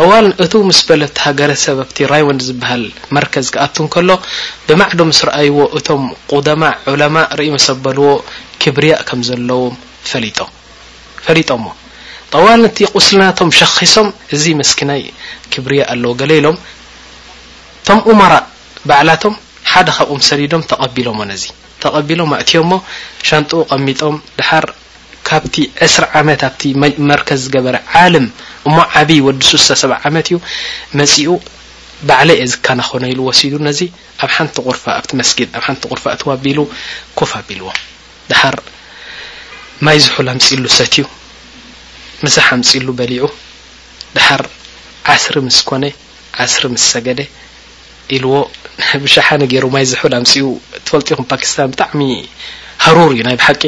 ጠዋል 0.00 0.26
እቱ 0.42 0.52
ምስ 0.66 0.80
በለታሃገረሰብ 0.88 1.78
ኣብቲ 1.84 1.96
ራይ 2.10 2.22
ወንዲ 2.26 2.42
ዝበሃል 2.48 2.82
መርከዝ 3.16 3.46
ክኣቱ 3.54 3.76
ንከሎ 3.86 4.10
ብማዕዶ 4.66 5.00
ስ 5.18 5.24
ረኣይዎ 5.28 5.56
እቶም 5.78 6.02
ቁደማ 6.32 6.62
ዑለማ 6.92 7.16
ርኢ 7.38 7.48
መሰበልዎ 7.54 8.10
ክብርያ 8.62 8.92
ከም 9.08 9.20
ዘለዎም 9.28 9.74
ፈሊ 10.10 10.24
ፈሊጦሞ 11.26 11.64
ጠዋልንቲ 12.34 12.78
ቁስልናቶም 12.94 13.50
ሸኺሶም 13.58 14.08
እዚ 14.36 14.44
መስኪናይ 14.60 15.02
ክብርያ 15.54 15.82
ኣለዎ 15.94 16.12
ገለኢሎም 16.20 16.58
ቶምኡ 17.88 18.06
መራ 18.22 18.34
ባዕላቶም 18.90 19.36
ሓደ 19.72 19.88
ካብኦም 19.96 20.20
ሰዲዶም 20.28 20.64
ተቐቢሎም 20.72 21.20
ነዚ 21.32 21.44
ተቐቢሎም 21.84 22.30
ማእትዮምሞ 22.34 22.72
ሻንጡኡ 23.30 23.62
ቀሚጦም 23.74 24.16
ድሓር 24.38 24.64
ካብቲ 25.28 25.54
ዕስር 25.86 26.04
ዓመት 26.20 26.40
ኣብቲ 26.48 26.62
መርከዝ 27.10 27.40
ዝገበረ 27.46 27.76
ዓልም 28.02 28.26
እሞ 28.68 28.76
ዓብይ 29.00 29.20
ወዲ 29.26 29.40
ስሳ 29.50 29.68
ሰብ 29.82 29.92
ዓመት 30.08 30.26
እዩ 30.32 30.38
መጺኡ 30.98 31.30
ባዕለ 32.08 32.30
እየ 32.38 32.48
ዝከና 32.52 32.80
ኮነ 32.90 33.04
ኢሉ 33.12 33.20
ወሲዱ 33.28 33.54
ነዚ 33.68 33.80
ኣብ 34.24 34.30
ሓንቲ 34.36 34.56
غርፋ 34.66 34.84
ኣብቲ 34.98 35.10
መስጊድ 35.20 35.48
ኣብ 35.58 35.62
ሓንቲ 35.66 35.82
غርፋ 35.90 36.04
እትዋ 36.16 36.26
ኣቢሉ 36.36 36.58
ኮፍ 37.18 37.32
ኣቢልዎ 37.40 37.68
ድሓር 38.30 38.56
ማይ 39.86 39.98
ዝሑሉ 40.04 40.26
ኣምፂ 40.34 40.46
ሉ 40.62 40.70
ሰትዩ 40.78 41.04
ምሳሕ 42.26 42.46
ኣምፂ 42.56 42.70
ሉ 42.86 42.94
በሊዑ 42.98 43.24
ድሓር 44.16 44.42
ዓስሪ 45.14 45.34
ምስ 45.48 45.58
ኮነ 45.68 45.84
ዓስሪ 46.44 46.62
ምስ 46.74 46.84
ሰገደ 46.92 47.20
ኢልዎ 48.16 48.32
ብሻሓኒ 49.04 49.42
ገይሩ 49.52 49.64
ማይ 49.74 49.84
ዝሑል 49.90 50.12
ኣምፅኡ 50.20 50.44
ትፈልጢኹም 50.84 51.26
ፓኪስታን 51.32 51.70
ብጣዕሚ 51.72 52.00
ሃሩር 52.84 53.10
እዩ 53.14 53.22
ናይ 53.28 53.36
ብሓቂ 53.40 53.62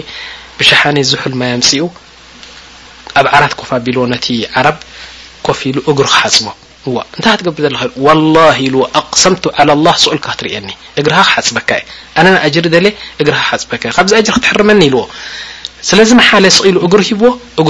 ብሻሓኒ 0.60 0.96
ዙሑል 1.10 1.34
ማيምፅኡ 1.40 1.82
ኣብ 3.18 3.26
ዓራት 3.36 3.52
ኮፋ 3.60 3.70
ኣቢልዎ 3.78 4.02
ነቲ 4.14 4.26
عረብ 4.58 4.76
ኮፍ 5.46 5.58
ኢሉ 5.68 5.76
እግሩ 5.90 6.06
ክሓፅቡ 6.12 6.46
እንታይ 7.16 7.34
ትገብር 7.40 7.60
ዘለ 7.66 7.74
والله 8.06 8.56
ኢዎ 8.66 8.76
ኣقሰምቱ 9.00 9.44
على 9.58 9.72
الله 9.76 9.94
ስኡልካ 10.02 10.26
ክትርአኒ 10.34 10.68
እግር 11.00 11.12
ክሓፅበካ 11.28 11.70
የ 11.80 11.82
ኣነ 12.18 12.26
እጅሪ 12.46 12.64
ደለ 12.76 12.86
እግር 13.20 13.34
ሓፅበካ 13.48 13.82
ካብዚ 13.96 14.12
أጅሪ 14.20 14.34
ክትحርመኒ 14.36 14.80
ኢልዎ 14.88 15.02
ስለዚ 15.88 16.10
መሓለ 16.20 16.44
ስ 16.56 16.58
ኢሉ 16.70 16.76
እግሩ 16.86 17.00
ሂብዎ 17.08 17.28
እሩ 17.60 17.66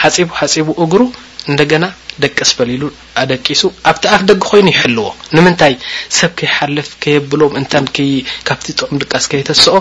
ፂዎ 0.00 1.00
እንደገና 1.50 1.84
ደቂ 2.24 2.38
ስ 2.48 2.52
በሊሉ 2.58 2.82
ኣደቂሱ 3.20 3.60
ኣብቲ 3.90 4.04
ኣፍ 4.14 4.20
ደጊ 4.28 4.38
ኮይኑ 4.50 4.66
ይሕልዎ 4.72 5.06
ንምንታይ 5.36 5.74
ሰብ 6.18 6.32
ከይሓልፍ 6.40 6.88
ከየብሎም 7.02 7.54
እንታንካብቲ 7.60 8.66
ጥዑም 8.78 8.98
ድቃስ 9.02 9.24
ከየተስኦ 9.30 9.76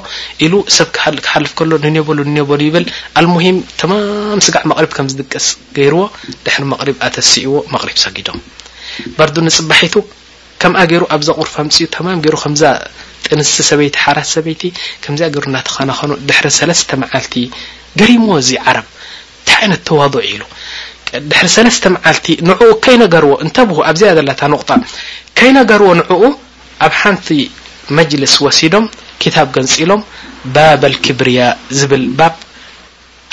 ኢሉ 0.45 0.53
ሰብ 0.77 0.87
ክሓልፍ 0.97 1.51
ከሎ 1.59 1.71
ንኒበሉ 1.85 2.19
እንበሉ 2.29 2.61
ይብል 2.69 2.85
ኣልሙሂም 3.21 3.57
ተማም 3.81 4.41
ስጋዕ 4.47 4.63
መቕሪብ 4.71 4.91
ከም 4.97 5.09
ዝድቀስ 5.13 5.47
ገይርዎ 5.77 6.01
ድሕሪ 6.45 6.63
መቕሪብ 6.73 6.95
ኣተስእዎ 7.07 7.53
መቕሪብ 7.75 7.97
ሰጊዶም 8.05 8.39
በርዱ 9.19 9.35
ንፅባሒቱ 9.47 9.95
ከምኣ 10.63 10.81
ገይሩ 10.91 11.03
ኣብዛ 11.17 11.29
ቑርፋምፅኡ 11.41 11.85
ተማም 11.97 12.19
ገይሩ 12.23 12.35
ከምዛ 12.45 12.63
ጥንቲ 13.25 13.61
ሰበይቲ 13.69 13.95
ሓራስ 14.05 14.29
ሰበይቲ 14.37 14.61
ከምዚ 15.03 15.21
ገይሩ 15.35 15.45
እናተኸናኸኑ 15.51 16.11
ድሕሪ 16.29 16.47
ሰለስተ 16.59 16.91
መዓልቲ 17.03 17.35
ገሪሞ 18.01 18.25
እዚ 18.43 18.51
ዓረብ 18.67 18.87
ንታይ 19.47 19.57
ዓይነት 19.65 19.81
ተዋضዒ 19.87 20.19
ኢሉ 20.31 20.41
ድሕሪ 21.29 21.47
3ለስተ 21.55 21.83
መዓልቲ 21.95 22.25
ንኡ 22.49 22.59
ከይ 22.83 22.95
ነገርዎ 23.03 23.31
እንተብ 23.43 23.69
ኣብዝ 23.89 24.01
ዘላታ 24.17 24.41
ንቕጣ 24.53 24.69
ከይ 25.37 25.49
ነገርዎ 25.59 25.87
ንዑኡ 25.99 26.23
ኣብ 26.85 26.93
ሓንቲ 26.99 27.27
መጅልስ 27.97 28.33
ወሲዶም 28.45 28.85
ክታብ 29.21 29.47
ገንፂ 29.55 29.73
ሎም 29.89 30.01
ባበልክብርያ 30.57 31.39
ዝብል 31.79 32.05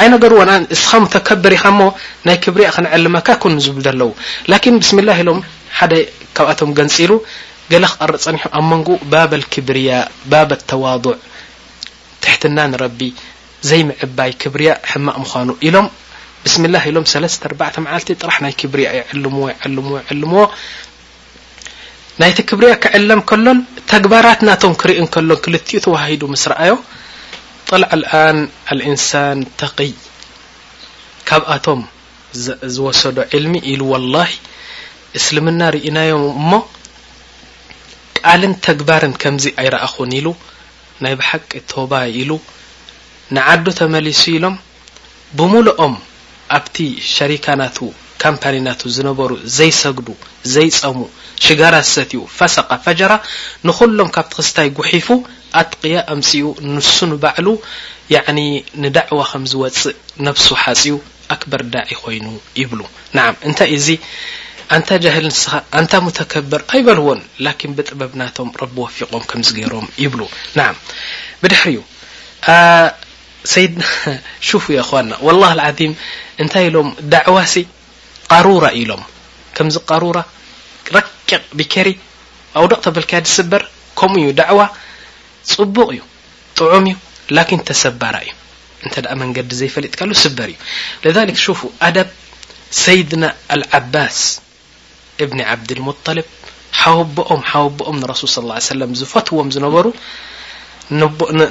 ኣይ 0.02 0.08
ነገርዎስ 0.14 0.82
ተከብር 1.14 1.52
ኢካ 1.58 1.64
ሞ 1.78 1.86
ናይ 2.26 2.36
ክብርያ 2.44 2.66
ክንዕልመካ 2.74 3.28
ዝብል 3.66 3.82
ዘለዉ 3.86 4.10
ላን 4.50 4.76
ብስም 4.82 4.98
ላ 5.06 5.10
ኢሎም 5.22 5.38
ሓደ 5.78 5.92
ካብኣቶም 6.36 6.72
ገንፂሉ 6.78 7.10
ገለ 7.72 7.84
ክቀሪ 7.92 8.12
ፀኒሑ 8.24 8.42
ኣብ 8.58 8.64
መን 8.72 8.82
ባበልክብርያ 9.12 9.88
ባበ 10.32 10.50
ተዋضዕ 10.70 11.14
ትሕትና 12.22 12.58
ንረቢ 12.72 13.00
ዘይምዕባይ 13.70 14.30
ክብርያ 14.42 14.70
ሕማቅ 14.92 15.16
ምዃኑ 15.24 15.48
ኢሎም 15.68 15.88
ብስም 16.44 16.64
ላህ 16.74 16.82
ኢሎም 16.90 17.06
ሰለስተ 17.12 17.42
ኣርባዕተ 17.48 17.76
መዓልቲ 17.84 18.10
ጥራሕ 18.22 18.36
ናይ 18.44 18.52
ክብርያ 18.60 18.86
ይዕልምዎ 18.98 19.44
ይዕልምዎ 19.54 19.94
ይዕልምዎ 20.02 20.42
ናይቲ 22.20 22.38
ክብርያ 22.50 22.72
ክዕለም 22.84 23.20
ከሎን 23.30 23.58
ተግባራት 23.92 24.40
ናቶም 24.48 24.74
ክርኢን 24.80 25.08
ከሎን 25.14 25.40
ክልትኡ 25.44 25.80
ተዋሂዱ 25.86 26.22
ምስ 26.32 26.44
ረኣዮ 26.52 26.74
ጠልዕ 27.68 27.88
ኣልኣን 27.96 28.38
አልእንሳን 28.74 29.40
ተቂይ 29.62 29.92
ካብኣቶም 31.30 31.80
ዝወሰዶ 32.74 33.18
ዕልሚ 33.38 33.54
ኢሉ 33.72 33.82
ወላሂ 33.92 34.32
እስልምና 35.20 35.60
ርእናዮም 35.76 36.24
እሞ 36.42 36.50
ቃልን 38.20 38.54
ተግባርን 38.66 39.14
ከምዚ 39.22 39.44
ኣይረእኹን 39.62 40.10
ኢሉ 40.20 40.28
ናይ 41.04 41.14
ብሓቂ 41.20 41.50
ቶባ 41.72 41.92
ኢሉ 42.20 42.30
ንዓዱ 43.36 43.64
ተመሊሱ 43.78 44.22
ኢሎም 44.36 44.56
ብምሉኦም 45.38 45.94
ኣብቲ 46.56 46.76
ሸሪካናቱ 47.14 47.78
ካምፓኒናቱ 48.22 48.80
ዝነበሩ 48.96 49.32
ዘይሰግዱ 49.56 50.08
ዘይፀሙ 50.54 50.96
ሽጋራ 51.46 51.74
ዝሰትኡ 51.86 52.22
ፋሰቃ 52.38 52.68
ፈጀራ 52.84 53.12
ንኩሎም 53.68 54.08
ካብቲ 54.16 54.32
ክስታይ 54.38 54.68
ጉሒፉ 54.78 55.08
ኣጥቅያ 55.60 55.98
ኣምፅኡ 56.14 56.44
ንሱንባዕሉ 56.74 57.46
ንዳዕዋ 58.84 59.20
ከም 59.30 59.44
ዝወፅእ 59.52 59.96
ነፍሱ 60.26 60.46
ሓፂኡ 60.64 60.96
ኣክበር 61.34 61.62
ዳዒ 61.72 61.90
ኮይኑ 62.02 62.26
ይብሉ 62.60 62.80
ናዓ 63.16 63.30
እንታይ 63.48 63.70
እዚ 63.78 63.88
ኣንታ 64.76 64.88
ጃህል 65.04 65.26
ንስኻ 65.32 65.52
ኣንታ 65.80 65.92
ሙተከብር 66.06 66.62
ኣይበልዎን 66.72 67.20
ላኪን 67.44 67.72
ብጥበብናቶም 67.76 68.48
ረቢ 68.62 68.74
ወፊቖም 68.84 69.24
ከምዝገይሮም 69.30 69.86
ይብሉ 70.04 70.20
ና 70.58 70.64
ብድሕሪ 71.42 71.70
ዩ 71.76 71.80
ሰይድና 73.52 73.82
ሹፉ 74.48 74.64
የ 74.76 74.82
ኮና 74.90 75.10
ወላه 75.26 75.50
ዓዚም 75.68 75.92
እንታይ 76.42 76.64
ኢሎም 76.68 76.88
ዳዕዋ 77.14 77.36
ሲ 77.52 77.56
قሩራ 78.32 78.64
ኢሎም 78.80 79.02
ከምዚ 79.56 79.76
ቀሩራ 79.90 80.18
ረቅቕ 80.96 81.38
ቢከሪ 81.58 81.88
ኣው 82.58 82.64
ደቕ 82.70 82.80
ተበልካ 82.86 83.12
ዲ 83.24 83.30
ስበር 83.36 83.62
ከምኡ 83.98 84.18
እዩ 84.22 84.32
ዳዕዋ 84.40 84.60
ፅቡቕ 85.52 85.88
እዩ 85.94 86.00
ጥዑም 86.58 86.86
እዩ 86.90 86.94
ላኪን 87.36 87.60
ተሰበራ 87.68 88.14
እዩ 88.26 88.32
እንተ 88.84 88.94
ደኣ 89.04 89.12
መንገዲ 89.22 89.50
ዘይፈሊጥካሉ 89.60 90.10
ስበር 90.24 90.48
እዩ 90.54 90.58
ለሊክ 91.18 91.38
ሹፉ 91.44 91.60
ኣደብ 91.88 92.10
ሰይድና 92.84 93.24
አልዓባስ 93.54 94.18
እብኒ 95.24 95.38
ዓብድልሙطልብ 95.52 96.26
ሓወቦኦም 96.80 97.42
ሓወቦኦም 97.50 97.96
ንረሱል 98.02 98.30
ص 98.36 98.38
ى 98.60 98.72
ሰለም 98.72 98.90
ዝፈትዎም 99.00 99.48
ዝነበሩ 99.54 99.86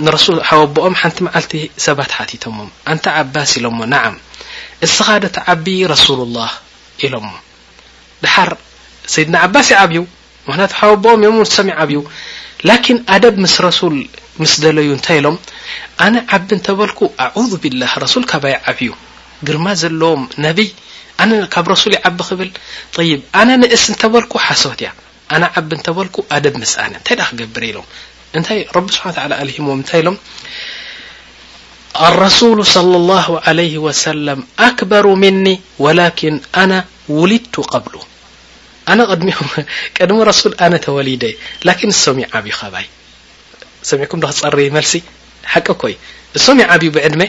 ንረሱል 0.05 0.37
ሓወ 0.49 0.61
ኣቦኦም 0.67 0.95
ሓንቲ 0.99 1.17
መዓልቲ 1.25 1.51
ሰባት 1.85 2.11
ሓቲቶዎም 2.17 2.69
ኣንታ 2.91 3.05
ዓባስ 3.21 3.51
ኢሎሞ 3.59 3.79
ናዓም 3.93 4.15
እስኻደ 4.85 5.23
ተ 5.35 5.43
ዓቢ 5.53 5.65
ረሱሉ 5.93 6.19
ላህ 6.37 6.51
ኢሎሞ 7.05 7.29
ድሓር 8.23 8.51
ሰይድና 9.13 9.35
ዓባስ 9.47 9.67
ይዓብዩ 9.73 9.99
ምክንያቱ 10.47 10.71
ሓወ 10.79 10.93
ቦኦም 11.03 11.21
እዮም 11.25 11.37
ሰም 11.57 11.67
ይዓብዩ 11.73 11.99
ላኪን 12.69 12.97
ኣደብ 13.15 13.35
ምስ 13.43 13.55
ረሱል 13.67 13.95
ምስ 14.41 14.53
ደለዩ 14.63 14.89
እንታይ 14.97 15.17
ኢሎም 15.21 15.37
ኣነ 16.05 16.15
ዓቢ 16.35 16.47
እንተበልኩ 16.59 16.99
ኣع 17.25 17.31
ቢላህ 17.63 17.91
ረሱል 18.05 18.23
ካባይ 18.33 18.55
ዓብዩ 18.73 18.89
ግርማ 19.47 19.65
ዘለዎም 19.83 20.23
ነቢይ 20.47 20.69
ኣነ 21.23 21.31
ካብ 21.55 21.65
ረሱል 21.75 21.93
ይዓቢ 21.99 22.17
ክብል 22.29 22.51
ይብ 23.11 23.21
ኣነ 23.41 23.49
ንእስ 23.63 23.85
እንተበልኩ 23.93 24.33
ሓሶት 24.47 24.79
እያ 24.85 24.89
ኣነ 25.35 25.43
ዓቢ 25.59 25.69
እንተበልኩ 25.79 26.15
ኣደብ 26.35 26.55
ምስ 26.63 26.73
ኣነ 26.85 26.93
እንታይ 27.01 27.15
ዳ 27.19 27.31
ክገብረ 27.31 27.63
ኢሎም 27.71 27.87
እንታይ 28.37 28.59
ረቢ 28.75 28.85
ስብሓ 28.95 29.35
ኣሊሂሞዎም 29.43 29.79
እንታይ 29.81 29.99
ኢሎም 30.03 30.17
ኣلረሱሉ 32.05 32.57
صለ 32.75 32.91
لله 33.01 33.27
عل 33.47 33.59
وሰلም 33.85 34.39
ኣክበሩ 34.67 35.05
ምኒ 35.23 35.45
ወላኪን 35.85 36.35
ኣነ 36.63 36.71
ውሊድቱ 37.19 37.55
ቀብሉ 37.71 37.93
ነ 38.97 39.01
ድሚም 39.21 39.47
ቅድሚ 39.97 40.17
ረሱል 40.29 40.53
ኣነ 40.65 40.73
ተወሊደ 40.85 41.23
ላኪን 41.67 41.91
እስም 41.95 42.17
ዓብዩ 42.37 42.53
ኸበይ 42.59 42.85
ሰሚዕኩም 43.89 44.19
ዶ 44.23 44.27
ክፀሪ 44.35 44.59
መልሲ 44.77 44.93
ሓቂ 45.53 45.67
ኮይ 45.81 45.95
እሶም 46.37 46.59
ዓብዩ 46.75 46.89
ብዕድመ 46.95 47.21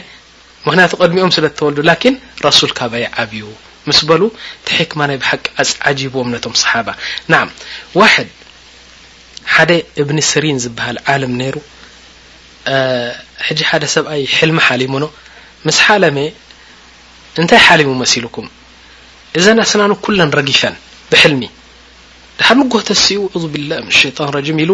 ምክንያቱ 0.67 0.91
ቅድሚኦም 1.01 1.31
ስለ 1.37 1.45
ተወልዱ 1.59 1.79
ላኪን 1.89 2.15
ረሱል 2.47 2.71
ካባይ 2.79 3.03
ዓብዩ 3.23 3.43
ምስ 3.89 3.99
በሉ 4.09 4.21
ተሕክማ 4.67 4.99
ናይ 5.09 5.17
ብሓቂ 5.23 5.45
ዓጂብዎ 5.89 6.19
ነቶም 6.33 6.53
صሓባ 6.63 6.87
ና 7.31 7.35
ዋድ 7.99 8.29
ሓደ 9.55 9.71
እብኒ 10.01 10.19
ስሪን 10.31 10.57
ዝበሃል 10.63 10.97
ዓለም 11.13 11.33
ነይሩ 11.41 11.55
ሕጂ 13.47 13.59
ሓደ 13.69 13.83
ሰብኣይ 13.95 14.21
ሕልሚ 14.37 14.57
ሓሊሙኖ 14.67 15.05
ምስ 15.67 15.77
ሓለመ 15.85 16.17
እንታይ 17.41 17.61
ሓሊሙ 17.67 17.89
መሲልኩም 18.01 18.47
እዘና 19.39 19.59
ስናነ 19.71 19.93
ኩለን 20.05 20.29
ረጊፈን 20.39 20.75
ብሕልሚ 21.11 21.41
ሓ 22.47 22.49
ንጎተሲ 22.59 23.05
ብላ 23.53 23.71
ሸጣን 23.99 24.29
رጂም 24.37 24.57
ኢሉ 24.63 24.71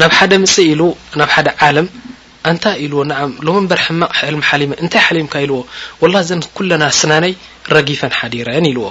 ናብ 0.00 0.12
ሓደ 0.18 0.32
ምፅእ 0.42 0.68
ኢሉ 0.72 0.82
ናብ 1.20 1.30
ሓደ 1.36 1.48
ዓለም 1.66 1.88
ንታ 2.54 2.64
ኢልዎ 2.84 2.98
ሎ 3.46 3.50
ንበር 3.64 3.78
ሕማቅ 3.84 4.12
ል 4.32 4.36
ሊመ 4.60 4.72
እንታይ 4.82 5.02
ሓሊምካ 5.06 5.34
ኢልዎ 5.44 5.58
وላ 6.02 6.14
ዘ 6.28 6.32
ኩለና 6.56 6.84
ስናነይ 7.00 7.32
ረጊፈን 7.76 8.12
ሓዲረን 8.18 8.64
ኢልዎ 8.70 8.86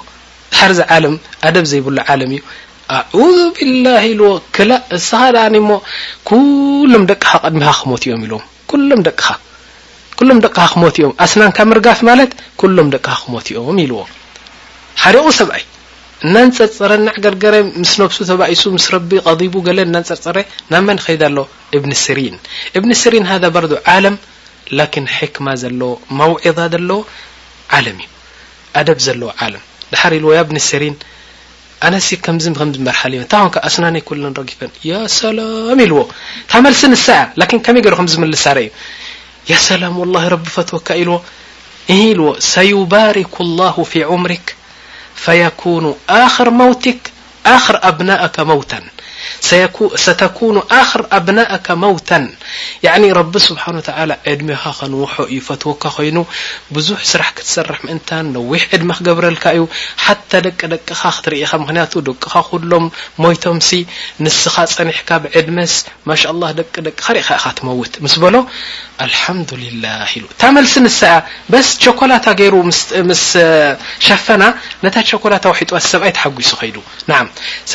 ሓር 0.59 0.71
ዚ 0.77 0.83
ዓለም 0.95 1.15
ኣደብ 1.47 1.65
ዘይብሉ 1.71 1.97
ዓለም 2.13 2.31
እዩ 2.37 2.41
ኣዙ 3.21 3.37
ብላህ 3.57 3.99
ኢልዎ 4.11 4.29
ክላ 4.55 4.71
እስኻ 4.97 5.19
ድኣኒ 5.35 5.55
ሞ 5.67 5.71
ኩሎም 6.29 7.03
ደቅኻ 7.11 7.27
ቅድሚኻ 7.45 7.73
ክሞት 7.83 8.03
እዮም 8.09 8.23
ኢዎም 8.27 8.43
ኩሎም 8.71 9.01
ደቅኻ 9.07 9.25
ኩሎም 10.19 10.39
ደቅኻ 10.45 10.59
ክሞት 10.73 10.95
እኦም 11.01 11.13
ኣስናንካ 11.25 11.57
ምርጋፍ 11.71 11.99
ማለት 12.09 12.31
ኩሎም 12.61 12.89
ደቅኻ 12.95 13.11
ክሞት 13.23 13.47
እኦም 13.57 13.77
ኢልዎ 13.85 14.01
ሓሪቑ 15.03 15.25
ሰብኣይ 15.39 15.63
እናንፀር 16.27 16.69
ፅረ 16.77 16.91
ናዕ 17.07 17.15
ገርገረ 17.23 17.55
ምስ 17.83 17.93
ነብሱ 18.01 18.17
ተባኢሱ 18.29 18.63
ምስ 18.75 18.85
ረቢ 18.95 19.11
ቀቢቡ 19.27 19.55
ገለ 19.67 19.79
ናፀር 19.95 20.19
ፅረ 20.25 20.37
ናብመን 20.73 20.99
ከይ 21.05 21.17
ሎ 21.37 21.41
እብን 21.77 21.93
ስሪን 22.05 22.35
እብኒ 22.77 22.91
ስሪን 23.03 23.25
ሃذ 23.31 23.43
በርዶ 23.55 23.73
ዓለም 23.95 24.15
ላኪን 24.79 25.07
ሕክማ 25.17 25.47
ዘለዎ 25.63 25.91
መውዒዛ 26.19 26.59
ዘለዎ 26.75 26.99
ዓለም 27.77 27.97
እዩ 28.03 28.09
ኣደብ 28.79 28.99
ዘለዎ 29.07 29.29
ዓለም 29.45 29.63
ድሓር 29.93 30.13
ኢልዎ 30.19 30.31
ብኒ 30.49 30.57
ስሪን 30.69 30.95
عناسي 31.85 32.15
كمز 32.23 32.47
ممرحل 32.49 33.13
ت 33.31 33.35
نك 33.45 33.55
أسنانيكل 33.67 34.21
رجفن 34.39 34.69
يا 34.91 34.99
سلام 35.21 35.79
الو 35.87 35.99
تملسن 36.51 36.91
الساعة 36.97 37.27
لكن 37.39 37.57
كمي 37.65 37.81
ر 37.81 37.95
مز 38.05 38.15
مل 38.21 38.37
سر 38.45 38.57
ي 38.57 38.67
يا 39.51 39.57
سلام 39.69 39.93
والله 40.01 40.23
رب 40.33 40.45
فتوك 40.55 40.89
الو 41.01 41.17
لو 42.17 42.27
سيبارك 42.55 43.33
الله 43.45 43.75
في 43.91 43.99
عمرك 44.09 44.47
فيكون 45.23 45.85
آخر 46.25 46.47
موتك 46.61 46.99
آخر 47.55 47.75
أبنائك 47.89 48.35
موتا 48.49 48.81
ተكن 49.49 49.89
خر 50.69 51.01
ኣبن 51.13 51.39
مو 51.69 51.97
ر 53.17 53.21
ስحن 53.45 53.77
عድሚኻ 54.31 54.63
ከنوح 54.79 55.13
ዩ 55.35 55.39
ፈዎካ 55.47 55.83
ኮይኑ 55.95 56.17
ብዙح 56.75 57.01
ስራح 57.11 57.29
ትሰርح 57.37 57.79
እን 57.91 58.25
ነዊሕ 58.35 58.61
ዕድ 58.75 58.83
ክقብረ 58.97 59.25
ዩ 59.59 59.63
ደቂ 60.45 60.83
ቅ 60.99 61.01
ት 61.23 62.07
ቅ 62.49 62.49
ሎ 62.71 62.73
ሞቶ 63.23 63.43
ንስኻ 64.25 64.55
ፀኒሕካ 64.77 65.09
ዕድመ 65.39 65.57
الله 66.33 66.49
ደ 66.57 66.59
لحدله 69.11 70.89
ሳ 70.99 71.11
شኮላታ 71.83 72.27
كታ 75.59 75.85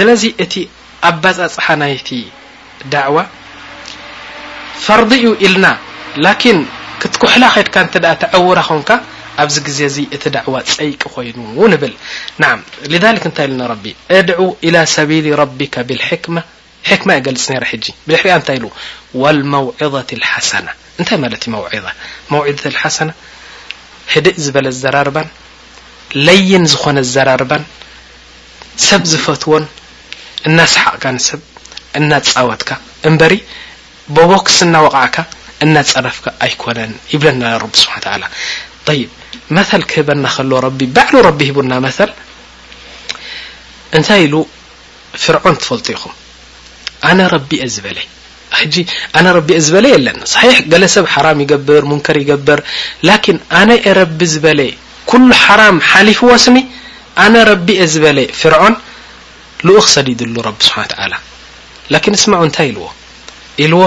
ሒ 0.08 0.22
ብ 0.52 0.54
ኣብ 1.06 1.16
ባፃፅሓ 1.24 1.66
ናይቲ 1.82 2.08
ዳعዋ 2.92 3.16
ፈርዲ 4.84 5.10
እኡ 5.20 5.24
ኢልና 5.46 5.66
ላን 6.24 6.58
ክትኩሕላ 7.02 7.44
ከድካ 7.56 7.76
ተዐውራ 8.22 8.60
ኾንካ 8.68 8.90
ኣብዚ 9.42 9.56
ግዜ 9.66 9.78
እዚ 9.90 9.96
እቲ 10.16 10.24
ዳዕዋ 10.36 10.54
ፀይቂ 10.74 11.00
ኮይኑ 11.14 11.36
ውን 11.60 11.72
ብል 11.82 11.92
ናዓ 12.42 12.54
لክ 13.16 13.24
እንታይ 13.30 13.46
ኢልና 13.48 13.62
ቢ 13.82 13.84
የድع 14.16 14.38
إላى 14.66 14.80
ሰቢል 14.96 15.26
ረቢካ 15.42 15.74
ብክመ 15.90 16.36
ክማ 17.00 17.08
የገልፅ 17.16 17.44
ነረ 17.52 17.64
ሕጂ 17.72 17.84
ብድሕርያ 18.06 18.32
እንታይ 18.40 18.56
ኢሉ 18.58 18.66
ولመوዒظة 19.22 20.10
ሓሰናة 20.32 20.72
እንታይ 20.98 21.18
ማለት 21.24 21.42
እዩ 21.46 21.82
ظ 21.84 21.86
መውظ 22.32 22.62
ሓሰና 22.82 23.10
ህድእ 24.14 24.36
ዝበለ 24.44 24.66
ዘራርባን 24.82 25.28
ለይን 26.26 26.64
ዝኾነ 26.72 26.98
ዘራርባን 27.14 27.64
ሰብ 28.88 29.02
ዝፈትዎን 29.12 29.64
እናሰሓቅካ 30.48 31.04
ንሰብ 31.16 31.40
እናጻወትካ 31.98 32.70
እምበሪ 33.10 33.34
ብቦክስ 34.16 34.56
እናወቕዓካ 34.66 35.16
እናፀረፍካ 35.64 36.26
ኣይኮነን 36.46 36.92
ይብለና 37.12 37.42
ረቢ 37.62 37.74
ስሓ 37.84 37.94
ታላ 38.04 38.24
ይብ 38.98 39.10
መል 39.56 39.82
ክህበና 39.90 40.24
ከሎዎ 40.34 40.58
ረቢ 40.66 40.80
ባዕሉ 40.96 41.14
ረቢ 41.28 41.40
ሂቡና 41.48 41.72
መል 41.86 42.10
እንታይ 43.96 44.20
ኢሉ 44.26 44.34
ፍርዖን 45.22 45.56
ትፈልጡ 45.62 45.86
ኢኹም 45.96 46.14
ኣነ 47.08 47.20
ረቢ 47.34 47.50
እየ 47.58 47.66
ዝበለ 47.74 47.98
ሕጂ 48.60 48.74
ኣነ 49.18 49.26
ረቢየ 49.38 49.58
ዝበለ 49.66 49.86
የለን 49.94 50.16
ሳሒሕ 50.34 50.56
ገለ 50.72 50.84
ሰብ 50.94 51.06
ሓራም 51.14 51.38
ይገብር 51.44 51.82
ሙንከር 51.90 52.16
ይገብር 52.22 52.60
ላኪን 53.08 53.38
ኣነ 53.60 53.70
የ 53.88 53.92
ረቢ 54.00 54.20
ዝበለ 54.34 54.60
ኩሉ 55.10 55.28
ሓራም 55.44 55.76
ሓሊፍዎስኒ 55.90 56.58
ኣነ 57.24 57.34
ረቢእየ 57.50 57.88
ዝበለ 57.94 58.18
ፍርዖን 58.40 58.74
ልኡክ 59.66 59.86
ሰዲድሉ 59.94 60.34
ረቢ 60.48 60.58
ስብሓ 60.66 60.82
ተዓላ 60.92 61.14
ላኪን 61.92 62.14
ስማዑ 62.24 62.42
እንታይ 62.48 62.68
ኢልዎ 62.72 62.84
ኢልዎ 63.64 63.80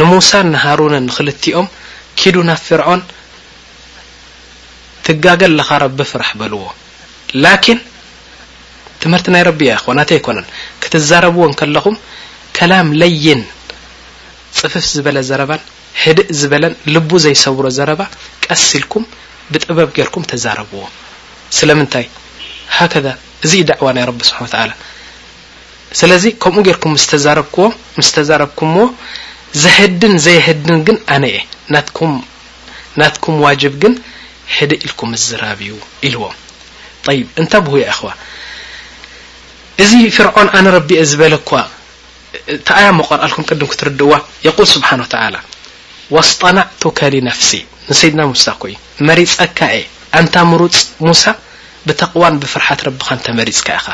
ንሙሳ 0.00 0.30
ንሃሩንን 0.52 1.04
ንክልትኦም 1.08 1.66
ኪዱ 2.20 2.36
ናብ 2.48 2.60
ፍርዖን 2.66 3.00
ትጋገል 5.06 5.52
ለኻ 5.58 5.68
ረቢ 5.84 5.98
ፍራሕ 6.12 6.30
በልዎ 6.40 6.62
ላኪን 7.44 7.80
ትምህርቲ 9.02 9.26
ናይ 9.34 9.42
ረቢ 9.50 9.60
እያ 9.68 9.74
ኮናተ 9.86 10.10
ኣይኮነን 10.16 10.46
ክትዛረብዎን 10.82 11.52
ከለኹም 11.60 11.96
ከላም 12.58 12.88
ለይን 13.00 13.42
ፅፍፍ 14.58 14.84
ዝበለ 14.94 15.18
ዘረባን 15.30 15.62
ሕድእ 16.02 16.30
ዝበለን 16.40 16.74
ልቡ 16.94 17.10
ዘይሰብሮ 17.24 17.66
ዘረባ 17.78 18.02
ቀሲኢልኩም 18.46 19.04
ብጥበብ 19.52 19.90
ገይርኩም 19.98 20.24
ተዛረብዎ 20.32 20.82
ስለምንታይ 21.58 22.06
ከ 22.94 23.16
እዙ 23.44 23.52
ዳዕዋ 23.70 23.88
ናይ 23.96 24.04
ረቢ 24.10 24.20
ስብሓ 24.30 24.40
ላ 24.68 24.72
ስለዚ 26.00 26.24
ከምኡ 26.42 26.62
ገርኩም 26.66 26.94
ስ 27.02 27.06
ረዎ 27.38 27.56
ምስ 27.98 28.08
ተዛረብኩምዎ 28.16 28.84
ዘህድን 29.62 30.14
ዘይህድን 30.24 30.78
ግን 30.86 30.96
ኣነ 31.14 31.24
እየ 31.32 31.38
ኩናትኩም 31.98 33.36
ዋጅብ 33.44 33.74
ግን 33.82 33.94
ሕደ 34.56 34.70
ኢልኩም 34.86 35.10
ዝራብዩ 35.26 35.72
ኢልዎም 36.08 36.34
ይብ 37.18 37.28
እንታ 37.40 37.52
ብሁ 37.66 37.74
ያ 37.82 37.86
ኢኹዋ 37.94 38.10
እዚ 39.84 39.90
ፍርዖን 40.16 40.48
ኣነ 40.58 40.66
ረቢእየ 40.76 41.02
ዝበለኳ 41.10 41.50
ታኣያ 42.68 42.88
መቆርአልኩም 43.00 43.44
ቅድም 43.50 43.68
ክትርድእዋ 43.72 44.12
የቁል 44.46 44.66
ስብሓን 44.74 45.02
ታላ 45.14 45.36
ወስጠናዕቱከሊነፍሲ 46.16 47.50
ንሰይድና 47.90 48.22
ሙሳ 48.32 48.44
ኮ 48.62 48.64
መሪፀካ 49.08 49.58
የ 49.78 49.82
ኣንታ 50.18 50.34
ምሩፅ 50.50 50.76
ሙሳ 51.08 51.22
ብተቕዋን 51.88 52.34
ብፍርሓት 52.42 52.80
ረቢካ 52.88 53.08
እንተመሪፅካ 53.16 53.66
ኢኻ 53.78 53.86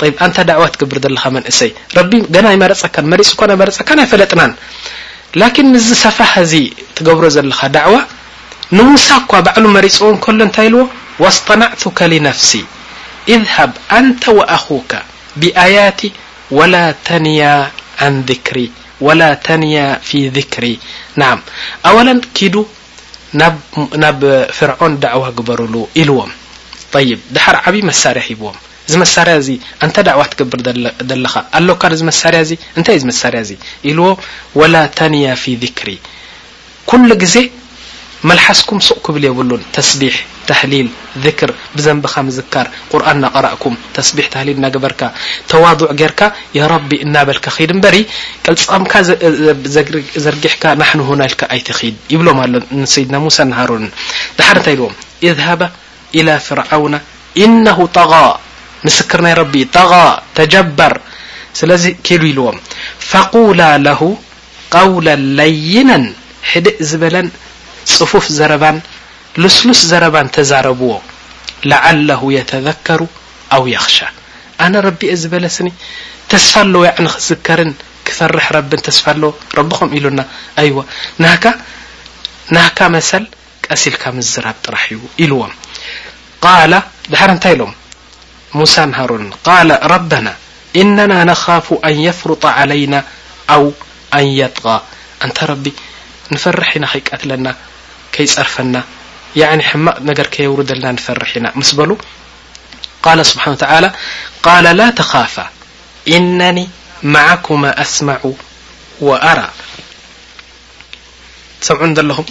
ብ 0.00 0.08
ኣንታ 0.26 0.38
ዳዕዋ 0.50 0.64
ትግብር 0.74 0.98
ዘለኻ 1.04 1.22
መንእሰይ 1.36 1.70
ረቢ 1.98 2.12
ገና 2.34 2.46
ይመረፀካን 2.54 3.06
መሪፂ 3.12 3.28
ናይ 3.50 3.56
መረፀካን 3.62 3.98
ኣይ 4.02 4.08
ፈለጥናን 4.12 4.52
ላኪን 5.40 5.70
እዚ 5.80 5.88
ሰፋህ 6.04 6.32
እዚ 6.44 6.52
ትገብሮ 6.98 7.24
ዘለኻ 7.36 7.60
ዳዕዋ 7.76 7.96
ንሙሳ 8.78 9.08
እኳ 9.22 9.32
ባዕሉ 9.46 9.64
መሪፆ 9.76 9.96
እከሎ 10.16 10.34
እንታይ 10.48 10.66
ኢልዎ 10.70 10.82
ወስጠናዕቱካ 11.24 11.98
ሊነፍሲ 12.12 12.50
እذሃብ 13.34 13.72
ኣንተ 13.98 14.22
ወኣኹከ 14.38 14.92
ብኣያቲ 15.42 16.00
ወላ 16.58 16.74
ተንያ 17.08 17.42
ን 18.14 18.18
ሪ 18.56 18.64
ወላ 19.06 19.22
ተንያ 19.46 19.76
ፊ 20.08 20.18
ذክሪ 20.36 20.64
ናዓም 21.20 21.40
ኣዋላን 21.88 22.20
ኪዱ 22.38 22.54
ናብ 24.04 24.20
ፍርዖን 24.58 24.92
ዳዕዋ 25.04 25.24
ግበሩሉ 25.38 25.74
ኢልዎም 26.02 26.30
ይ 27.08 27.12
ድሓር 27.34 27.56
ዓብይ 27.68 27.82
መሳርያ 27.90 28.22
ሂብዎም 28.28 28.56
እዚ 28.88 28.94
መሳርያ 29.02 29.32
እዚ 29.42 29.48
እንታይ 29.84 30.04
ዳዕዋ 30.08 30.20
ትገብር 30.32 30.60
ዘለኻ 31.10 31.34
ኣሎካ 31.58 31.82
እዚ 31.96 32.02
መሳርያ 32.10 32.40
ዚ 32.48 32.52
ንታይ 32.78 32.98
ዚ 33.02 33.04
መሳርያ 33.10 33.38
እዚ 33.46 33.52
ኢልዎ 33.90 34.08
وላ 34.60 34.74
ተንያ 34.98 35.26
ፊ 35.42 35.44
ذክሪ 35.62 35.88
ኩሉ 36.90 37.08
ግዜ 37.22 37.36
መላሓስኩም 38.28 38.78
ሱቕ 38.88 38.98
ክብል 39.06 39.24
የብሉን 39.26 39.62
ተስቢሕ 39.76 40.14
ተህሊል 40.48 40.88
ذክር 41.24 41.50
ብዘንበኻ 41.76 42.14
ምዝካር 42.28 42.66
ቁርን 42.92 43.18
ናቕረእኩም 43.24 43.74
ተስቢሕ 43.96 44.26
ተሊል 44.34 44.56
እናግበርካ 44.60 45.00
ተዋضዕ 45.50 45.88
ጌርካ 46.00 46.20
رቢ 46.74 46.90
እናበልካ 47.06 47.46
ድ 47.70 47.74
እበሪ 47.76 47.96
ቅልፀምካ 48.46 48.92
ዘርጊሕካ 50.24 50.64
ናሕን 50.82 51.02
ሆና 51.08 51.22
ልካ 51.32 51.42
ኣይትድ 51.56 51.96
ይብሎም 52.14 52.40
ኣሎ 52.44 52.54
ሰይድና 52.94 53.16
ሙሳ 53.26 53.38
ነሃሩ 53.52 53.70
ድሓር 54.38 54.58
ንታይ 54.62 54.76
ኢልዎም 54.76 54.94
ፍርው 56.46 56.84
እነ 57.44 57.66
ጠغ 57.98 58.12
ምስክር 58.86 59.20
ናይ 59.26 59.34
ረቢ 59.40 59.54
ጠغ 59.76 59.92
ተጀበር 60.36 60.92
ስለዚ 61.58 61.84
ክሉ 62.06 62.22
ኢልዎም 62.30 62.56
ፈقላ 63.10 63.60
ለሁ 63.86 64.00
قውላ 64.74 65.08
ለይነን 65.38 66.04
ሕድእ 66.50 66.78
ዝበለን 66.90 67.28
ፅፉፍ 67.96 68.24
ዘረባን 68.38 68.78
ልስሉስ 69.42 69.80
ዘረባን 69.90 70.28
ተዛረብዎ 70.36 70.92
ላዓله 71.70 72.20
የተذከሩ 72.36 73.00
ኣው 73.56 73.62
የክሻ 73.74 73.96
ኣነ 74.64 74.74
ረቢ 74.88 75.00
ዝበለስኒ 75.22 75.68
ተስፋ 76.30 76.54
ለዎ 76.72 76.82
ዕኒ 76.98 77.06
ክስከርን 77.16 77.72
ክፈርሕ 78.06 78.46
ረብን 78.56 78.80
ተስፋ 78.88 79.04
ለዎ 79.22 79.30
ረቢም 79.58 79.90
ኢሉና 79.98 80.20
ይ 80.68 80.72
ናካ 82.56 82.78
መሰል 82.96 83.24
ቀሲልካ 83.70 84.02
ምዝራብ 84.18 84.56
ጥራሕ 84.66 84.84
እዩ 84.96 85.00
ኢልዎም 85.24 85.52
ድሓር 86.44 87.30
እንታይ 87.34 87.54
ኢሎም 87.56 87.72
ሙوሳ 88.58 88.74
ሃሮ 88.98 89.10
قال 89.48 89.68
ረبናا 89.92 90.32
إነናا 90.80 91.18
نخاፍ 91.32 91.66
أን 91.88 91.94
يፍሩط 92.06 92.44
عليና 92.58 92.94
ኣو 93.54 93.64
ኣን 94.16 94.26
يጥቓى 94.40 94.76
እንታ 95.24 95.38
ረቢ 95.50 95.64
ንፈርሒ 96.34 96.68
ኢና 96.76 96.84
ከይቀትለና 96.92 97.46
ከይጸርፈና 98.14 98.76
يع 99.40 99.50
ሕማቅ 99.70 99.96
ነገር 100.10 100.26
ከየውርደልና 100.34 100.86
ንፈርሒ 100.96 101.30
ኢና 101.40 101.46
ምስ 101.60 101.70
በሉ 101.78 101.90
ቃل 103.04 103.18
ስብሓን 103.30 103.56
ت 103.62 103.64
قل 104.46 104.66
ላا 104.80 104.88
ተخاፋ 105.00 105.36
إنኒي 106.16 106.64
ማعኩማ 107.14 107.62
ኣስمع 107.84 108.20
وأራى 109.08 109.48
ሰምዑ 111.66 111.80
ን 111.88 111.92
ዘለኹም 111.98 112.26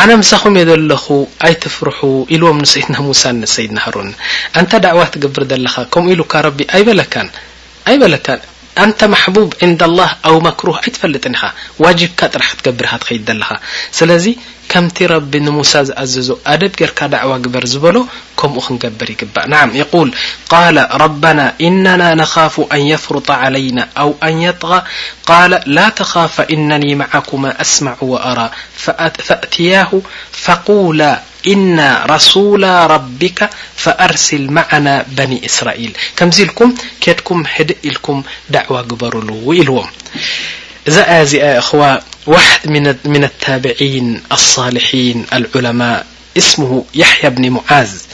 ኣነ 0.00 0.10
ምሳኹም 0.22 0.54
እየ 0.60 0.64
ዘለኹ 0.70 1.04
ኣይትፍርሑ 1.46 1.98
ኢልዎም 2.36 2.58
ንስኢና 2.64 2.94
ሙሳ 3.06 3.22
ንሰይናሃሩኒ 3.40 4.10
እንታ 4.60 4.72
ዳዕዋ 4.84 5.02
ትገብር 5.12 5.44
ዘለኻ 5.52 5.74
ከምኡ 5.94 6.08
ኢሉካ 6.14 6.32
ረቢ 6.46 6.58
ኣይበለካን 6.76 7.28
ኣይበለካን 7.90 8.40
ኣንታ 8.84 9.00
ማሕቡብ 9.12 9.48
ዒንዳላህ 9.62 10.10
ኣብ 10.30 10.36
ማክሩህ 10.46 10.76
ኣይትፈልጥን 10.82 11.34
ኢኻ 11.38 11.44
ዋጅብካ 11.84 12.20
ጥራሕ 12.34 12.48
ክትገብርኢካ 12.58 13.00
ትኸይድ 13.02 13.22
ዘለኻ 13.30 13.50
ስለ 13.98 14.10
كمቲ 14.68 14.98
رب 15.06 15.32
نموسى 15.36 15.80
زأزز 15.88 16.28
ادب 16.46 16.72
جرካ 16.78 17.06
دعو 17.06 17.30
ግበر 17.44 17.64
ዝበل 17.72 17.98
كمو 18.40 18.60
ክንقبر 18.60 19.10
يجبእ 19.10 19.46
نعم 19.52 19.76
يقول 19.76 20.08
قال 20.48 20.76
ربنا 21.04 21.54
إننا 21.60 22.14
نخاف 22.14 22.54
أن 22.72 22.80
يفرط 22.92 23.30
علينا 23.30 23.88
او 23.98 24.14
أن 24.22 24.42
يطغى 24.42 24.82
قال 25.26 25.50
لا 25.66 25.88
تخاف 25.88 26.40
إنني 26.40 26.94
معكما 26.94 27.60
اسمع 27.60 27.96
وأرى 28.00 28.50
فأتياه 28.76 30.00
فقول 30.32 31.00
إنا 31.46 31.88
رسول 32.14 32.62
ربك 32.94 33.50
فأرسل 33.76 34.50
معنا 34.50 34.94
بن 35.08 35.30
اسرائيل 35.44 35.92
كمز 36.16 36.40
لكم 36.40 36.74
كድكم 37.00 37.46
حد 37.46 37.70
الكم 37.86 38.22
دعو 38.50 38.82
ግበرل 38.90 39.28
ኢلዎم 39.60 39.86
زز 40.88 41.34
يا 41.34 41.58
اخوة 41.58 42.02
وحد 42.26 42.68
من 43.04 43.24
التابعين 43.24 44.22
الصالحين 44.32 45.26
العلماء 45.32 46.06
اسمه 46.36 46.84
يحيا 46.94 47.28
بن 47.28 47.50
معاز 47.50 48.06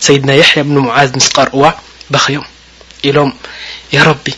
سيدنا 0.00 0.34
يحيا 0.34 0.62
بن 0.62 0.78
معاز 0.78 1.12
مسقرو 1.16 1.70
بخيم 2.10 2.42
الهم 3.04 3.32
يا 3.92 4.02
ربي 4.02 4.34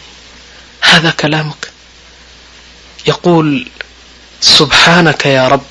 هذا 0.82 1.10
كلامك 1.10 1.70
يقول 3.06 3.68
سبحانك 4.40 5.26
يا 5.26 5.48
رب 5.48 5.62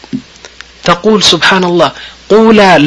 تقول 0.84 1.24
سبحان 1.24 1.64
الله 1.64 1.92
قلقولا 2.30 2.78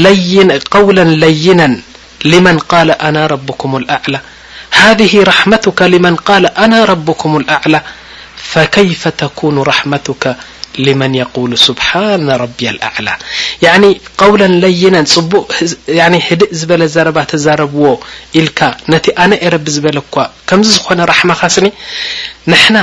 لينا 1.05 1.81
لمن 2.25 2.59
قال 2.59 2.91
أنا 2.91 3.27
ربكم 3.27 3.77
الأعلى 3.77 4.21
هذه 4.71 5.23
رحمتك 5.23 5.83
لمن 5.83 6.17
قال 6.17 6.47
أنا 6.47 6.85
ربكم 6.85 7.37
الأعلى 7.37 7.83
فከيፈ 8.57 9.03
ተኩኑ 9.23 9.57
ራحመቱካ 9.73 10.25
لመን 10.85 11.13
يقሉ 11.23 11.51
ስብሓና 11.67 12.29
ረቢያ 12.43 12.69
ኣዕላ 12.89 13.09
ያኒ 13.65 13.85
قውለ 14.21 14.43
ለይነ 14.63 14.97
ፅቡእ 15.15 15.45
ህድእ 16.27 16.53
ዝበለ 16.61 16.83
ዘረባ 16.95 17.19
ተዛረብዎ 17.33 17.87
ኢልካ 18.41 18.59
ነቲ 18.93 19.07
ኣነ 19.25 19.33
የ 19.45 19.51
ረቢ 19.55 19.67
ዝበለ 19.77 19.99
እኳ 20.07 20.15
ከምዚ 20.49 20.71
ዝኾነ 20.77 21.01
ራሕማኻስኒ 21.13 21.67
ንሕና 22.53 22.79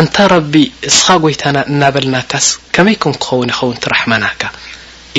ኣንታ 0.00 0.16
ረቢ 0.34 0.54
እስኻ 0.90 1.06
ጐይታና 1.24 1.58
እናበልናካስ 1.72 2.46
ከመይ 2.76 2.96
ክንክኸውን 3.04 3.52
ይኸውን 3.54 3.78
ትራሕመናካ 3.84 4.42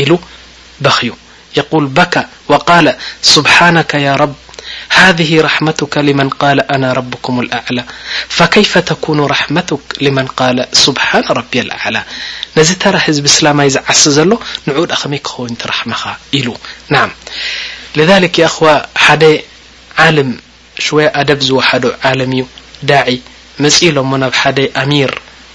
ኢሉ 0.03 0.11
በክዩ 0.85 1.11
የقል 1.57 1.85
በካ 1.99 2.15
ቃ 2.67 2.79
ስብሓ 3.35 3.55
ያ 4.07 4.11
ብ 4.31 4.33
ሃذه 4.95 5.31
ራحመቱካ 5.47 5.93
لመን 6.07 6.29
قል 6.41 6.59
ኣና 6.73 6.83
ረብኩም 6.99 7.35
ኣዕላ 7.59 7.77
فከيፈ 8.37 8.71
ተኩኑ 8.89 9.19
ረحመቱ 9.33 9.69
መን 10.17 10.27
قለ 10.39 10.57
ስብሓና 10.83 11.27
ረቢ 11.39 11.51
ኣዕላ 11.77 11.97
ነዚ 12.57 12.69
ተራ 12.81 12.95
ህዝቢ 13.05 13.25
እስላማይ 13.33 13.67
ዝዓስ 13.75 14.01
ዘሎ 14.17 14.31
ንዑ 14.67 14.77
ዳ 14.91 14.93
ኸመይ 15.01 15.19
ክኸውንቲ 15.27 15.61
ረሕመኻ 15.71 16.01
ኢሉ 16.37 16.47
ናዓ 16.93 17.03
لذ 17.97 18.09
خዋ 18.55 18.67
ሓደ 19.05 19.23
ዓልም 20.05 20.29
ሽወያ 20.85 21.07
ኣደብ 21.21 21.39
ዝወሓዶ 21.49 21.83
ዓለም 22.11 22.31
እዩ 22.35 22.43
ዳ 22.89 22.93
መጺ 23.63 23.77
ሎሞ 23.97 24.11
ናብ 24.21 24.33
ሓደ 24.41 24.57
ኣሚር 24.81 25.11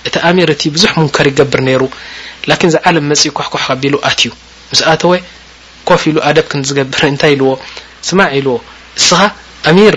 እቲ 0.09 0.15
ኣሚር 0.29 0.49
እቲ 0.55 0.63
ብዙሕ 0.75 0.91
ሙንከር 0.99 1.27
ይገብር 1.31 1.61
ነይሩ 1.69 1.83
ላኪን 2.51 2.71
ዚ 2.75 2.77
ዓለም 2.89 3.05
መጺኢ 3.11 3.31
ኳሕኳሕ 3.39 3.63
ከቢሉ 3.71 3.95
ኣትዩ 4.09 4.31
ምስ 4.71 4.81
ኣተወ 4.93 5.13
ኮፍ 5.89 6.03
ኢሉ 6.11 6.17
ኣደብ 6.29 6.47
ክንዝገብር 6.51 7.03
እንታይ 7.11 7.33
ኢልዎ 7.37 7.51
ስማዕ 8.09 8.31
ኢልዎ 8.39 8.57
እስኻ 9.01 9.21
ኣሚር 9.71 9.97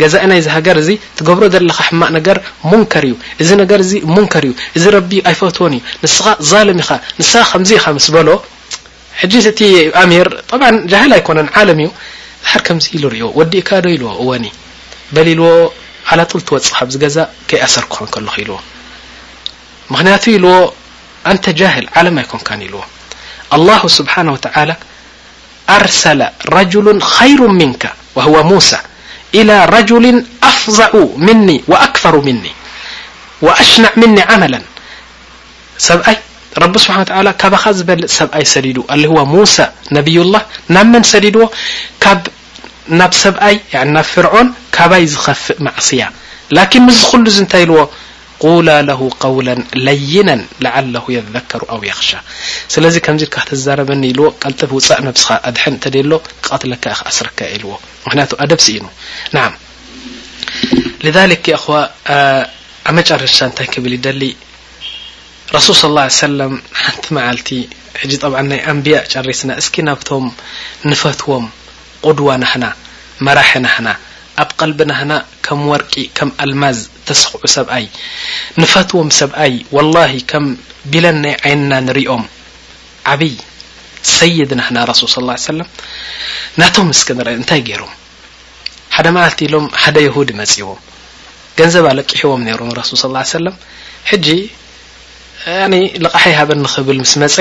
ገዛ 0.00 0.14
ናይ 0.30 0.40
ዚ 0.44 0.48
ሃገር 0.54 0.76
እዚ 0.82 0.88
ትገብሮ 1.18 1.44
ዘለካ 1.54 1.78
ሕማቅ 1.88 2.08
ነገር 2.16 2.36
ሙንከር 2.70 3.04
እዩ 3.08 3.14
እዚ 3.42 3.50
ነገር 3.62 3.78
እዚ 3.84 3.92
ሙንከር 4.14 4.44
እዩ 4.48 4.52
እዚ 4.78 4.84
ረቢ 4.96 5.10
ኣይፈትዎን 5.30 5.72
እዩ 5.76 5.82
ንስኻ 6.04 6.26
ዛሎም 6.50 6.78
ኢኻ 6.82 6.90
ንስኻ 7.20 7.42
ከምዚ 7.50 7.70
ኢኻ 7.78 7.84
ምስ 7.98 8.06
በሎ 8.14 8.28
ሕጂ 9.20 9.32
እቲ 9.52 9.60
ኣሚር 10.02 10.28
ብ 10.50 10.60
ጃህል 10.90 11.12
ኣይኮነን 11.18 11.48
ዓለም 11.60 11.80
እዩ 11.84 11.88
ሓር 12.50 12.60
ከምዚ 12.66 12.84
ኢሉ 12.96 13.04
ርእዎ 13.14 13.26
ወዲእካ 13.38 13.68
ዶ 13.84 13.86
ኢልዎ 13.96 14.10
እወኒ 14.24 14.44
በል 15.14 15.28
ኢልዎ 15.34 15.48
ዓላጡል 16.12 16.42
ትወፅ 16.48 16.68
ኣብዚ 16.82 16.94
ገዛ 17.04 17.16
ከይኣሰርክኸን 17.48 18.08
ከለኹ 18.14 18.34
ኢልዎ 18.44 18.56
ምክንያቱ 19.92 20.24
ኢልዎ 20.36 20.52
ኣንተ 21.32 21.44
ጃህል 21.62 21.86
ዓለም 22.00 22.16
ኣይኮንካን 22.22 22.60
ኢልዎ 22.68 22.80
ኣላه 23.56 23.82
ስብሓ 23.98 24.14
ተ 24.44 24.48
ኣርሰላ 25.76 26.20
ረጅሉ 26.54 26.86
ይሩ 27.30 27.40
ምን 27.58 27.72
وهو 28.16 28.36
ሙوسى 28.44 28.78
إلى 29.38 29.56
رجل 29.76 30.06
أفضع 30.50 30.90
ن 31.16 31.48
وأكፈሩ 31.70 32.14
من 32.28 32.38
وأሽنع 33.44 33.90
من 34.02 34.10
عመلا 34.28 34.60
ሰብኣይ 35.88 36.16
رቢ 36.62 36.74
سبح 36.84 36.96
ካ 37.42 37.44
ዝበل 37.78 38.00
ሰብኣ 38.18 38.36
ሰዲد 38.54 38.76
ه 39.02 39.24
ሙوس 39.34 39.54
نبዩ 39.96 40.16
الله 40.26 40.42
ናብ 40.74 40.86
መن 40.92 41.04
ሰዲድዎ 41.12 41.42
ብ 43.08 43.12
ሰብኣ 43.24 43.42
ብ 43.94 44.02
ፍرعን 44.14 44.48
ካባይ 44.76 45.02
ዝፍእ 45.12 45.42
ማعصي 45.66 46.00
لكن 46.56 46.80
ሉ 47.24 47.46
ታ 47.52 47.56
لዎ 47.70 47.78
قላ 48.44 48.72
له 48.90 49.00
قውلا 49.24 49.54
ለይነا 49.86 50.36
لዓله 50.64 51.04
يذከሩ 51.16 51.62
ኣው 51.74 51.80
يخሻ 51.90 52.10
ስለዚ 52.74 52.94
ከምዚ 53.06 53.22
ድካ 53.28 53.36
ክትዛረበኒ 53.44 54.02
ኢልዎ 54.12 54.24
ቀልጥف 54.42 54.70
ውፃእ 54.76 55.00
ነብስኻ 55.08 55.28
ኣድሐን 55.48 55.74
ተደ 55.82 55.96
ሎ 56.10 56.12
ክቐትለካ 56.44 56.84
ኣስርካ 57.10 57.38
ኢልዎ 57.54 57.70
ምክንያቱ 58.06 58.32
ኣደብሲ 58.44 58.66
ኢኑ 58.78 58.86
ና 59.34 59.36
لذك 61.04 61.46
أخ 61.58 61.66
ኣብ 62.88 62.94
መጨረሻ 62.98 63.36
እንታይ 63.48 63.66
ክብል 63.74 63.92
ይደሊ 63.98 64.22
رሱል 65.56 65.74
صى 65.80 65.84
اله 65.90 66.04
ع 66.10 66.14
ሰለም 66.24 66.52
ሓንቲ 66.84 67.04
መዓልቲ 67.16 67.48
ሕጂ 68.00 68.12
طብ 68.22 68.32
ናይ 68.50 68.60
ኣንብያ 68.72 68.96
ጨሪስና 69.12 69.50
እስኪ 69.62 69.74
ናብቶም 69.88 70.26
ንፈትዎም 70.90 71.44
ቁድዋ 72.06 72.28
ናና 72.42 72.64
መራሒ 73.26 73.52
ናና 73.66 73.86
ኣብ 74.40 74.50
ቀልቢ 74.60 74.80
ናህና 74.90 75.12
ከም 75.46 75.60
ወርቂ 75.70 75.92
ከም 76.18 76.28
ኣልማዝ 76.44 76.78
ተሰክዑ 77.08 77.44
ሰብኣይ 77.54 77.84
ንፋትዎም 78.60 79.08
ሰብኣይ 79.20 79.54
ወላሂ 79.76 80.12
ከም 80.30 80.44
ቢለን 80.92 81.18
ናይ 81.24 81.34
ዓይንና 81.46 81.74
ንርኦም 81.86 82.24
ዓብይ 83.12 83.34
ሰይድ 84.16 84.52
ናህና 84.60 84.78
ረሱል 84.92 85.10
ص 85.14 85.24
ሰለም 85.50 85.68
ናቶም 86.60 86.86
ምስኪ 86.90 87.08
ንርአ 87.18 87.32
እንታይ 87.40 87.60
ገይሮም 87.68 87.92
ሓደ 88.96 89.06
መልት 89.16 89.38
ኢሎም 89.46 89.66
ሓደ 89.82 89.96
የሁድ 90.06 90.30
መጺእዎም 90.40 90.80
ገንዘብ 91.58 91.84
ኣለቂሕዎም 91.92 92.42
ነይሩም 92.48 92.72
ረሱል 92.80 92.98
ስ 93.02 93.06
ሰለም 93.36 93.56
ሕጂ 94.10 94.26
ያኒ 95.60 95.74
ልቕሓይ 96.04 96.34
ሃበ 96.38 96.50
ንክብል 96.64 96.98
ምስ 97.04 97.14
መፀ 97.24 97.36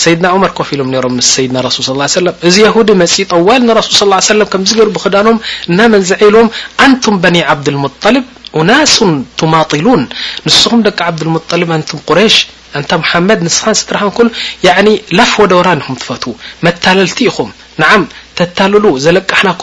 ሰይድና 0.00 0.26
እመር 0.36 0.52
ኮፍ 0.58 0.68
ኢሎም 0.74 0.90
ነሮም 0.94 1.14
ምስ 1.18 1.26
ሰይድና 1.36 1.58
ሱል 1.76 1.84
ص 1.84 2.14
ሰለ 2.18 2.26
እዚ 2.48 2.56
የሁዲ 2.66 2.88
መጺእ 3.00 3.24
ጠዋል 3.34 3.62
ንረሱል 3.68 4.12
ለም 4.40 4.48
ከምዚ 4.52 4.70
ገርብክዳኖም 4.78 5.38
እና 5.70 5.78
መን 5.92 6.02
ዘዒልዎም 6.10 6.48
ኣንቱም 6.84 7.16
በኒ 7.24 7.36
ዓብድልሙጣሊብ 7.54 8.24
ኡናሱን 8.60 9.12
ቱማጢሉን 9.40 10.02
ንስኹም 10.46 10.80
ደቂ 10.86 10.98
ዓብድልሙጣሊብ 11.10 11.70
ኣንቱም 11.76 11.98
ቁረሽ 12.08 12.36
እንታ 12.78 12.92
ሙሓመድ 13.02 13.40
ንስኻን 13.46 13.74
ስትራሃንኩ 13.80 14.18
ላፍ 15.18 15.32
ወደወራን 15.42 15.82
ኹም 15.86 15.96
ትፈት 16.02 16.24
መታለልቲ 16.66 17.18
ኢኹም 17.30 17.50
ንዓም 17.82 18.02
ተታልሉ 18.38 18.84
ዘለናኩ 19.04 19.60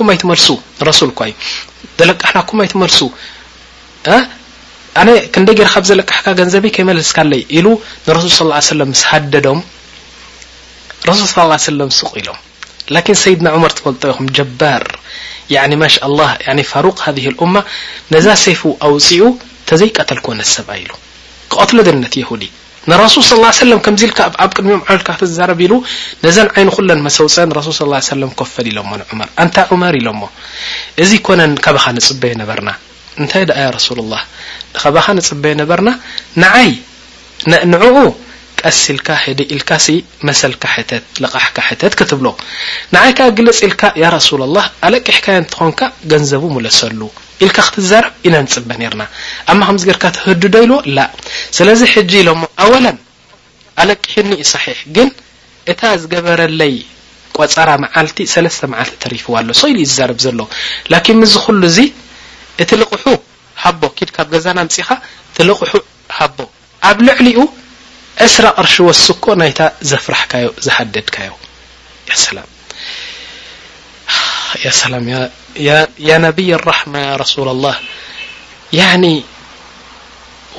ሱ 0.47 0.55
ሱ 0.99 1.07
ኳዘለቃሕናኩም 1.21 2.59
ኣይትመልሱ 2.63 2.99
ኣነ 4.99 5.09
ክንደ 5.33 5.49
ገርካብ 5.57 5.83
ዘለቅሕካ 5.89 6.25
ገንዘበይ 6.39 6.71
ከይመለስካ 6.75 7.17
ኣለይ 7.25 7.41
ኢሉ 7.57 7.67
ንሱ 8.13 8.23
ሰለ 8.69 8.81
ስ 9.01 9.03
ሃደዶ 9.09 9.47
ረሱል 11.07 11.27
ስለ 11.33 11.39
ሰለም 11.71 11.91
ስቕ 11.97 12.09
ኢሎም 12.21 12.37
ላኪን 12.95 13.17
ሰይድና 13.23 13.47
ዑመር 13.57 13.71
ትፈልጦ 13.77 14.01
ኢኹም 14.13 14.27
ጀባር 14.37 14.83
ኒ 15.71 15.77
ማሻ 15.81 15.95
ላ 16.19 16.23
ፋሩቅ 16.71 16.95
ሃህ 17.05 17.27
እማ 17.45 17.53
ነዛ 18.13 18.25
ሰይፉ 18.45 18.61
ኣውፅኡ 18.87 19.21
ተዘይቀተልኮነ 19.69 20.41
ሰብኣ 20.55 20.73
ኢሉ 20.83 20.91
ክቐትሎ 21.51 21.77
ደ 21.87 21.93
ነት 22.03 22.13
የሁዲ 22.21 22.43
ንረሱል 22.91 23.23
ስى 23.29 23.37
ላ 23.43 23.47
ሰለም 23.61 23.79
ከምዚ 23.85 24.01
ኢልካ 24.07 24.19
ኣብ 24.43 24.51
ቅድሚኦም 24.57 24.83
ዕልካ 24.93 25.07
ክትዛረብ 25.17 25.59
ኢሉ 25.65 25.73
ነዛን 26.25 26.47
ዓይኑ 26.55 26.69
ኹለን 26.75 26.99
መሰውፀን 27.07 27.51
ረሱል 27.59 27.73
ስ 27.79 28.05
ሰለም 28.11 28.31
ኮፈል 28.39 28.67
ኢሎሞ 28.71 28.91
ንዑመር 29.01 29.29
ኣንታ 29.43 29.57
ዑመር 29.73 29.95
ኢሎ 30.01 30.09
ሞ 30.19 30.29
እዚ 31.03 31.11
ኮነን 31.27 31.51
ከባኻ 31.65 31.85
ንጽበየ 31.97 32.33
ነበርና 32.41 32.69
እንታይ 33.21 33.43
ደኣ 33.49 33.59
ያ 33.67 33.69
ረሱሉ 33.77 33.99
ላህ 34.13 34.23
ኸበኻ 34.83 35.05
ንፅበየ 35.17 35.53
ነበርና 35.61 35.89
ንዓይ 36.43 36.69
ንዑኡ 37.73 37.97
ቀሲ 38.65 38.81
ኢልካ 38.95 39.09
ህዲ 39.23 39.39
ኢልካ 39.55 39.69
መሰልካ 40.29 40.63
ሕተት 40.75 41.03
ልቕሕካ 41.23 41.57
ሕተት 41.67 41.93
ክትብሎ 41.99 42.27
ንዓይከ 42.93 43.19
ግለፅ 43.37 43.59
ኢልካ 43.67 43.81
ያ 44.03 44.07
ራሱላ 44.17 44.41
ላህ 44.55 44.65
ኣለቅሕካ 44.87 45.25
እንትኾንካ 45.41 45.81
ገንዘቡ 46.11 46.43
ሙለሰሉ 46.55 47.01
ኢልካ 47.45 47.57
ክትዛረብ 47.67 48.13
ኢናንፅበ 48.29 48.69
ነርና 48.81 49.03
ኣማ 49.51 49.59
ከምዚገርካ 49.69 50.05
ትህድ 50.17 50.43
ዶይልዎ 50.55 50.79
ላ 50.97 51.07
ስለዚ 51.57 51.81
ሕጂ 51.93 52.13
ኢሎሞ 52.23 52.41
ኣወላን 52.65 52.97
ኣለቅሕኒዩ 53.83 54.41
ሰሒሕ 54.53 54.79
ግን 54.97 55.09
እታ 55.71 55.81
ዝገበረለይ 56.01 56.75
ቆፀራ 57.37 57.69
መዓልቲ 57.83 58.19
ሰለስተ 58.33 58.61
መዓልቲ 58.73 58.95
ተሪፍዋ 59.05 59.35
ሎ 59.47 59.55
ሰ 59.61 59.67
ኢሉ 59.71 59.77
እዩ 59.83 59.87
ዝዛርብ 59.91 60.17
ዘሎ 60.25 60.39
ላኪን 60.93 61.17
ምዝ 61.21 61.33
ኩሉ 61.45 61.61
እዙ 61.71 61.77
እቲ 62.63 62.71
ልቕሑ 62.81 63.03
ሃቦ 63.63 63.81
ኪድ 63.97 64.09
ካብ 64.15 64.27
ገዛና 64.33 64.59
ምፅኻ 64.67 64.89
እትልቕሑ 65.31 65.71
ሃቦ 66.17 66.37
ኣብ 66.89 66.97
ልዕሊ 67.07 67.27
ዩ 67.37 67.41
እስራ 68.27 68.45
ቅርሺ 68.59 68.73
ወሱኮ 68.87 69.25
ናይታ 69.41 69.61
ዘፍራሕካዮ 69.89 70.47
ዝሓደድካዮ 70.65 71.29
ሰላ 72.23 72.37
ሰላም 74.81 75.05
ያ 76.09 76.13
ነብይ 76.25 76.49
ራማ 76.69 76.93
ያ 77.07 77.11
ረሱላ 77.23 77.49
ላህ 77.65 77.77
ያኒ 78.79 79.05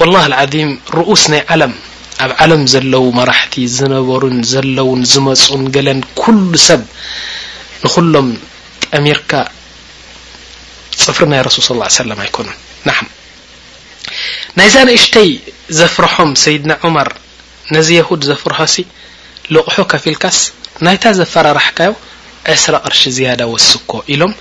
ወላ 0.00 0.16
ዓዚም 0.42 0.70
ርኡስ 0.98 1.22
ናይ 1.32 1.42
ዓለም 1.54 1.72
ኣብ 2.24 2.32
ዓለም 2.44 2.62
ዘለዉ 2.72 3.04
መራሕቲ 3.18 3.54
ዝነበሩን 3.76 4.36
ዘለውን 4.52 5.00
ዝመፁን 5.12 5.62
ገለን 5.76 6.00
ኩሉ 6.22 6.50
ሰብ 6.68 6.82
ንኩሎም 7.84 8.28
ጠሚርካ 8.90 9.32
ፅፍሪ 11.06 11.26
ናይ 11.32 11.42
ረስል 11.48 11.62
ص 11.68 11.98
ሰለም 12.02 12.20
ኣይኮኑ 12.26 12.48
ና 12.88 12.92
ናይዛነእሽተይ 14.58 15.30
ዘፍርሖም 15.78 16.30
ሰይድና 16.44 16.72
ዑመር 16.86 17.08
ነዚ 17.76 17.88
የሁድ 17.98 18.22
ዘፍርሖሲ 18.30 18.76
ልቑሑ 19.54 19.76
ከፊልካስ 19.92 20.38
ናይታ 20.86 21.04
ዘፈራርሕካዮ 21.18 21.92
ዕስራ 22.54 22.74
ቕርሺ 22.86 23.00
ዝያዳ 23.16 23.40
ወስኮ 23.52 23.92
ኢሎም 24.14 24.32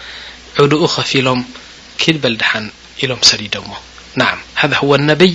ዕድኡ 0.63 0.81
ኸፊ 0.95 1.11
ሎም 1.27 1.41
ክድበልድሓን 2.01 2.65
ኢሎም 3.03 3.21
ሰዲዶሞ 3.29 3.69
ናዓም 4.19 4.39
ሃዚ 4.61 4.73
ወ 4.89 4.93
ነበይ 5.09 5.33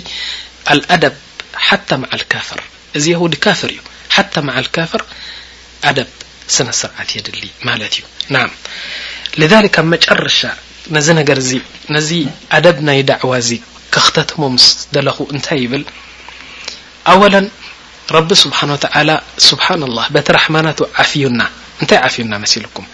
ኣልኣደብ 0.74 1.14
ሓታ 1.66 1.90
ማዓ 2.02 2.12
ልካፍር 2.22 2.60
እዚ 2.98 3.04
የሁድ 3.14 3.34
ካፍር 3.44 3.70
እዩ 3.74 3.80
ሓታ 4.16 4.34
መዓ 4.46 4.56
ልካፍር 4.66 5.02
ኣደብ 5.90 6.10
ስነ 6.54 6.68
ስርዓት 6.80 7.10
የድሊ 7.16 7.42
ማለት 7.68 7.92
እዩ 7.98 8.04
ናዓም 8.34 8.52
ልሊክ 9.40 9.76
ኣብ 9.82 9.86
መጨረሻ 9.94 10.40
ነዚ 10.96 11.06
ነገር 11.20 11.38
እዚ 11.44 11.52
ነዚ 11.96 12.08
ኣደብ 12.58 12.78
ናይ 12.88 13.00
ዳዕዋ 13.10 13.32
እዚ 13.44 13.50
ከኽተትሞምስ 13.94 14.64
ደለኹ 14.96 15.18
እንታይ 15.34 15.60
ይብል 15.66 15.84
ኣወ 17.12 17.22
ረቢ 18.16 18.30
ስብሓን 18.44 18.70
ታላ 18.84 19.10
ስብሓና 19.48 19.82
ላه 19.96 20.06
በቲ 20.14 20.26
ራሕማናቱ 20.36 20.78
ዓፍዩና 21.02 21.40
እንታይ 21.82 21.98
ዓፍዩና 22.08 22.34
መሲልኩም 22.42 22.86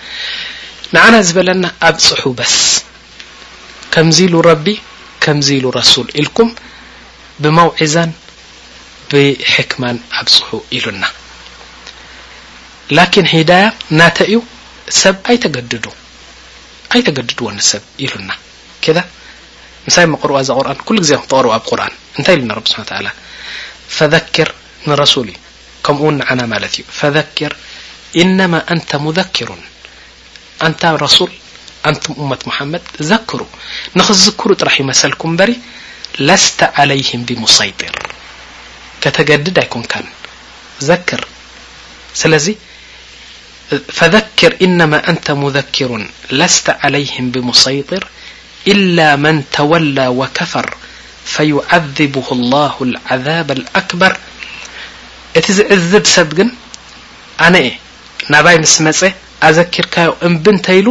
ንዓና 0.94 1.14
ዝበለና 1.28 1.66
ኣብ 1.88 1.96
ፅሑ 2.08 2.22
በስ 2.38 2.54
ከምዚ 3.94 4.18
ኢሉ 4.28 4.34
ረቢ 4.50 4.66
ከምዚ 5.24 5.48
ኢሉ 5.60 5.66
ረሱል 5.78 6.08
ኢልኩም 6.22 6.50
ብመውዒዛን 7.44 8.10
ብሕክማን 9.10 9.96
ኣብ 10.20 10.28
ፅሑ 10.36 10.50
ኢሉና 10.78 11.04
ላኪን 12.98 13.26
ሂዳያ 13.34 13.64
ናተ 13.98 14.18
እዩ 14.30 14.38
ሰብ 15.02 15.16
ኣይተገድዱ 15.32 15.86
ኣይተገድዱ 16.94 17.38
ወ 17.48 17.50
ሰብ 17.72 17.82
ኢሉና 18.04 18.30
ከዳ 18.84 18.98
ምሳይ 19.88 20.06
መቕርዋ 20.14 20.38
ዛ 20.48 20.54
ቁርን 20.60 20.80
ኩሉ 20.86 20.96
ግዜ 21.04 21.12
ተቕርቡ 21.24 21.50
ኣብ 21.56 21.64
ቁርን 21.72 21.92
እንታይ 22.18 22.34
ኢሉ 22.38 22.44
ና 22.50 22.54
ብ 22.64 22.68
ስሓ 22.72 22.88
ላ 23.06 23.10
ፈኪር 23.98 24.48
ሱ 24.88 25.22
ከምኡ 25.86 26.00
ውን 26.06 26.16
عና 26.28 26.40
ማለት 26.52 26.72
እዩ 26.78 26.82
فذ 27.00 27.16
ذሩ 29.18 29.52
ንታ 30.70 30.88
سል 31.16 31.30
አንቱ 31.88 32.04
መት 32.30 32.42
محመድ 32.48 32.84
ዘክሩ 33.10 33.40
ንክዝክሩ 33.98 34.48
ጥራሕ 34.60 34.74
ይመሰልኩ 34.82 35.22
በሪ 35.38 35.52
ተገድድ 39.18 39.56
ኣይኮን 39.64 39.84
ር 41.20 41.24
ስለ 42.22 42.32
ذር 44.12 44.52
إنማ 44.64 44.92
ን 45.16 45.18
مذኪሩ 45.44 45.90
لስተ 46.38 46.66
علይه 46.84 47.14
بمسيጢር 47.34 48.02
إلا 48.72 49.08
من 49.24 49.36
ተولى 49.56 50.06
وكፈር 50.20 50.68
فيعذبه 51.34 52.26
الله 52.38 52.74
العذب 52.88 53.48
ር 54.12 54.14
እቲ 55.38 55.46
ዚ 55.56 55.60
ዕዝብ 55.74 56.04
ሰብ 56.14 56.28
ግን 56.38 56.48
ኣነ 57.46 57.54
አ 57.66 57.68
ናባይ 58.34 58.56
ምስ 58.62 58.74
መፀ 58.86 59.00
ኣዘኪርካዮ 59.48 60.10
እምብ 60.28 60.44
እንተኢሉ 60.52 60.86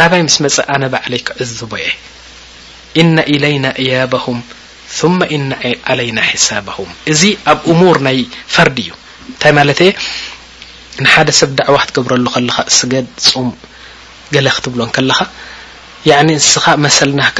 ናባይ 0.00 0.20
ምስ 0.26 0.36
መፀ 0.44 0.56
ኣነ 0.74 0.82
ባዕለይክዕዝቦ 0.92 1.72
እየ 1.80 1.88
ኢና 3.02 3.16
ኢለይና 3.34 3.66
እያበሁም 3.82 4.38
ثመ 4.98 5.18
ኢና 5.36 5.50
ዓለይና 5.92 6.18
ሒሳባሁም 6.30 6.90
እዚ 7.12 7.22
ኣብ 7.52 7.58
እሙር 7.72 7.96
ናይ 8.06 8.18
ፈርዲ 8.54 8.78
እዩ 8.86 8.92
እንታይ 9.32 9.52
ማለት 9.58 9.80
እየ 9.86 9.92
ንሓደ 11.04 11.28
ሰብ 11.40 11.50
ዳዕዋ 11.60 11.76
ክትገብረሉ 11.88 12.26
ከለኻ 12.36 12.58
ስገድ 12.78 13.08
ጹም 13.32 13.48
ገለ 14.34 14.46
ክትብሎን 14.58 14.90
ከለኻ 14.98 15.18
ያኒ 16.10 16.28
እንስኻ 16.38 16.64
መሰልናካ 16.84 17.38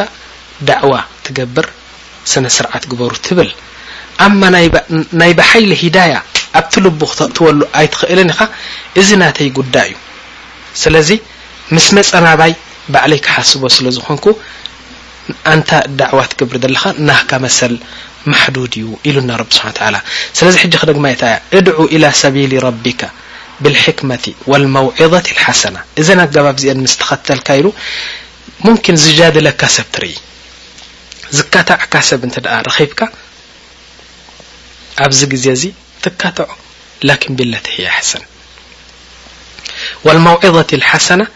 ዳዕዋ 0.70 0.92
ትገብር 1.26 1.66
ስነ 2.32 2.44
ስርዓት 2.56 2.84
ግበሩ 2.90 3.12
ትብል 3.28 3.50
ኣማ 4.24 4.42
ናይ 5.20 5.24
በሓይሊ 5.38 5.72
ሂዳያ 5.82 6.14
ኣብቲ 6.58 6.74
ልቡ 6.84 7.00
ክትወሉ 7.16 7.60
ኣይትኽእልን 7.80 8.30
ኢኻ 8.34 8.40
እዚ 9.00 9.08
ናተይ 9.22 9.48
ጉዳይ 9.58 9.88
እዩ 9.92 9.96
ስለዚ 10.82 11.08
ምስ 11.74 11.86
መፀናባይ 11.98 12.52
ባዕለይ 12.94 13.20
ክሓስቦ 13.26 13.62
ስለ 13.76 13.86
ዝኾንኩ 13.96 14.26
ኣንታ 15.52 15.70
ዳዕዋ 16.00 16.20
ትግብሪ 16.32 16.56
ዘለካ 16.64 16.84
ናካ 17.08 17.30
መሰል 17.44 17.74
ማሕዱድ 18.32 18.74
እዩ 18.80 18.86
ኢሉ 19.08 19.16
ና 19.28 19.38
ረብ 19.40 19.50
ስሓ 19.56 19.76
ላ 19.94 19.96
ስለዚ 20.38 20.54
ሕጂ 20.64 20.74
ክደግማ 20.82 21.06
የታ 21.12 21.22
እያ 21.34 21.38
እድዑ 21.58 21.74
ኢላ 21.96 22.04
ሰቢል 22.22 22.52
ረቢካ 22.66 23.02
ብልሕክመቲ 23.64 24.24
ወልመውዒظት 24.52 25.26
ሓሰና 25.42 25.76
እዘን 26.00 26.20
ኣገባብ 26.24 26.56
እዚአን 26.60 26.80
ምስ 26.86 26.94
ተኸተልካ 27.02 27.48
ኢሉ 27.60 27.68
ሙምኪን 28.64 28.98
ዝጃድለካ 29.04 29.62
ሰብ 29.76 29.86
ትርኢ 29.96 30.14
ዝከታዕካ 31.36 31.92
ሰብ 32.10 32.20
እ 32.26 32.30
ረብካ 32.68 33.00
ኣብዚ 35.04 35.20
ግዜ 35.34 35.44
እዚ 35.56 35.64
ትካተዑ 36.04 36.48
لكን 37.08 37.32
ብለت 37.38 37.66
ي 37.80 37.84
ኣحሰن 37.92 38.22
والموعظة 40.06 40.70
الሓሰنة 40.78 41.26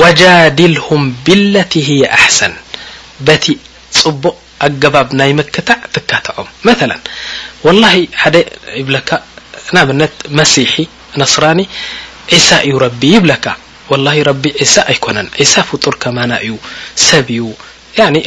وجاድልهም 0.00 1.02
ብاለت 1.26 1.72
هي 1.88 2.00
ኣحሰን 2.18 2.54
በቲ 3.26 3.44
ፅቡቅ 3.98 4.34
ኣገባብ 4.66 5.08
ናይ 5.18 5.30
መክታዕ 5.40 5.80
ትካተዖም 5.94 6.48
መثل 6.68 6.90
ولله 7.66 7.94
ሓደ 8.22 8.36
ይብለካ 8.80 9.10
ንኣብነት 9.74 10.14
መሲሒ 10.38 10.74
ነስራኒ 11.22 11.60
ዒሳ 12.34 12.48
እዩ 12.66 12.74
ረቢ 12.86 13.02
ይብለካ 13.16 13.46
ولله 13.90 14.16
ረቢ 14.30 14.44
ሳ 14.74 14.74
ኣይኮነን 14.92 15.26
ሳ 15.52 15.54
ፍጡር 15.70 15.94
ከማና 16.02 16.32
እዩ 16.46 16.52
ሰብ 17.08 17.26
እዩ 17.36 17.42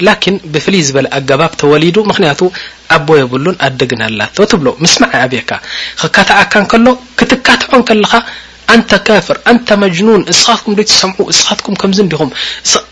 ላኪን 0.07 0.35
ብፍልይ 0.53 0.81
ዝበለ 0.87 1.05
ኣገባብ 1.17 1.51
ተወሊዱ 1.61 1.95
ምክንያቱ 2.11 2.39
ኣቦ 2.95 3.07
የብሉን 3.21 3.55
ኣደግና 3.67 4.01
ኣላቶ 4.09 4.35
ትብሎ 4.51 4.67
ምስማዓ 4.83 5.13
ኣብካ 5.25 5.51
ክከትዓካ 6.01 6.53
ንከሎ 6.63 6.85
ክትካትዖ 7.19 7.71
ን 7.79 7.83
ከለኻ 7.89 8.13
ኣንተ 8.73 8.91
ካፍር 9.07 9.37
ኣንተ 9.51 9.67
መጅኑን 9.83 10.21
ንስኻትኩም 10.29 10.73
ዶይ 10.77 10.85
ትሰምዑ 10.91 11.19
እስኻትኩም 11.33 11.75
ከምዚ 11.81 11.99
ንዲኹም 12.07 12.31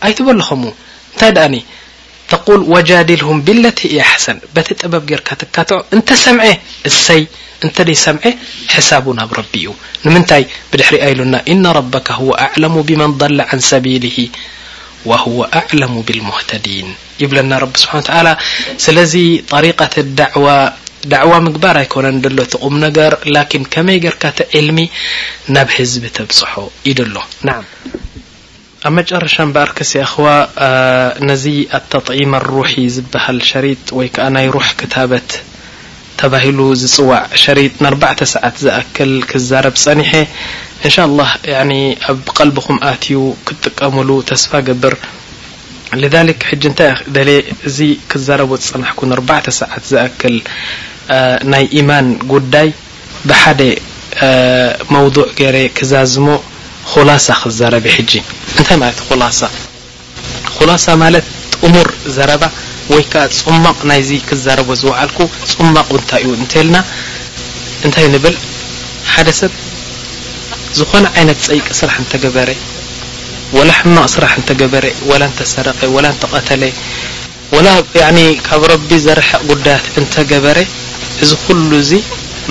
ኣይትበለኸም 0.06 0.62
እንታይ 0.72 1.30
ድኣኒ 1.36 1.54
ተቁል 2.30 2.60
ወጃዲልሁም 2.72 3.38
ቢለት 3.46 3.78
እያ 3.90 3.98
ሓሰን 4.12 4.38
በቲ 4.54 4.68
ጥበብ 4.82 5.02
ጌርካ 5.10 5.28
ትካትዖ 5.42 5.78
እንተ 5.96 6.08
ሰምዐ 6.24 6.46
እሰይ 6.88 7.22
እንተ 7.64 7.76
ደይ 7.88 7.96
ሰምዐ 8.06 8.24
ሕሳቡ 8.74 9.06
ናብ 9.18 9.30
ረቢ 9.40 9.52
እዩ 9.62 9.70
ንምንታይ 10.04 10.44
ብድሕሪ 10.70 10.96
ኣይሉና 11.08 11.34
እነ 11.54 11.64
ረበካ 11.78 12.08
ኣዕለሙ 12.46 12.74
ብማን 12.90 13.12
ضላ 13.22 13.38
عን 13.52 13.60
ሰቢሊሂ 13.70 14.16
وهو 15.04 15.48
عل 15.54 15.82
ብالهዲ 16.08 16.66
ይብለና 17.22 17.52
ብ 17.72 17.78
ስብሓ 17.82 17.92
و 18.24 18.28
ስለዚ 18.84 19.14
طሪقት 19.52 19.94
ዳዕዋ 21.12 21.32
ምግባር 21.46 21.76
ኣይኮነ 21.82 22.06
ሎ 22.36 22.42
ጥቁም 22.52 22.74
ነገር 22.86 23.12
ከመይ 23.74 23.98
ርካ 24.14 24.24
ተ 24.36 24.48
ልሚ 24.66 24.78
ናብ 25.54 25.68
ህዝቢ 25.76 26.04
ተብፅሖ 26.16 26.54
ኢደ 26.90 26.98
ሎ 27.14 27.16
ኣብ 28.88 28.92
መጨረሻ 28.98 29.36
በርክሲ 29.56 29.92
ኣخዋ 30.06 30.26
ነዚ 31.28 31.44
ኣተطዒማ 31.78 32.32
لرح 32.46 32.72
ዝበሃል 32.94 33.38
ሸሪጥ 33.50 33.82
ወይ 33.98 34.08
ከ 34.14 34.18
ናይ 34.34 34.46
ሩح 34.54 34.68
ክታበት 34.80 35.30
ተባሂሉ 36.20 36.58
ዝፅዋዕ 36.80 37.22
ሸሪጥ 37.44 37.72
4ተ 37.92 38.20
ሰዓት 38.34 38.56
ዝኣክል 38.64 39.12
ክዛረብ 39.30 39.74
ፀኒሐ 39.84 40.10
إን 40.84 40.92
له 41.18 41.30
ኣብ 42.12 42.20
ቀልቢኹም 42.38 42.76
ኣትዩ 42.90 43.14
ክጥቀምሉ 43.46 44.08
ተስፋ 44.30 44.52
ግብር 44.68 44.94
ذ 46.02 46.32
ታይ 46.78 47.36
እዚ 47.68 47.78
ክዘረቦ 48.10 48.50
ዝፅናሕك 48.62 49.00
ባዕተ 49.28 49.46
ሰዓት 49.60 49.82
ዝክል 49.92 50.36
ናይ 51.52 51.64
يማን 51.78 52.06
ጉዳይ 52.32 52.68
ብሓደ 53.28 53.60
መوضع 54.94 55.24
ገረ 55.40 55.56
ክዛዝሞ 55.78 56.26
خላص 56.92 57.26
ክዘረቢ 57.42 57.86
ማ 61.00 61.10
ጥሙር 61.60 61.88
ዘረባ 62.16 62.42
ወይ 62.94 63.02
ፅማቕ 63.46 63.78
ናይ 63.90 64.02
ክዘረ 64.30 64.60
ዝል 64.82 65.10
ፅማቁ 65.54 65.90
ታይ 66.12 66.22
ዩ 66.26 66.30
ና 66.74 66.84
ዝኾነ 70.78 71.06
ዓይነት 71.18 71.38
ፀይቅ 71.48 71.66
ስራሕ 71.78 71.94
እንተገበረ 72.02 72.50
ወላ 73.56 73.70
ሕማቕ 73.78 74.08
ስራሕ 74.14 74.32
እንተገበረ 74.40 74.84
ወላ 75.10 75.22
እንተሰረቀ 75.30 75.80
ወላ 75.96 76.06
እንተ 76.14 76.22
ቐተለ 76.32 76.62
ላ 77.66 77.70
ካብ 78.48 78.62
ረቢ 78.72 78.90
ዘርሐቕ 79.06 79.40
ጉዳያት 79.50 79.86
እንተገበረ 80.02 80.58
እዚ 81.24 81.30
ኩሉ 81.44 81.70
እዙይ 81.82 82.02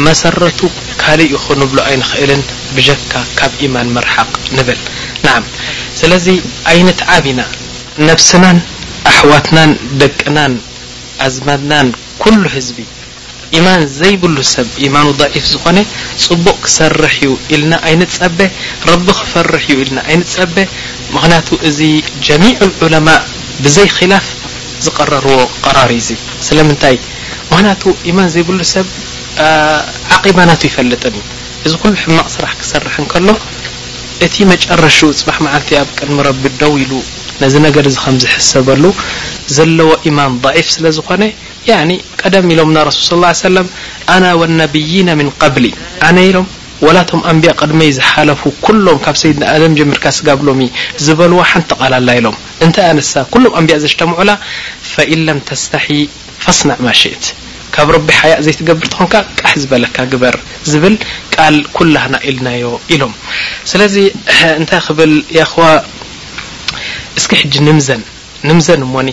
መሰረቱ 0.06 0.62
ካልእ 1.02 1.30
ይኹንብሎ 1.36 1.78
ኣይንኽእልን 1.90 2.42
ብጀካ 2.76 3.14
ካብ 3.40 3.52
ኢማን 3.68 3.90
መርሓቕ 3.98 4.32
ንብል 4.58 4.82
ናዓ 5.26 5.38
ስለዚ 6.00 6.28
ዓይነት 6.74 7.02
ዓብና 7.18 7.42
ነፍስናን 8.10 8.58
ኣሕዋትናን 9.14 9.72
ደቅናን 10.02 10.56
ኣዝማድናን 11.26 11.90
ኩሉ 12.24 12.42
ህዝቢ 12.56 12.78
ኢማን 13.58 13.82
ዘይብሉ 13.98 14.38
ሰብ 14.54 14.70
ኢማኑ 14.88 15.08
ضዒፍ 15.20 15.46
ዝኾነ 15.54 15.78
ፅቡቅ 16.26 16.56
ክሰርሕ 16.66 17.14
ዩ 17.26 17.34
ኢልና 17.56 17.74
ኣይነ 17.88 18.02
ፀበ 18.18 18.40
ረቢ 18.90 19.08
ክፈርሕ 19.20 19.64
እዩ 19.74 19.76
ኢልና 19.84 20.00
ኣይነት 20.10 20.30
ፀበ 20.36 20.56
ምክንያቱ 21.16 21.48
እዚ 21.70 21.80
ጀሚዕ 22.28 22.56
ዑለማ 22.88 23.08
ብዘይ 23.66 23.90
ኺላፍ 23.98 24.26
ዝቀረርዎ 24.86 25.36
ቀራር 25.66 25.92
ዩዙ 26.00 26.10
ስለምንታይ 26.48 26.96
ምክንያቱ 27.52 27.84
ኢማን 28.12 28.30
ዘይብሉ 28.36 28.60
ሰብ 28.76 28.88
ዓቂባ 30.16 30.38
ናቱ 30.50 30.62
ይፈልጥን 30.70 31.16
እዚ 31.68 31.74
ኩሉ 31.84 31.94
ሕማቅ 32.04 32.28
ስራሕ 32.38 32.54
ክሰርሕ 32.62 32.96
ንከሎ 33.04 33.28
እቲ 34.26 34.36
መጨረሹ 34.54 34.98
ፅባሕ 35.20 35.38
መዓለት 35.46 35.70
ኣብ 35.84 35.88
ቅድሚ 36.00 36.18
ረቢ 36.30 36.44
ደው 36.62 36.74
ኢሉ 36.84 36.92
ነዚ 37.44 37.56
ነገር 37.68 37.86
እዚ 37.90 37.98
ከም 38.04 38.16
ዝሕሰበሉ 38.26 38.84
ዘለዎ 39.56 39.90
ኢማን 40.10 40.34
ضዒፍ 40.46 40.68
ስለ 40.76 40.86
ዝኾነ 40.98 41.24
ቀደም 42.22 42.46
ኢሎምእና 42.54 42.80
ረሱል 42.90 43.06
ስ 43.12 43.18
ላ 43.24 43.28
ሰለም 43.48 43.68
ኣና 44.14 44.26
ወነብይና 44.42 45.10
ምን 45.20 45.28
ቀብሊ 45.42 45.66
ኣነ 46.10 46.18
ኢሎም 46.30 46.48
ወላቶም 46.86 47.22
ኣንብያ 47.32 47.52
ቐድመይ 47.62 47.90
ዝሓለፉ 47.98 48.42
ኩሎም 48.66 48.98
ካብ 49.06 49.16
ሰይድና 49.22 49.44
ኣድም 49.54 49.74
ጀምርካ 49.80 50.06
ስጋብሎሚ 50.18 50.62
ዝበልዎ 51.06 51.40
ሓንቲ 51.52 51.72
ቓልላ 51.82 52.10
ኢሎም 52.20 52.36
እንታይ 52.66 52.88
ኣንሳ 52.94 53.12
ኩሎም 53.34 53.54
ኣንቢያ 53.62 53.78
ዘሽተምዑላ 53.84 54.32
ፈኢን 54.94 55.22
ለም 55.28 55.40
ተስታሒ 55.50 55.88
ፈስናዕ 56.46 56.80
ማሽእት 56.88 57.26
ካብ 57.76 57.88
ረቢ 57.96 58.10
ሓያእ 58.20 58.42
ዘይትገብር 58.46 58.86
እትኾንካ 58.90 59.14
ቃሕ 59.40 59.52
ዝበለካ 59.62 59.98
ግበር 60.12 60.36
ዝብል 60.72 60.96
ቃል 61.36 61.56
ኩላህና 61.78 62.16
ኢልናዮ 62.32 62.66
ኢሎም 62.96 63.14
ስለዚ 63.72 63.96
እንታይ 64.60 64.82
ክብል 64.88 65.14
ኽዋ 65.54 65.64
እስኪ 67.20 67.32
ሕጂ 67.42 67.54
ንምዘን 67.68 68.02
ንምዘን 68.48 68.82
እሞኒ 68.88 69.10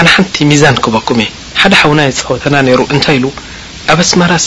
ኣነ 0.00 0.06
ሓንቲ 0.14 0.36
ሚዛን 0.50 0.76
ክበኩም 0.84 1.18
እየ 1.24 1.30
ሓደ 1.62 1.72
ሓዉና 1.80 2.00
የፀወተና 2.06 2.56
ነይሩ 2.68 2.80
እንታይ 2.94 3.16
ኢሉ 3.18 3.26
ኣበ 3.92 4.00
ስመራሲ 4.10 4.46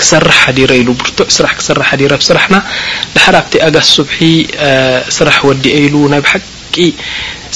ክሰራሕ 0.00 0.38
ሓዲረ 0.44 0.70
ኢሉ 0.80 0.88
ብርቱዕ 1.00 1.28
ስራ 1.36 1.46
ክሰራ 1.58 1.82
ዲረብስራሕና 2.00 2.56
ድሓርብቲ 3.14 3.54
ኣጋስ 3.66 3.88
ስቡሒ 3.96 4.20
ስራሕ 5.16 5.38
ወዲአኢሉ 5.48 5.94
ናብ 6.12 6.26
ሓቂ 6.32 6.76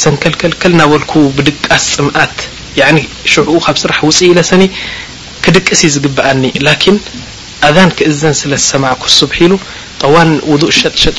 ሰንከልከልከል 0.04 0.72
ናበልኩ 0.80 1.12
ብድቃስ 1.38 1.86
ፅምኣት 1.96 2.36
ሽዕኡ 3.34 3.56
ካብ 3.66 3.76
ስራሕ 3.84 3.98
ውፅእ 4.08 4.30
ኢለሰኒ 4.32 4.64
ክድቅ 5.44 5.66
ሲ 5.80 5.90
ዝግብኣኒ 5.96 6.42
ላኪን 6.66 6.98
ኣዛን 7.68 7.90
ክእዘን 7.98 8.34
ስለዝሰማዕኩ 8.42 9.04
ስብሒ 9.18 9.38
ኢሉ 9.46 9.54
ጠዋን 10.02 10.30
ውዱእ 10.52 10.74
ሸጥሸጥ 10.80 11.18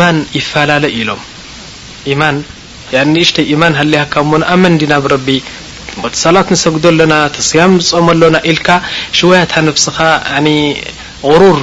ማን 0.00 0.16
ይፈላለይ 0.38 0.92
ኢሎም 0.98 1.20
ማ 2.20 2.28
ንእሽ 3.12 3.30
ማን 3.62 3.74
ሃያካ 3.80 4.14
ሞኣመን 4.32 4.74
ዲ 4.80 4.86
ና 4.92 4.96
ብ 5.04 5.08
ረቢ 5.14 5.28
ሰላት 6.24 6.48
ንሰግد 6.54 6.84
ኣለና 6.90 7.14
ተስያም 7.36 7.72
ፀመ 7.88 8.06
ሎና 8.20 8.36
ኢልካ 8.50 8.68
ሽዋያትንስኻ 9.18 9.98
غሩር 11.30 11.58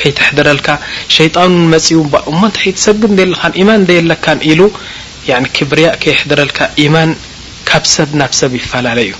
ከይተሕድረልካ 0.00 0.68
ሸيጣን 1.16 1.52
መፅው 1.72 2.04
እሞ 2.30 2.40
ሰግ 2.84 3.02
ለኻ 3.32 3.42
ማን 3.68 3.82
ዘየለካ 3.88 4.26
ኢሉ 4.50 4.60
ክብርያ 5.56 5.88
ከሕድረልካ 6.04 6.58
ማን 6.94 7.10
ካብ 7.70 7.84
ሰብ 7.96 8.10
ናብ 8.22 8.32
ሰብ 8.40 8.52
يፈላለ 8.60 8.98
እዩ 9.08 9.12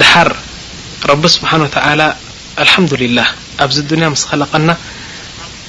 ድሓር 0.00 0.28
رቢ 1.12 1.22
ስብሓن 1.36 1.60
و 1.66 1.68
تل 1.76 2.00
لዱላه 3.00 3.28
ኣብዚ 3.64 3.76
ያ 4.02 4.08
ስኸለቐና 4.22 4.68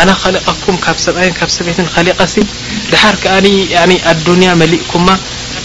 ኣና 0.00 0.10
ኸሊቀኩም 0.22 0.76
ካብ 0.84 0.96
ሰብኣይን 1.06 1.34
ካብ 1.38 1.50
ሰቤት 1.56 1.78
ኸሊቀሲ 1.94 2.34
ድሓር 2.90 3.14
ከዓኒ 3.22 3.46
ኣዱንያ 4.12 4.50
መሊእኩማ 4.62 5.08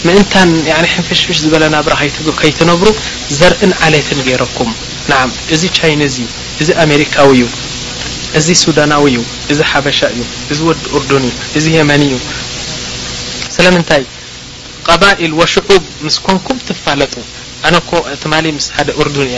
ምእንታን 0.06 0.50
ሕንፍሽፍሽ 0.94 1.38
ዝበለና 1.44 1.76
ብራ 1.86 1.94
ከይትነብሩ 2.40 2.88
ዘርእን 3.38 3.72
ዓለትን 3.86 4.18
ገይረኩም 4.26 4.70
ንዓ 5.12 5.20
እዚ 5.56 5.62
ቻይኒዝ 5.78 6.16
እዩ 6.24 6.28
እዚ 6.62 6.68
ኣሜሪካዊ 6.84 7.30
እዩ 7.38 7.44
እዚ 8.40 8.48
ሱዳናዊ 8.64 9.04
እዩ 9.12 9.18
እዚ 9.54 9.60
ሓበሻ 9.70 9.98
እዩ 10.14 10.20
እዚ 10.52 10.58
ወዲ 10.68 10.80
ርዱን 11.00 11.24
እዩ 11.30 11.34
እዚ 11.60 11.64
የመን 11.78 12.02
እዩ 12.08 12.14
ስለምንታይ 13.56 14.02
ቀባኢል 14.88 15.32
ወሽዑብ 15.40 15.82
ምስ 16.06 16.16
ኮንኩም 16.26 16.58
ትፋለጡ 16.68 17.14
ኣነኮ 17.66 17.90
ማ 18.32 18.36
ምስ 18.56 18.66
ደ 18.88 18.90
ርዱን 19.06 19.28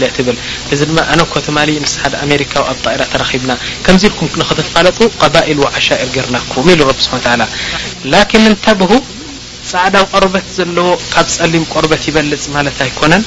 ለ 0.00 0.02
ብል 0.26 0.36
እዚ 0.74 0.80
ድማ 0.90 0.98
ነኮ 1.20 1.32
ማ 1.56 1.60
ስ 1.92 1.94
ደ 2.12 2.14
ኣሜካ 2.24 2.52
ኣብ 2.70 2.78
ጣራ 2.84 3.00
ተብና 3.32 3.50
ከምዚ 3.86 4.02
ልኩም 4.12 4.26
ትፋለ 4.58 4.86
ባል 5.18 5.36
ሻር 5.86 6.08
ገርናኩም 6.16 6.66
ኢሉ 6.74 6.80
ቢ 6.90 7.00
ስ 7.06 7.08
ላን 8.12 8.32
ተብሁ 8.66 8.90
ፃዕዳዊ 9.70 10.04
ቆርበት 10.12 10.46
ዘለዎ 10.56 10.88
ካብ 11.14 11.26
ፀሊም 11.38 11.64
ቆርበት 11.72 12.02
ይበልፅ 12.08 12.44
ማለት 12.56 12.78
ኣይኮነን 12.86 13.22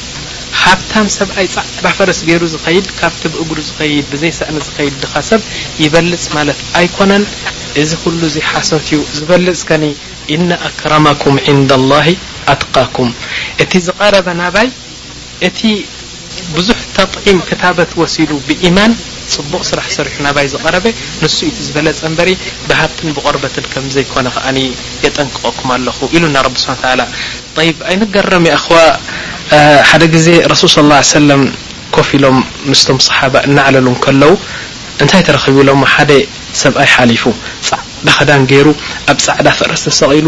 ሃብ 0.61 0.80
ሰብይ 1.18 1.47
ፃዕ 1.84 1.93
ፈረስ 1.97 2.20
ሩ 2.41 2.49
ዝድ 2.53 2.88
ካብቲ 2.99 3.24
ብእግ 3.34 3.49
ዝድ 3.70 4.05
ብዘይሰ 4.11 4.39
ዝድ 4.68 4.95
ድካሰብ 5.03 5.41
ይበልፅ 5.84 6.26
ማለት 6.38 6.59
ኣይኮነን 6.82 7.24
እዚ 7.84 7.91
ሉ 8.20 8.32
ሓሰት 8.51 8.88
ዩ 8.95 8.99
ዝበልፅ 9.18 9.61
ከ 9.70 9.80
ኣክረማኩም 10.68 11.36
ን 11.57 12.20
ኣትካኩም 12.52 13.10
እቲ 13.64 13.72
ዝቀረበ 13.88 14.28
ናባይ 14.41 14.70
እቲ 15.48 15.60
ብዙሕ 16.56 16.78
ተጥም 16.96 17.38
ክታበት 17.50 17.91
ወሲዱ 18.00 18.32
ብኢማን 18.48 18.91
ፅቡቅ 19.34 19.62
ስራሕ 19.70 19.86
ሰሪሑ 19.98 20.14
ናባይ 20.28 20.48
ዝቀረበ 20.54 20.86
ንሱ 21.22 21.38
ዝበለፀ 21.66 22.02
በሪ 22.18 22.32
ብሃብትን 22.70 23.14
ብቆርበትን 23.18 23.66
ከምዘይኮነ 23.74 24.28
ከዓ 24.36 24.48
የጠንቅቀኩም 25.06 25.70
ኣለኹ 25.78 25.98
ኢሉ 26.18 26.24
ና 26.36 26.43
ብ 26.56 26.58
ስሓ 26.66 26.82
ላ 27.00 27.04
ይነገረም 27.93 28.46
ኸዋ 28.66 28.80
ሓደ 29.91 30.04
ግዜ 30.16 30.28
ሱል 30.62 30.70
ص 30.70 31.08
ሰለ 31.14 31.30
ኮፍ 31.96 32.10
ኢሎም 32.20 32.38
ምስቶም 32.72 33.00
صሓ 33.08 33.20
እናዕለሉ 33.50 33.88
ከለዉ 34.06 34.34
እንታይ 35.04 35.24
ተረክብ 35.30 35.58
ሎ 35.70 35.74
ሰብኣይ 36.64 36.89
ሓሊፉ 36.96 37.24
ፃዕዳ 37.68 38.12
ክዳን 38.18 38.41
ገይሩ 38.52 38.68
ኣብ 39.12 39.18
ፃዕዳ 39.26 39.48
ፍረስ 39.60 39.82
ተሰቂሉ 39.88 40.28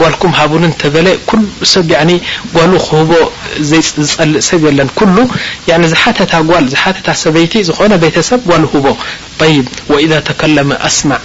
ጓልኩም 0.00 0.32
ሃቡን 0.38 0.64
ተበለ 0.82 1.06
ኩሉ 1.28 1.40
ሰብ 1.72 1.84
ጓል 1.92 2.08
ክህቦ 2.86 3.10
ዝጸልእ 3.70 4.42
ሰብ 4.48 4.60
የለን 4.68 4.88
ኩሉ 4.98 5.16
ዝሓተታ 5.92 6.32
ጓል 6.50 6.64
ዝሓተታ 6.72 7.08
ሰበይቲ 7.22 7.54
ዝኾነ 7.68 7.92
ቤተሰብ 8.02 8.40
ጓል 8.50 8.64
ቦ 8.86 8.86
ይ 9.52 9.56
ወኢ 9.92 10.04
ተከለመ 10.28 10.70
ኣስማዕ 10.88 11.20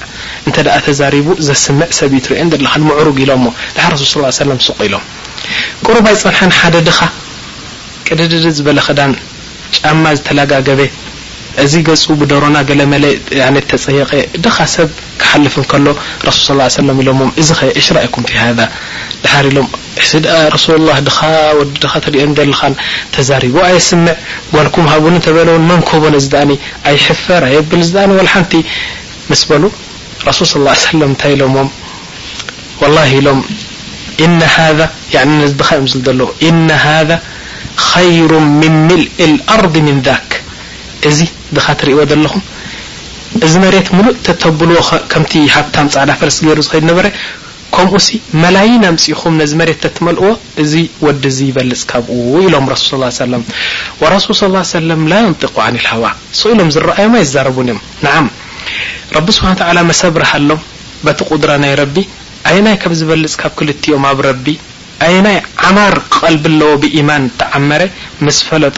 እንተ 0.47 0.57
ተዛሪቡ 0.87 1.27
ዘስምዕ 1.47 1.87
ሰብ 1.99 2.11
ይትርአ 2.19 2.37
ዘለ 2.53 2.65
ንምዕሩግ 2.83 3.17
ኢሎሞ 3.25 3.45
ድሓ 3.75 3.85
ረሱ 3.93 4.03
ሰለም 4.43 4.61
ስቁ 4.67 4.77
ኢሎም 4.87 5.03
ቁሩባ 5.85 6.07
ፅንሐን 6.23 6.53
ሓደ 6.59 6.75
ድኻ 6.87 6.99
ቅድድድ 8.07 8.45
ዝበለ 8.57 8.79
ክዳን 8.87 9.13
ጫማ 9.77 10.03
ዝተለጋገበ 10.17 10.79
እዚ 11.63 11.73
ገጹ 11.87 12.03
ብደሮና 12.21 12.57
ገለ 12.69 12.81
መለ 12.91 13.03
ተፀየቀ 13.69 14.11
ድኻ 14.45 14.57
ሰብ 14.75 14.89
ክሓልፍ 15.21 15.55
ንከሎ 15.61 15.85
ሱል 16.43 16.59
ص 16.65 16.75
ሰ 16.75 16.95
ኢሎሞም 17.01 17.29
እዚ 17.41 17.49
ኸ 17.59 17.61
ሽራኢኩም 17.85 18.23
ድር 18.59 19.33
ኢሎም 19.49 19.67
ዚ 20.09 20.21
ሱ 20.63 20.75
ላ 20.87 20.97
ድ 21.07 21.11
ወዲ 21.59 21.69
ድ 21.83 21.91
ትሪአ 22.05 22.21
ዘልኻን 22.39 22.73
ተዛሪቡ 23.15 23.55
ኣየስምዕ 23.69 24.15
ጓልኩም 24.53 24.85
ሃቡን 24.91 25.15
ተበለውን 25.27 25.65
መንከቦነዚእኒ 25.71 26.51
ኣይሕፈር 26.91 27.41
ኣየብል 27.49 27.81
ዚኒ 27.95 28.11
ሓንቲ 28.33 28.53
ምስ 29.31 29.43
በሉ 29.51 29.63
ሱል 30.37 30.47
صى 30.85 30.95
ለ 31.01 31.03
እንታይ 31.11 31.33
ኢሎሞም 31.37 31.69
ላ 32.97 33.07
ኢሎም 33.17 33.41
ዚድካ 35.53 35.69
ዘለ 36.07 36.21
እ 36.49 36.53
خሩ 37.89 38.31
ምን 38.59 38.73
ምልኢ 38.89 39.31
ኣርض 39.53 39.75
ን 39.87 39.99
ذክ 40.07 40.29
እዚ 41.09 41.19
ድኻ 41.55 41.65
ትሪእይዎ 41.79 42.03
ዘለኹም 42.11 42.43
እዚ 43.45 43.53
መሬት 43.63 43.87
ሙሉእ 43.97 44.15
ተተብልዎ 44.27 44.79
ከምቲ 45.11 45.33
ሃብታን 45.55 45.87
ጻዕዳፈርስ 45.93 46.37
ገይሩ 46.45 46.59
ዝኸይድ 46.67 46.85
ነበረ 46.89 47.07
ከምኡ 47.75 47.95
ሲ 48.05 48.09
መላይ 48.43 48.69
ኣምፅኹም 48.91 49.33
ነዚ 49.41 49.51
መሬት 49.61 49.79
ተትመልእዎ 49.85 50.29
እዚ 50.63 50.73
ወዲ 51.05 51.23
ዙ 51.37 51.39
ይበልጽ 51.49 51.81
ካብኡ 51.91 52.17
ኢሎም 52.45 52.65
ረሱል 52.73 53.01
ስ 53.09 53.17
ሰለም 53.21 53.43
ወረሱል 54.01 54.35
ስ 54.39 54.69
ሰለም 54.75 55.01
ላ 55.11 55.19
ንጥቁ 55.31 55.55
ዓኒል 55.65 55.85
ሃዋ 55.91 56.05
ስ 56.39 56.53
ኢሎም 56.53 56.69
ዝረአዮም 56.75 57.15
ኣይ 57.19 57.25
ዛረቡን 57.33 57.67
እዮም 57.73 57.81
ንዓም 58.05 58.27
ረቢ 59.17 59.27
ስብሓን 59.37 59.57
ታላ 59.61 59.77
መሰብርሃሎም 59.91 60.61
በቲ 61.05 61.19
ቁድራ 61.31 61.51
ናይ 61.63 61.73
ረቢ 61.81 61.97
ኣየ 62.51 62.57
ናይ 62.67 62.75
ከምዝበልፅ 62.81 63.33
ካብ 63.41 63.53
ክልቲኦም 63.59 64.05
ኣብ 64.11 64.19
ረቢ 64.29 64.45
ኣየ 65.07 65.15
ናይ 65.27 65.37
ዓማር 65.67 65.95
ክቐልቢ 66.13 66.43
ኣለዎ 66.53 66.71
ብኢማን 66.83 67.23
ተዓመረ 67.41 67.81
ምስ 68.27 68.37
ፈለጡ 68.47 68.77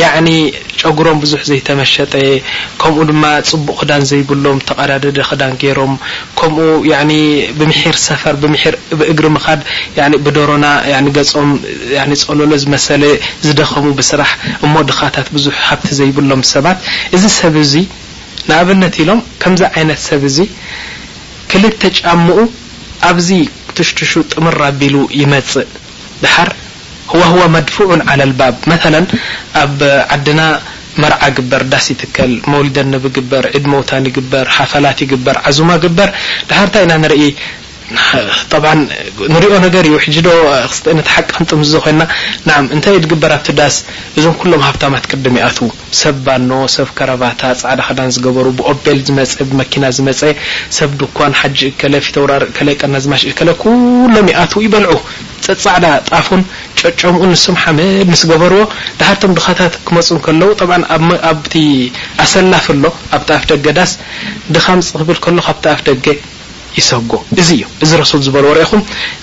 ያዕኒ 0.00 0.28
ጨጉሮም 0.80 1.18
ብዙሕ 1.22 1.40
ዘይተመሸጠ 1.50 2.12
ከምኡ 2.80 3.04
ድማ 3.10 3.24
ፅቡቅ 3.50 3.76
ክዳን 3.80 4.02
ዘይብሎም 4.10 4.58
ተቐዳድደ 4.68 5.18
ክዳን 5.28 5.52
ገይሮም 5.62 5.92
ከምኡ 6.38 6.66
ብምሒር 7.58 7.96
ሰፈር 8.06 8.34
ብምር 8.42 8.74
ብእግሪ 9.00 9.26
ምኻድ 9.36 9.60
ብደሮና 10.26 10.66
ገጾም 11.18 11.50
ጸለሎ 12.24 12.50
ዝመሰለ 12.64 13.02
ዝደኸሙ 13.46 13.84
ብስራሕ 14.00 14.32
እሞድኻታት 14.66 15.28
ብዙሕ 15.36 15.56
ካብቲ 15.66 15.88
ዘይብሎም 16.00 16.44
ሰባት 16.52 16.78
እዚ 17.18 17.22
ሰብ 17.40 17.56
እዙይ 17.64 17.86
ንኣብነት 18.50 18.94
ኢሎም 19.04 19.20
ከምዚ 19.42 19.62
ዓይነት 19.74 20.00
ሰብ 20.08 20.22
እዙይ 20.30 20.48
ክልተ 21.52 21.80
ጫምኡ 21.98 22.38
ኣብዚ 23.10 23.28
ክትሽትሹ 23.68 24.12
ጥምራ 24.32 24.60
ኣቢሉ 24.72 24.96
ይመፅእ 25.20 25.68
ድሓር 26.22 26.48
وهو 27.14 27.48
مدفع 27.48 27.88
على 28.10 28.22
البب 28.24 28.56
مثل 28.66 29.04
ب 29.56 29.82
عدن 30.12 30.56
مرع 30.98 31.28
جبر 31.28 31.62
دس 31.62 31.90
يتكل 31.90 32.40
مولدنب 32.46 33.12
جبر 33.12 33.46
عد 33.54 33.66
موتن 33.66 34.04
بر 34.32 34.48
حفلت 34.48 35.04
جبر 35.10 35.36
عزم 35.46 35.68
جبر 35.84 36.08
حت 36.50 36.76
ن 36.78 36.92
ጠብ 38.50 38.64
ንሪኦ 39.32 39.54
ነገር 39.64 39.84
እዩ 39.88 39.94
ሕጂዶ 40.04 40.28
ክስ 40.70 40.78
ሓቂ 41.12 41.12
ክንጥም 41.36 41.60
ዝ 41.70 41.80
ኮና 41.84 42.00
ና 42.48 42.56
እንታይ 42.74 42.96
ድግበር 43.04 43.32
ብቲ 43.40 43.48
ዳስ 43.60 43.76
እዞም 44.18 44.34
ኩሎም 44.40 44.62
ሃብታማት 44.66 45.04
ቅድድም 45.10 45.36
ይኣትዉ 45.40 45.66
ሰብ 46.00 46.16
ባኖ 46.26 46.50
ሰብ 46.76 46.88
ከረባታ 46.98 47.40
ፃዕዳ 47.62 47.80
ክዳን 47.88 48.12
ዝገበሩ 48.16 48.46
ብኦቤል 48.58 48.98
ዝመ 49.08 49.18
ብመኪና 49.50 49.84
ዝመፀ 49.98 50.22
ሰብ 50.78 50.90
ድኳን 51.02 51.34
ሓጂከ 51.40 51.80
ፊተውራር 52.06 52.44
ቀና 52.80 52.94
ዝማሽከ 53.04 53.48
ኩሎም 53.64 54.28
ይኣትዉ 54.32 54.60
ይበልዑ 54.66 54.92
ፀፃዕዳ 55.46 55.86
ጣፉን 56.10 56.42
ጨጨምኡ 56.80 57.22
ንስም 57.34 57.56
ሓመድ 57.64 58.06
ምስ 58.14 58.22
ገበርዎ 58.32 58.62
ድሓርቶም 59.02 59.34
ድኻታት 59.38 59.74
ክመፁ 59.88 60.08
ከለዉ 60.26 60.50
ኣብቲ 61.32 61.52
ኣሰላፍ 62.26 62.66
ሎ 62.84 62.90
ኣብቲኣፍ 63.18 63.42
ደገ 63.52 63.66
ዳስ 63.80 63.92
ድኻምፅ 64.56 64.90
ክብል 65.02 65.18
ከሎ 65.26 65.38
ካብቲ 65.48 65.66
ኣፍ 65.76 65.80
ደገ 65.90 66.04
እእዚ 67.40 67.50
ሱ 68.10 68.18
በዎ 68.34 68.46
አኹም 68.64 68.80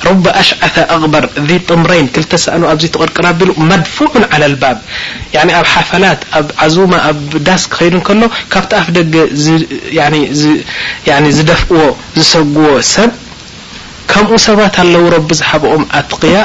ر 0.07 0.11
أሽዓث 0.41 0.75
ኣቅበር 0.95 1.23
ذ 1.49 1.59
طምረይን 1.69 2.07
ክተ 2.15 2.33
ሰ 2.43 2.53
ኣ 2.71 2.73
ቕርቅራ 3.01 3.25
ቢሉ 3.39 3.51
መድفع 3.71 4.11
عل 4.33 4.43
لባብ 4.53 4.77
ኣብ 5.59 5.67
ሓፈላት 5.75 6.21
ኣብ 6.39 6.47
ዙማ 6.75 6.93
ኣብ 7.09 7.19
ዳስ 7.49 7.63
ክከዱ 7.73 7.93
ከሎ 8.07 8.21
ካብቲ 8.53 8.71
ኣፍ 8.81 8.87
ደ 8.95 9.15
ዝደፍዎ 11.37 11.79
ዝሰዎ 12.19 12.57
ሰብ 12.95 13.11
ከምኡ 14.11 14.35
ሰባት 14.47 14.75
ኣለዉ 14.83 15.05
ዝብኦም 15.39 15.83
ኣትقያ 15.99 16.35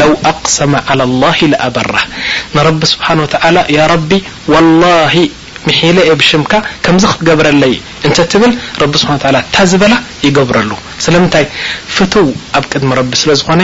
ለو 0.00 0.12
أقሰم 0.32 0.72
على 0.88 1.02
الله 1.08 1.38
ኣበራ 1.66 1.94
ስብه 2.92 3.08
ر 3.92 3.96
ሒለ 5.76 5.96
የ 6.08 6.12
ብሽምካ 6.20 6.52
ከምዚ 6.84 7.04
ክትገብረለይ 7.12 7.74
እንተ 8.06 8.18
ትብል 8.32 8.52
ረቢ 8.82 8.92
ስሓ 9.02 9.10
ላ 9.34 9.38
እታ 9.46 9.56
ዝበላ 9.70 9.94
ይገብረሉ 10.26 10.70
ስለምንታይ 11.06 11.44
ፍቱው 11.96 12.26
ኣብ 12.58 12.64
ቅድሚ 12.72 12.90
ረቢ 13.00 13.12
ስለዝኾነ 13.22 13.60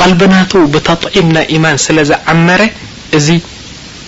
ቀልቢናቱ 0.00 0.52
ብተطዒም 0.74 1.28
ናይ 1.36 1.46
ኢማን 1.56 1.82
ስለዝዓመረ 1.86 2.60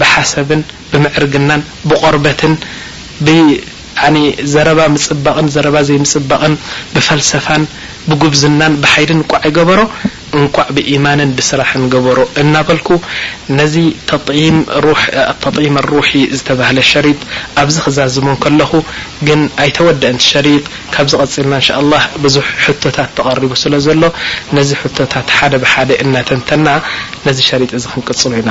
ብሓሰብን 0.00 0.60
ብምዕርግናን 0.92 1.62
ብቆርበትን 1.90 2.52
ብዘረባ 3.26 4.80
ምፅበቕን 4.92 5.48
ዘረባ 5.54 5.76
ዘይ 5.88 5.98
ምፅበቕን 6.04 6.54
ብፈልሰፋን 6.94 7.62
ብጉብዝናን 8.10 8.72
ብሓይድን 8.82 9.18
እንቋዕ 9.22 9.40
ይገበሮ 9.50 9.80
እንቋዕ 10.38 10.66
ብኢማንን 10.76 11.30
ብስራሕን 11.38 11.84
ገበሮ 11.92 12.18
እናበልኩ 12.42 12.88
ነዚ 13.58 13.74
ተጥመ 15.44 15.74
ሩሒ 15.90 16.10
ዝተባህለ 16.38 16.78
ሸሪጥ 16.92 17.18
ኣብዚ 17.62 17.76
ክዛዝሞን 17.86 18.38
ከለኹ 18.44 18.72
ግን 19.28 19.40
ኣይተወደአንቲ 19.64 20.24
ሸሪጥ 20.32 20.64
ካብ 20.96 21.08
ዝቐፂልና 21.12 21.54
እንሻ 21.62 21.70
ላ 21.92 22.02
ብዙሕ 22.24 22.46
ሕቶታት 22.66 23.12
ተቐሪቡ 23.20 23.52
ስለ 23.64 23.74
ዘሎ 23.88 24.02
ነዚ 24.58 24.70
ሕቶታት 24.82 25.28
ሓደ 25.38 25.52
ብሓደ 25.64 25.90
እናተንተና 26.04 26.66
ነዚ 27.28 27.38
ሸሪጥ 27.50 27.72
እዚ 27.80 27.86
ክንቅጽሉ 27.94 28.32
ኢና 28.42 28.50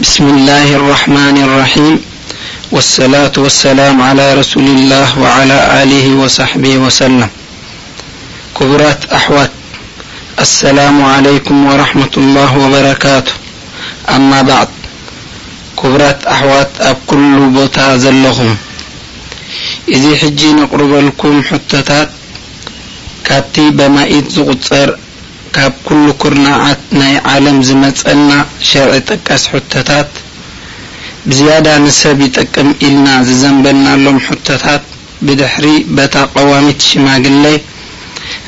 ብስምላህ 0.00 0.66
ርሕማን 0.88 1.36
ራሒም 1.58 1.86
ወصላቱ 2.74 3.34
ወሰላም 3.44 3.96
ላ 4.18 4.24
ረሱሊ 4.40 4.66
ላህ 4.92 5.10
ላ 5.50 5.54
ል 5.90 5.92
صሕቢ 6.36 6.64
ወሰለም 6.84 7.30
ክቡራት 8.56 9.02
ኣሕዋት 9.18 9.52
ኣሰላሙ 10.44 10.98
ለይኩም 11.26 11.58
ወረحመة 11.70 12.14
ላህ 12.36 12.50
ወበረካቱ 12.62 13.26
ኣማ 14.16 14.30
ባዕድ 14.50 14.70
ክቡራት 15.80 16.20
ኣሕዋት 16.34 16.72
ኣብ 16.90 16.98
ኲሉ 17.10 17.36
ቦታ 17.56 17.76
ዘለኹም 18.04 18.52
እዙ 19.96 20.04
ሕጂ 20.22 20.40
ነቕርበልኩም 20.60 21.36
ሕቶታት 21.50 22.10
ካብቲ 23.28 23.56
በማይኢት 23.80 24.26
ዝቝፀር 24.36 24.88
ካብ 25.56 25.72
ኲሉ 25.86 26.04
ኩርናዓት 26.22 26.80
ናይ 27.00 27.14
ዓለም 27.34 27.58
ዝመጸና 27.68 28.30
ሸርዒ 28.68 28.92
ጠቃስ 29.10 29.42
ሕቶታት 29.52 30.10
ብዝያዳ 31.28 31.66
ንሰብ 31.84 32.18
ይጠቅም 32.26 32.68
ኢልና 32.86 33.06
ዝዘንበናሎም 33.28 34.18
ሕቶታት 34.26 34.82
ብድሕሪ 35.28 35.66
በታ 35.96 36.14
ቀዋሚት 36.34 36.80
ሽማግሌ 36.88 37.34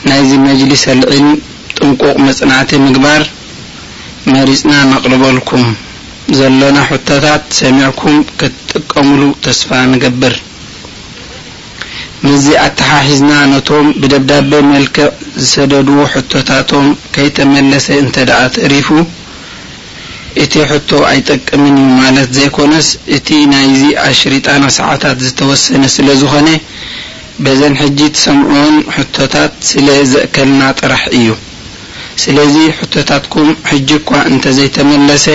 ናይዚ 0.09 0.31
መጅሊስ 0.48 0.82
ኣልዒልን 0.94 1.28
ጥንቁቕ 1.78 2.14
መጽናዕቲ 2.28 2.70
ምግባር 2.86 3.22
መሪጽና 4.35 4.72
ነቕልበልኩም 4.93 5.64
ዘሎና 6.39 6.78
ሕተታት 6.90 7.44
ሰሚዕኩም 7.60 8.16
ክትጥቀምሉ 8.40 9.20
ተስፋ 9.47 9.70
ንገብር 9.93 10.35
ምዚ 12.25 12.47
ኣተሓሒዝና 12.67 13.33
ነቶም 13.53 13.87
ብደብዳቤ 14.01 14.51
መልክዕ 14.73 15.07
ዝሰደድዎ 15.43 16.01
ሕቶታቶም 16.15 16.87
ከይተመለሰ 17.15 17.87
እንተደኣ 18.05 18.41
ተሪፉ 18.57 18.89
እቲ 20.43 20.55
ሕቶ 20.71 20.91
ኣይጠቅምን 21.11 21.77
እዩ 21.83 21.87
ማለት 22.01 22.29
ዘይኮነስ 22.39 22.89
እቲ 23.17 23.29
ናይዚ 23.53 23.81
ኣሽሪጣና 24.09 24.65
ሰዕታት 24.79 25.17
ዝተወሰነ 25.27 25.83
ስለ 25.97 26.09
ዝኾነ 26.23 26.49
በዘን 27.45 27.75
ሕጂ 27.81 27.99
እተሰምዑዎን 28.11 28.77
ሕቶታት 28.97 29.53
ስለ 29.71 29.89
ዘእከልና 30.13 30.63
ጥራሕ 30.81 31.05
እዩ 31.19 31.29
ስለዚ 32.25 32.55
ሕቶታትኩም 32.79 33.49
ሕጂ 33.71 33.91
እኳ 34.01 34.11
እንተ 34.33 34.45
ዘይተመለሰ 34.59 35.27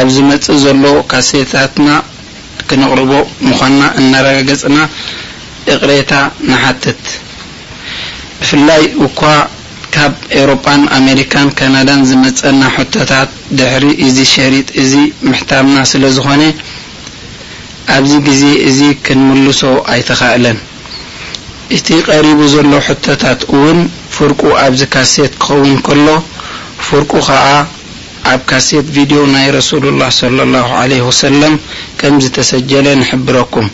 ኣብ 0.00 0.08
ዝመጽእ 0.14 0.58
ዘሎ 0.64 0.82
ካሴታትና 1.10 1.88
ክነቕርቦ 2.68 3.10
ምዃንና 3.48 3.82
እናረጋገጽና 4.00 4.76
እቕሬታ 5.72 6.12
ንሓትት 6.48 7.02
ብፍላይ 8.40 8.82
እኳ 9.06 9.20
ካብ 9.94 10.14
ኤሮጳን 10.40 10.82
ኣሜሪካን 10.98 11.48
ካናዳን 11.58 12.00
ዝመጸና 12.10 12.62
ሕቶታት 12.76 13.30
ድሕሪ 13.58 13.84
እዚ 14.06 14.16
ሸሪጥ 14.34 14.66
እዙ 14.82 14.90
ምሕታምና 15.28 15.76
ስለ 15.92 16.02
ዝኾነ 16.16 16.42
ኣብዚ 17.96 18.12
ግዜ 18.28 18.42
እዙ 18.68 18.78
ክንምልሶ 19.06 19.60
ኣይተኻእለን 19.92 20.58
እቲ 21.76 21.86
ቐሪቡ 22.10 22.40
ዘሎ 22.54 22.66
ሑቶታት 22.88 23.40
ውን 23.60 23.78
ፍርቁ 24.16 24.40
ኣብዚ 24.64 24.80
ካሴት 24.96 25.32
ክኸውን 25.44 25.72
ከሎ 25.86 26.06
ፍርቁ 26.88 27.10
ኸዓ 27.28 27.46
ኣብ 28.32 28.40
ካሴት 28.50 28.86
ቪድዮ 28.98 29.20
ናይ 29.34 29.48
ረሱሉላህ 29.58 30.10
ስለ 30.22 30.38
ላሁ 30.54 30.70
ለህ 30.92 31.00
ወሰላም 31.12 31.54
ከምዝ 32.02 32.26
ተሰጀለ 32.36 32.86
ንሕብረኩም 33.00 33.68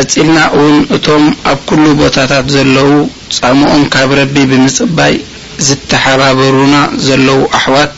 ቀጺልና 0.00 0.36
እውን 0.56 0.76
እቶም 0.96 1.24
ኣብ 1.50 1.58
ኲሉ 1.68 1.84
ቦታታት 2.00 2.44
ዘለዉ 2.54 2.90
ጻምኦም 3.36 3.82
ካብ 3.94 4.10
ረቢ 4.18 4.34
ብምጽባይ 4.50 5.14
ዝተሓባበሩና 5.66 6.76
ዘለዉ 7.06 7.40
ኣሕዋት 7.58 7.90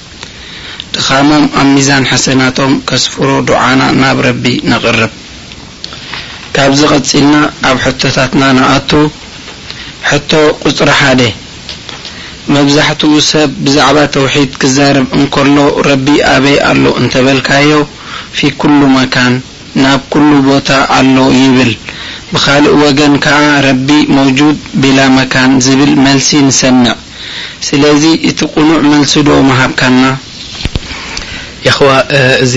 ድኻሞም 0.94 1.44
ኣብ 1.60 1.68
ሚዛን 1.74 2.04
ሓሰናቶም 2.12 2.72
ከስፍሮ 2.88 3.28
ዱዓና 3.50 3.80
ናብ 4.02 4.18
ረቢ 4.28 4.44
ነቕርብ 4.72 5.12
ካብዚ 6.56 6.80
ቐጺልና 6.92 7.36
ኣብ 7.70 7.78
ሕቶታትና 7.84 8.42
ንኣቱ 8.58 8.90
ሕቶ 10.10 10.32
ቝጽሪ 10.64 10.90
ሓደ 11.02 11.22
መብዛሕትኡ 12.56 13.12
ሰብ 13.30 13.50
ብዛዕባ 13.66 13.98
ተውሒድ 14.16 14.52
ክዛረብ 14.62 15.06
እንከሎ 15.20 15.56
ረቢ 15.90 16.06
ኣበይ 16.34 16.58
ኣሎ 16.72 16.84
እንተ 17.02 17.14
በልካዮ 17.28 17.72
ፊ 18.36 18.52
ኲሉ 18.60 18.80
መካን 18.98 19.34
ናብ 19.82 20.00
ኲሉ 20.12 20.30
ቦታ 20.50 20.68
ኣሎ 20.98 21.16
ይብል 21.40 21.72
ብካልእ 22.34 22.74
ወገን 22.82 23.14
ከዓ 23.24 23.40
ረቢ 23.66 23.88
መውድ 24.16 24.38
ቢላ 24.82 24.98
መካን 25.16 25.50
ዝብል 25.64 25.90
መልሲ 26.04 26.28
ንሰንቕ 26.48 26.96
ስለዚ 27.68 28.04
እቲ 28.28 28.38
ቁኑዕ 28.54 28.78
መልሲ 28.92 29.12
ዶ 29.26 29.30
መሃብካና 29.48 30.04
ይኹዋ 31.66 31.90
እዚ 32.44 32.54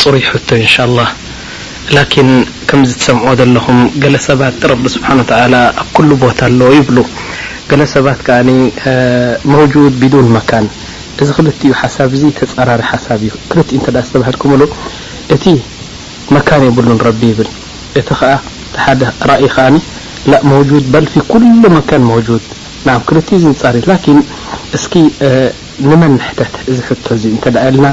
ፅሩይ 0.00 0.20
ይሕቶ 0.24 0.48
እንሻ 0.62 0.74
ላ 0.96 1.00
ላኪን 1.96 2.28
ከምዝ 2.68 2.90
ትሰምዖ 3.00 3.28
ዘለኹም 3.40 3.78
ገለ 4.04 4.16
ሰባት 4.26 4.58
ረቢ 4.72 4.84
ስብሓን 4.96 5.20
ኣብ 5.62 5.86
ኩሉ 5.98 6.10
ቦታ 6.24 6.40
ኣሎዎ 6.50 6.70
ይብሉ 6.78 6.98
ገለ 7.70 7.82
ሰባት 7.94 8.20
ከዓ 8.26 8.38
መውድ 9.52 9.72
ብዱን 10.02 10.28
መካን 10.36 10.66
እዚ 11.22 11.28
ክልዩ 11.36 11.70
ሓሳብ 11.82 12.10
እዙ 12.18 12.22
ተፀራሪ 12.40 12.82
ሓሳብ 12.90 13.20
እዩ 13.28 13.32
ክልኡ 13.50 13.68
ተ 13.86 14.02
ዝተባሃልኩም 14.06 14.52
ሉ 14.62 14.66
እቲ 15.36 15.44
መካን 16.36 16.62
የብሉን 16.68 17.00
ረቢ 17.08 17.22
ይብል 17.32 17.48
እቲ 18.00 18.08
ከ 18.20 18.30
ح 18.80 18.86
رأي 19.30 19.48
ن 19.74 19.80
لا 20.26 20.44
موجود 20.44 20.92
بل 20.92 21.06
في 21.06 21.20
كل 21.28 21.70
مكان 21.70 22.00
موجود 22.00 22.40
نع 22.86 22.98
كل 22.98 23.16
نر 23.32 23.76
لكن 23.86 24.22
سك 24.74 24.94
نمن 25.80 26.12
ع 27.46 27.68
لنا 27.76 27.92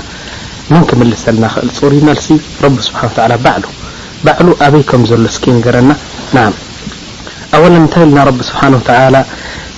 من 0.73 0.81
كلسلنا 0.89 1.49
ل 1.67 1.87
ري 1.91 1.99
لس 2.07 2.27
رب 2.63 2.77
سبحان 2.87 3.09
تعلى 3.17 3.35
بعل 3.45 3.63
بي 4.71 4.81
كم 4.89 5.01
ل 5.09 5.25
اسك 5.31 5.45
جرنا 5.65 5.95
نع 6.35 6.47
أولا 7.57 7.79
نت 7.83 7.95
لنا 8.05 8.21
رب 8.29 8.39
سبحانه 8.49 8.77
وتعالى 8.79 9.21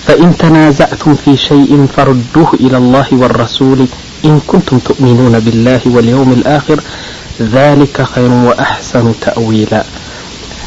فإن 0.06 0.30
تنازعتم 0.42 1.12
في 1.24 1.32
شيء 1.48 1.72
فردوه 1.96 2.50
إلى 2.64 2.76
الله 2.82 3.08
والرسول 3.20 3.80
إن 4.28 4.36
كنتم 4.50 4.76
تؤمنون 4.88 5.34
بالله 5.44 5.80
واليوم 5.94 6.30
الآخر 6.38 6.78
ذلك 7.58 7.96
خير 8.14 8.30
وأحسن 8.46 9.06
تأويلا 9.24 9.80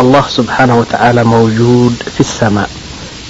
اه 0.00 0.24
سبحانه 0.38 0.76
وتعالى 0.80 1.22
موجود 1.24 1.94
في 2.14 2.20
السماء 2.20 2.70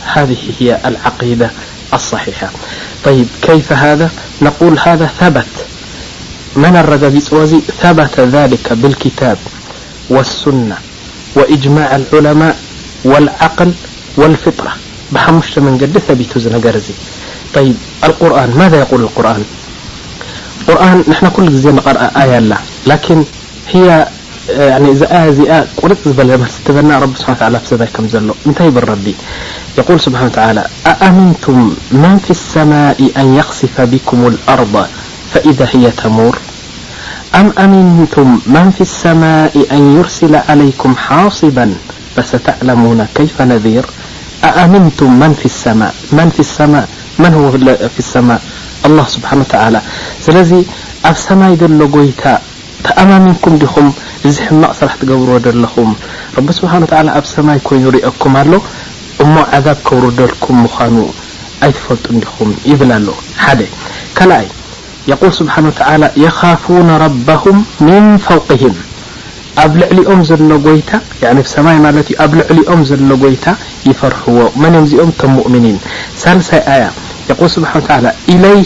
هذه 0.05 0.37
هي 0.61 0.79
العقيدة 0.87 1.51
الصحيحة 1.95 2.51
ي 3.07 3.25
كيف 3.43 3.73
هذا 3.73 4.11
نقول 4.43 4.79
هذا 4.85 5.07
ثبت 5.21 5.49
من 6.57 6.73
لرجو 6.75 7.61
ثبت 7.83 8.21
ذلك 8.21 8.73
بالكتاب 8.73 9.39
والسنة 10.11 10.77
واجماع 11.35 11.97
العلماء 11.97 12.57
والعقل 13.05 13.73
والفطرة 14.17 14.73
بم 15.13 15.41
من 15.65 15.73
ج 15.81 15.85
ثبت 16.09 16.33
نر 16.55 16.77
ي 17.67 17.75
يالقرآنماذا 18.05 18.77
يقول 18.85 19.01
القرآن 19.09 19.43
نا 21.09 21.29
كل 21.37 21.79
قر 21.87 21.97
آي 21.97 22.41
ل 22.87 23.23
ن 24.59 24.59
رب 27.05 27.15
سبحان 27.21 27.53
لى 27.55 27.61
ز 27.69 27.73
كمل 27.95 28.17
نتي 28.51 28.69
بل 28.77 28.85
ربي 28.93 29.15
يقول 29.81 29.99
سبحانتعالى 30.07 30.63
أآمنتم 30.93 31.57
من 32.05 32.15
في 32.25 32.33
السماء 32.39 32.99
أن 33.21 33.27
يخصف 33.41 33.75
بكم 33.93 34.21
الأرض 34.33 34.75
فإذا 35.33 35.67
هي 35.75 35.85
تمور 36.03 36.35
أم 37.41 37.49
منتم 37.99 38.29
من 38.57 38.67
في 38.77 38.83
السماء 38.91 39.53
أن 39.77 39.83
يرسل 39.97 40.35
عليكم 40.51 40.91
حاصبا 41.05 41.67
فستعلمون 42.17 43.01
كيف 43.19 43.37
نذير 43.53 43.85
أمنم 44.63 45.35
ف 45.41 45.43
سفمن 45.55 47.33
هو 47.39 47.45
في 47.95 48.01
السماء 48.05 48.41
الله 48.89 49.07
سبحانوتعالى 49.17 49.81
لي 50.35 50.61
سماء 51.27 51.51
ل 51.81 51.83
يت 52.09 52.27
ተኣማምንኩም 52.87 53.55
ዲኹም 53.63 53.87
እዚ 54.29 54.37
ሕማቕ 54.49 54.73
ስራሕ 54.81 54.95
ትገብርዎ 55.01 55.37
ዘለኹም 55.47 55.91
ረቢ 56.37 56.49
ስብሓ 56.59 56.73
ኣብ 57.19 57.25
ሰማይ 57.35 57.59
ኮይኑ 57.69 57.85
ርኦኩም 57.97 58.35
ኣሎ 58.43 58.53
እሞ 59.25 59.35
ዓዛብ 59.57 59.79
ከውሩደልኩም 59.87 60.57
ምዃኑ 60.65 60.97
ኣይትፈልጡ 61.67 62.05
ዲኹም 62.25 62.51
ይብል 62.71 62.91
ኣሎ 62.99 63.09
ሓደ 63.45 63.61
ካልኣይ 64.19 64.47
قል 65.21 65.31
ስብሓ 65.41 65.55
ላ 66.03 66.09
የኻፉና 66.23 66.91
ረባም 67.05 67.59
ምን 67.87 68.05
ፈውቅም 68.27 68.77
ኣብ 69.65 69.73
ልዕሊኦም 69.81 70.21
ዘሎ 70.31 70.51
ይታ 70.79 70.93
ሰማይ 71.55 71.79
ማለት 71.87 72.07
ዩ 72.13 72.17
ኣብ 72.25 72.33
ልዕሊኦም 72.41 72.81
ዘሎ 72.91 73.11
ጐይታ 73.23 73.47
ይፈርሕዎ 73.89 74.39
መንምእዚኦም 74.63 75.11
ቶም 75.21 75.33
ሙእምኒን 75.39 75.79
ሳሳይ 76.25 76.63
ኣያ 76.75 76.85
ق 77.41 77.43
ስብሓ 77.57 77.73
ለይ 78.45 78.61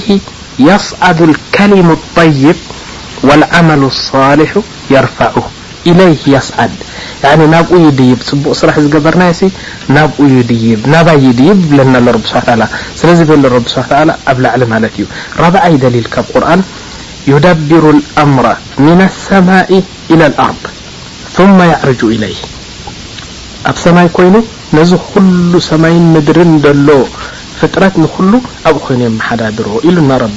የስዓዱ 0.66 1.18
ከሊሙ 1.56 1.88
طይር 2.16 2.56
والعمل 3.22 3.80
الصሊح 3.84 4.52
يርف 4.90 5.18
إليه 5.90 6.22
يስዓድ 6.34 6.72
ن 7.38 7.40
ናብኡ 7.54 7.74
ድيብ 7.98 8.18
ፅቡቅ 8.28 8.52
ስራح 8.60 8.76
ዝገበርና 8.84 9.22
ናብ 9.96 10.12
ድ 10.50 10.52
ናባ 10.94 11.08
ድ 11.38 11.40
ለና 11.78 11.94
ስح 12.32 12.44
ስለ 13.00 13.08
ብ 13.30 13.66
ስح 13.74 13.88
ل 14.08 14.12
ኣብ 14.32 14.36
ላዕሊ 14.44 14.62
ማለት 14.72 14.92
እዩ 14.98 15.04
ረبዓ 15.42 15.64
ደلል 15.82 16.06
ካብ 16.14 16.26
قር 16.34 16.42
يደبሩ 17.32 17.84
الأምر 17.96 18.46
من 18.86 18.98
الሰማء 19.08 19.70
إلى 20.12 20.24
الأርض 20.30 20.64
ثم 21.36 21.58
يعርج 21.72 22.00
إليه 22.14 22.40
ኣብ 23.70 23.76
ሰማይ 23.86 24.06
ኮይኑ 24.16 24.34
ነዚ 24.78 24.90
ኩل 25.10 25.52
ሰማይ 25.70 25.94
ምድር 26.14 26.38
ሎ 26.86 26.90
ፍጥራት 27.58 27.94
ንሉ 28.02 28.32
ኣብኡ 28.68 28.78
ኮይኑ 28.86 29.02
ሓዳድሮ 29.28 29.66
ኢሉ 29.88 29.96
ናቢ 30.10 30.36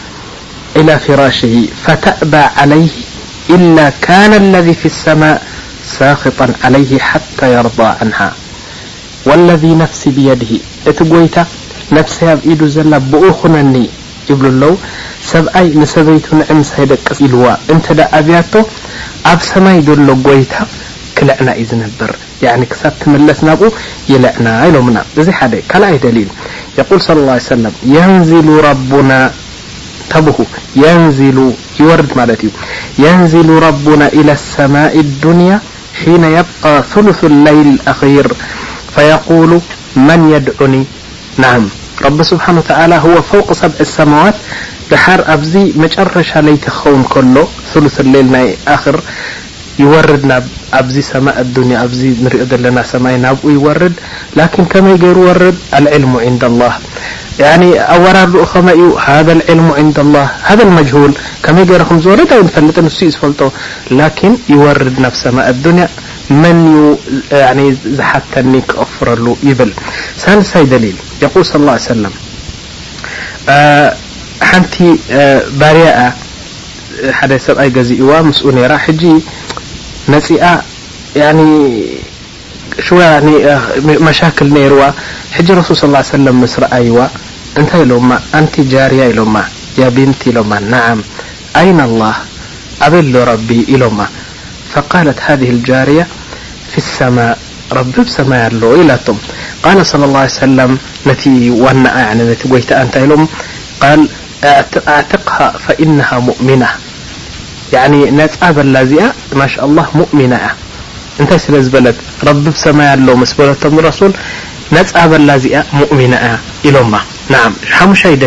ኢ 0.79 0.81
ፍራሽ 1.05 1.37
ፈተእባ 1.85 2.33
ለይ 2.71 2.85
ኢላ 3.55 3.77
ካነ 4.05 4.31
ለذ 4.53 4.67
ፊي 4.81 4.89
لሰማء 4.93 5.37
ሳኽጣ 5.95 6.39
ለይ 6.75 6.83
ሓታ 7.07 7.39
የርض 7.55 7.79
ን 8.07 8.11
ወለذ 9.29 9.63
ነፍሲ 9.83 10.01
ብيድሂ 10.17 10.51
እቲ 10.89 10.99
ጐይታ 11.13 11.37
ነፍሲ 11.97 12.17
ኣብ 12.33 12.39
ኢዱ 12.51 12.61
ዘላ 12.75 12.93
ብኡ 13.11 13.23
ኹነኒ 13.39 13.75
ይብሉ 14.29 14.47
ኣለው 14.53 14.73
ሰብኣይ 15.31 15.67
ንሰበይቱ 15.81 16.25
ንዕምሳይደቀ 16.39 17.07
ኢልዋ 17.25 17.43
እንተዳ 17.73 17.99
ኣብያቶ 18.19 18.53
ኣብ 19.31 19.39
ሰማይ 19.51 19.77
ዘሎ 19.87 20.07
ጐይታ 20.27 20.55
ክልዕና 21.17 21.47
እዩ 21.61 21.65
ዝነብር 21.71 22.11
ክሳብ 22.71 22.93
ትመለስ 23.01 23.39
ናብኡ 23.47 23.69
ይልዕና 24.11 24.47
ኢሎምና 24.69 24.97
እዚ 25.21 25.27
ሓደ 25.39 25.53
ካልኣይ 25.71 25.97
ደሊል 26.05 26.29
የقል 26.79 26.99
صለى 27.07 27.33
ه 27.39 27.43
ሰለም 27.51 27.73
ንዝሉ 28.19 28.47
ረና 28.67 29.11
به 30.19 30.35
ينزل 30.85 31.39
يورد 31.79 32.09
مت 32.19 32.41
ي 32.43 32.49
ينزل 33.05 33.49
ربنا 33.67 34.07
إلى 34.17 34.31
السماء 34.39 34.99
الدنيا 35.05 35.57
حين 36.03 36.23
يبقى 36.23 36.73
ثلث 36.93 37.23
الليل 37.23 37.79
أخير 37.87 38.33
فيقول 38.95 39.61
من 40.09 40.19
يدعني 40.35 40.83
نعم 41.37 41.63
رب 42.05 42.23
سبحانه 42.23 42.59
و 42.59 42.61
تعالى 42.71 42.95
هو 42.95 43.21
فوق 43.21 43.51
سبع 43.53 43.77
السموات 43.79 44.35
بحر 44.91 45.19
أبز 45.33 45.53
مጨرش 45.81 46.37
ليت 46.37 46.69
خون 46.69 47.03
كل 47.03 47.37
ثلث 47.73 47.99
الليل 47.99 48.55
أخر 48.67 49.01
يوርድ 49.83 50.23
ኣዚ 50.79 50.95
ሰማ 51.11 51.25
الن 51.41 51.69
ንሪኦ 52.25 52.43
ዘለና 52.51 52.77
ሰማይ 52.93 53.15
ናብ 53.25 53.39
يوርድ 53.57 53.93
لكن 54.39 54.63
ከመይ 54.71 54.95
ገሩ 55.03 55.17
وርد 55.27 55.57
العلم 55.79 56.11
عندالله 56.27 56.73
ኣوራር 57.95 58.29
ኡኸመ 58.45 58.67
ዩ 58.81 58.83
هذ 59.07 59.27
العلم 59.37 59.67
عند 59.79 59.97
الله 60.05 60.25
هذا 60.49 60.63
المجهل 60.67 61.11
ከመይ 61.45 61.65
ገر 61.71 61.81
ዝوረ 62.05 62.19
نፈلጥ 62.47 62.75
ን 62.85 62.89
ፈلጦ 63.21 63.41
لكن 63.99 64.31
يوርድ 64.55 64.95
ናብ 65.05 65.13
ሰማء 65.25 65.47
اني 65.59 65.85
መن 66.43 66.61
ዝحተኒ 67.97 68.53
ክقፍረሉ 68.69 69.25
ይብል 69.49 69.71
ሳሳ 70.23 70.51
دلل 70.71 70.97
يقل 71.23 71.43
صى 71.51 71.55
اله 71.59 71.73
عيه 71.75 71.85
وسل 71.93 72.03
ሓنቲ 74.49 74.75
ባርያ 75.61 75.87
ሰብይ 77.45 77.69
زእዋ 77.89 78.09
ني 80.09 80.21
يعني 81.15 81.85
و 82.91 83.19
ماكل 83.83 84.49
نرو 84.49 84.93
حج 85.35 85.49
رسول 85.51 85.75
صلى 85.77 85.87
الله 85.87 85.97
عيه 86.01 86.05
وسلم 86.15 86.35
مس 86.41 86.55
رأيو 86.59 86.97
نت 87.59 87.73
لم 87.75 88.09
أنت 88.35 88.55
جارية 88.59 89.11
لم 89.11 89.35
يابنت 89.77 90.23
لم 90.27 90.51
نعم 90.73 90.99
أين 91.55 91.79
الله 91.79 92.15
قبله 92.81 93.23
ربي 93.23 93.59
إلما 93.69 94.07
فقالت 94.73 95.19
هذه 95.27 95.49
الجارية 95.49 96.07
في 96.71 96.77
السماء 96.77 97.37
رب 97.71 97.93
بسمي 98.05 98.47
ال 98.47 98.87
ل 98.87 98.91
تم 99.05 99.17
قال 99.63 99.85
صلى 99.85 100.05
الله 100.05 100.19
عيه 100.19 100.27
سلم 100.43 100.71
نت 101.07 101.21
ن 101.27 101.35
يت 102.51 102.71
ن 102.77 102.89
لم 103.11 103.23
قال 103.81 103.99
أعتقها 104.87 105.49
فإنها 105.65 106.17
مؤمنة 106.19 106.69
نፃ 108.19 108.39
በላ 108.57 108.77
ዚኣ 108.91 109.03
الله 109.67 109.85
ؤمና 110.13 110.33
ታይ 111.29 111.39
ስለዝበለ 111.45 111.87
ر 112.27 112.29
ሰማ 112.65 112.79
ኣ 112.93 112.95
በለም 112.99 113.21
س 113.31 113.33
ፃ 114.95 114.95
በላ 115.11 115.29
ዚኣ 115.43 115.55
ؤና 115.97 116.13
إሎ 116.67 116.75
ሙሻ 117.89 118.01
ል 118.21 118.23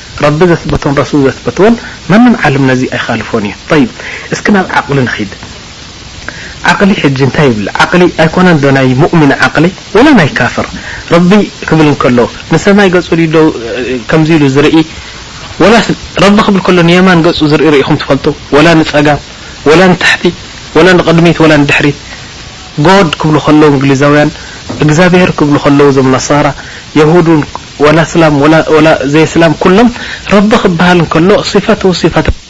ቢ 0.39 0.47
ዘስበት 0.51 0.83
ሱ 1.09 1.17
ዘበትዎን 1.25 1.75
ንም 2.11 2.23
ዓለም 2.47 2.63
ነዚ 2.69 2.81
ኣይኻልፍን 2.97 3.45
እዩ 3.75 3.85
እስ 4.33 4.39
ናብ 4.55 4.65
ዓቕሊ 4.79 4.97
ንድ 5.05 5.11
ዓቕሊ 6.71 6.91
ሕጂ 7.01 7.17
ንታይ 7.29 7.47
ይብ 7.51 7.59
ሊ 8.01 8.03
ኣይኮነ 8.23 8.47
ናይ 8.77 8.87
እም 9.15 9.21
ዓቅሊ 9.47 9.65
ላ 10.05 10.09
ናይ 10.19 10.29
ካፍር 10.39 10.67
ረቢ 11.15 11.31
ክብል 11.69 11.87
ከለ 12.03 12.19
ንሰማይ 12.53 12.89
ገ 12.95 13.01
ከም 14.09 14.21
ኢሉ 14.35 14.43
ዝርኢ 14.55 14.75
ቢ 15.61 16.37
ክብል 16.47 16.61
ከሎ 16.67 16.77
የማን 16.97 17.21
ገ 17.25 17.33
ዝኢ 17.53 17.61
ርኢኹም 17.73 17.97
ትፈልጡ 18.03 18.25
ላ 18.67 18.77
ፀጋም 18.93 19.19
ላ 19.81 19.81
ታሕቲ 20.05 20.23
ላ 20.87 20.95
ቐድሚት 21.09 21.39
ላ 21.51 21.55
ድሕሪት 21.71 21.97
ጎድ 22.87 23.09
ክብሉ 23.21 23.35
ከለዉ 23.47 23.67
እንግሊዛውያን 23.77 24.29
እግዚኣብሄር 24.83 25.31
ክብሉ 25.39 25.55
ከለዉ 25.65 25.87
ዞ 25.97 25.99
ነሳ 26.15 26.29
و 27.83 27.87
زي 29.13 29.25
سلم 29.33 29.53
كሎም 29.63 29.89
رب 30.35 30.49
ክبሃል 30.61 30.97
كل 31.15 31.27
صف 31.53 31.67
وصف 31.89 32.40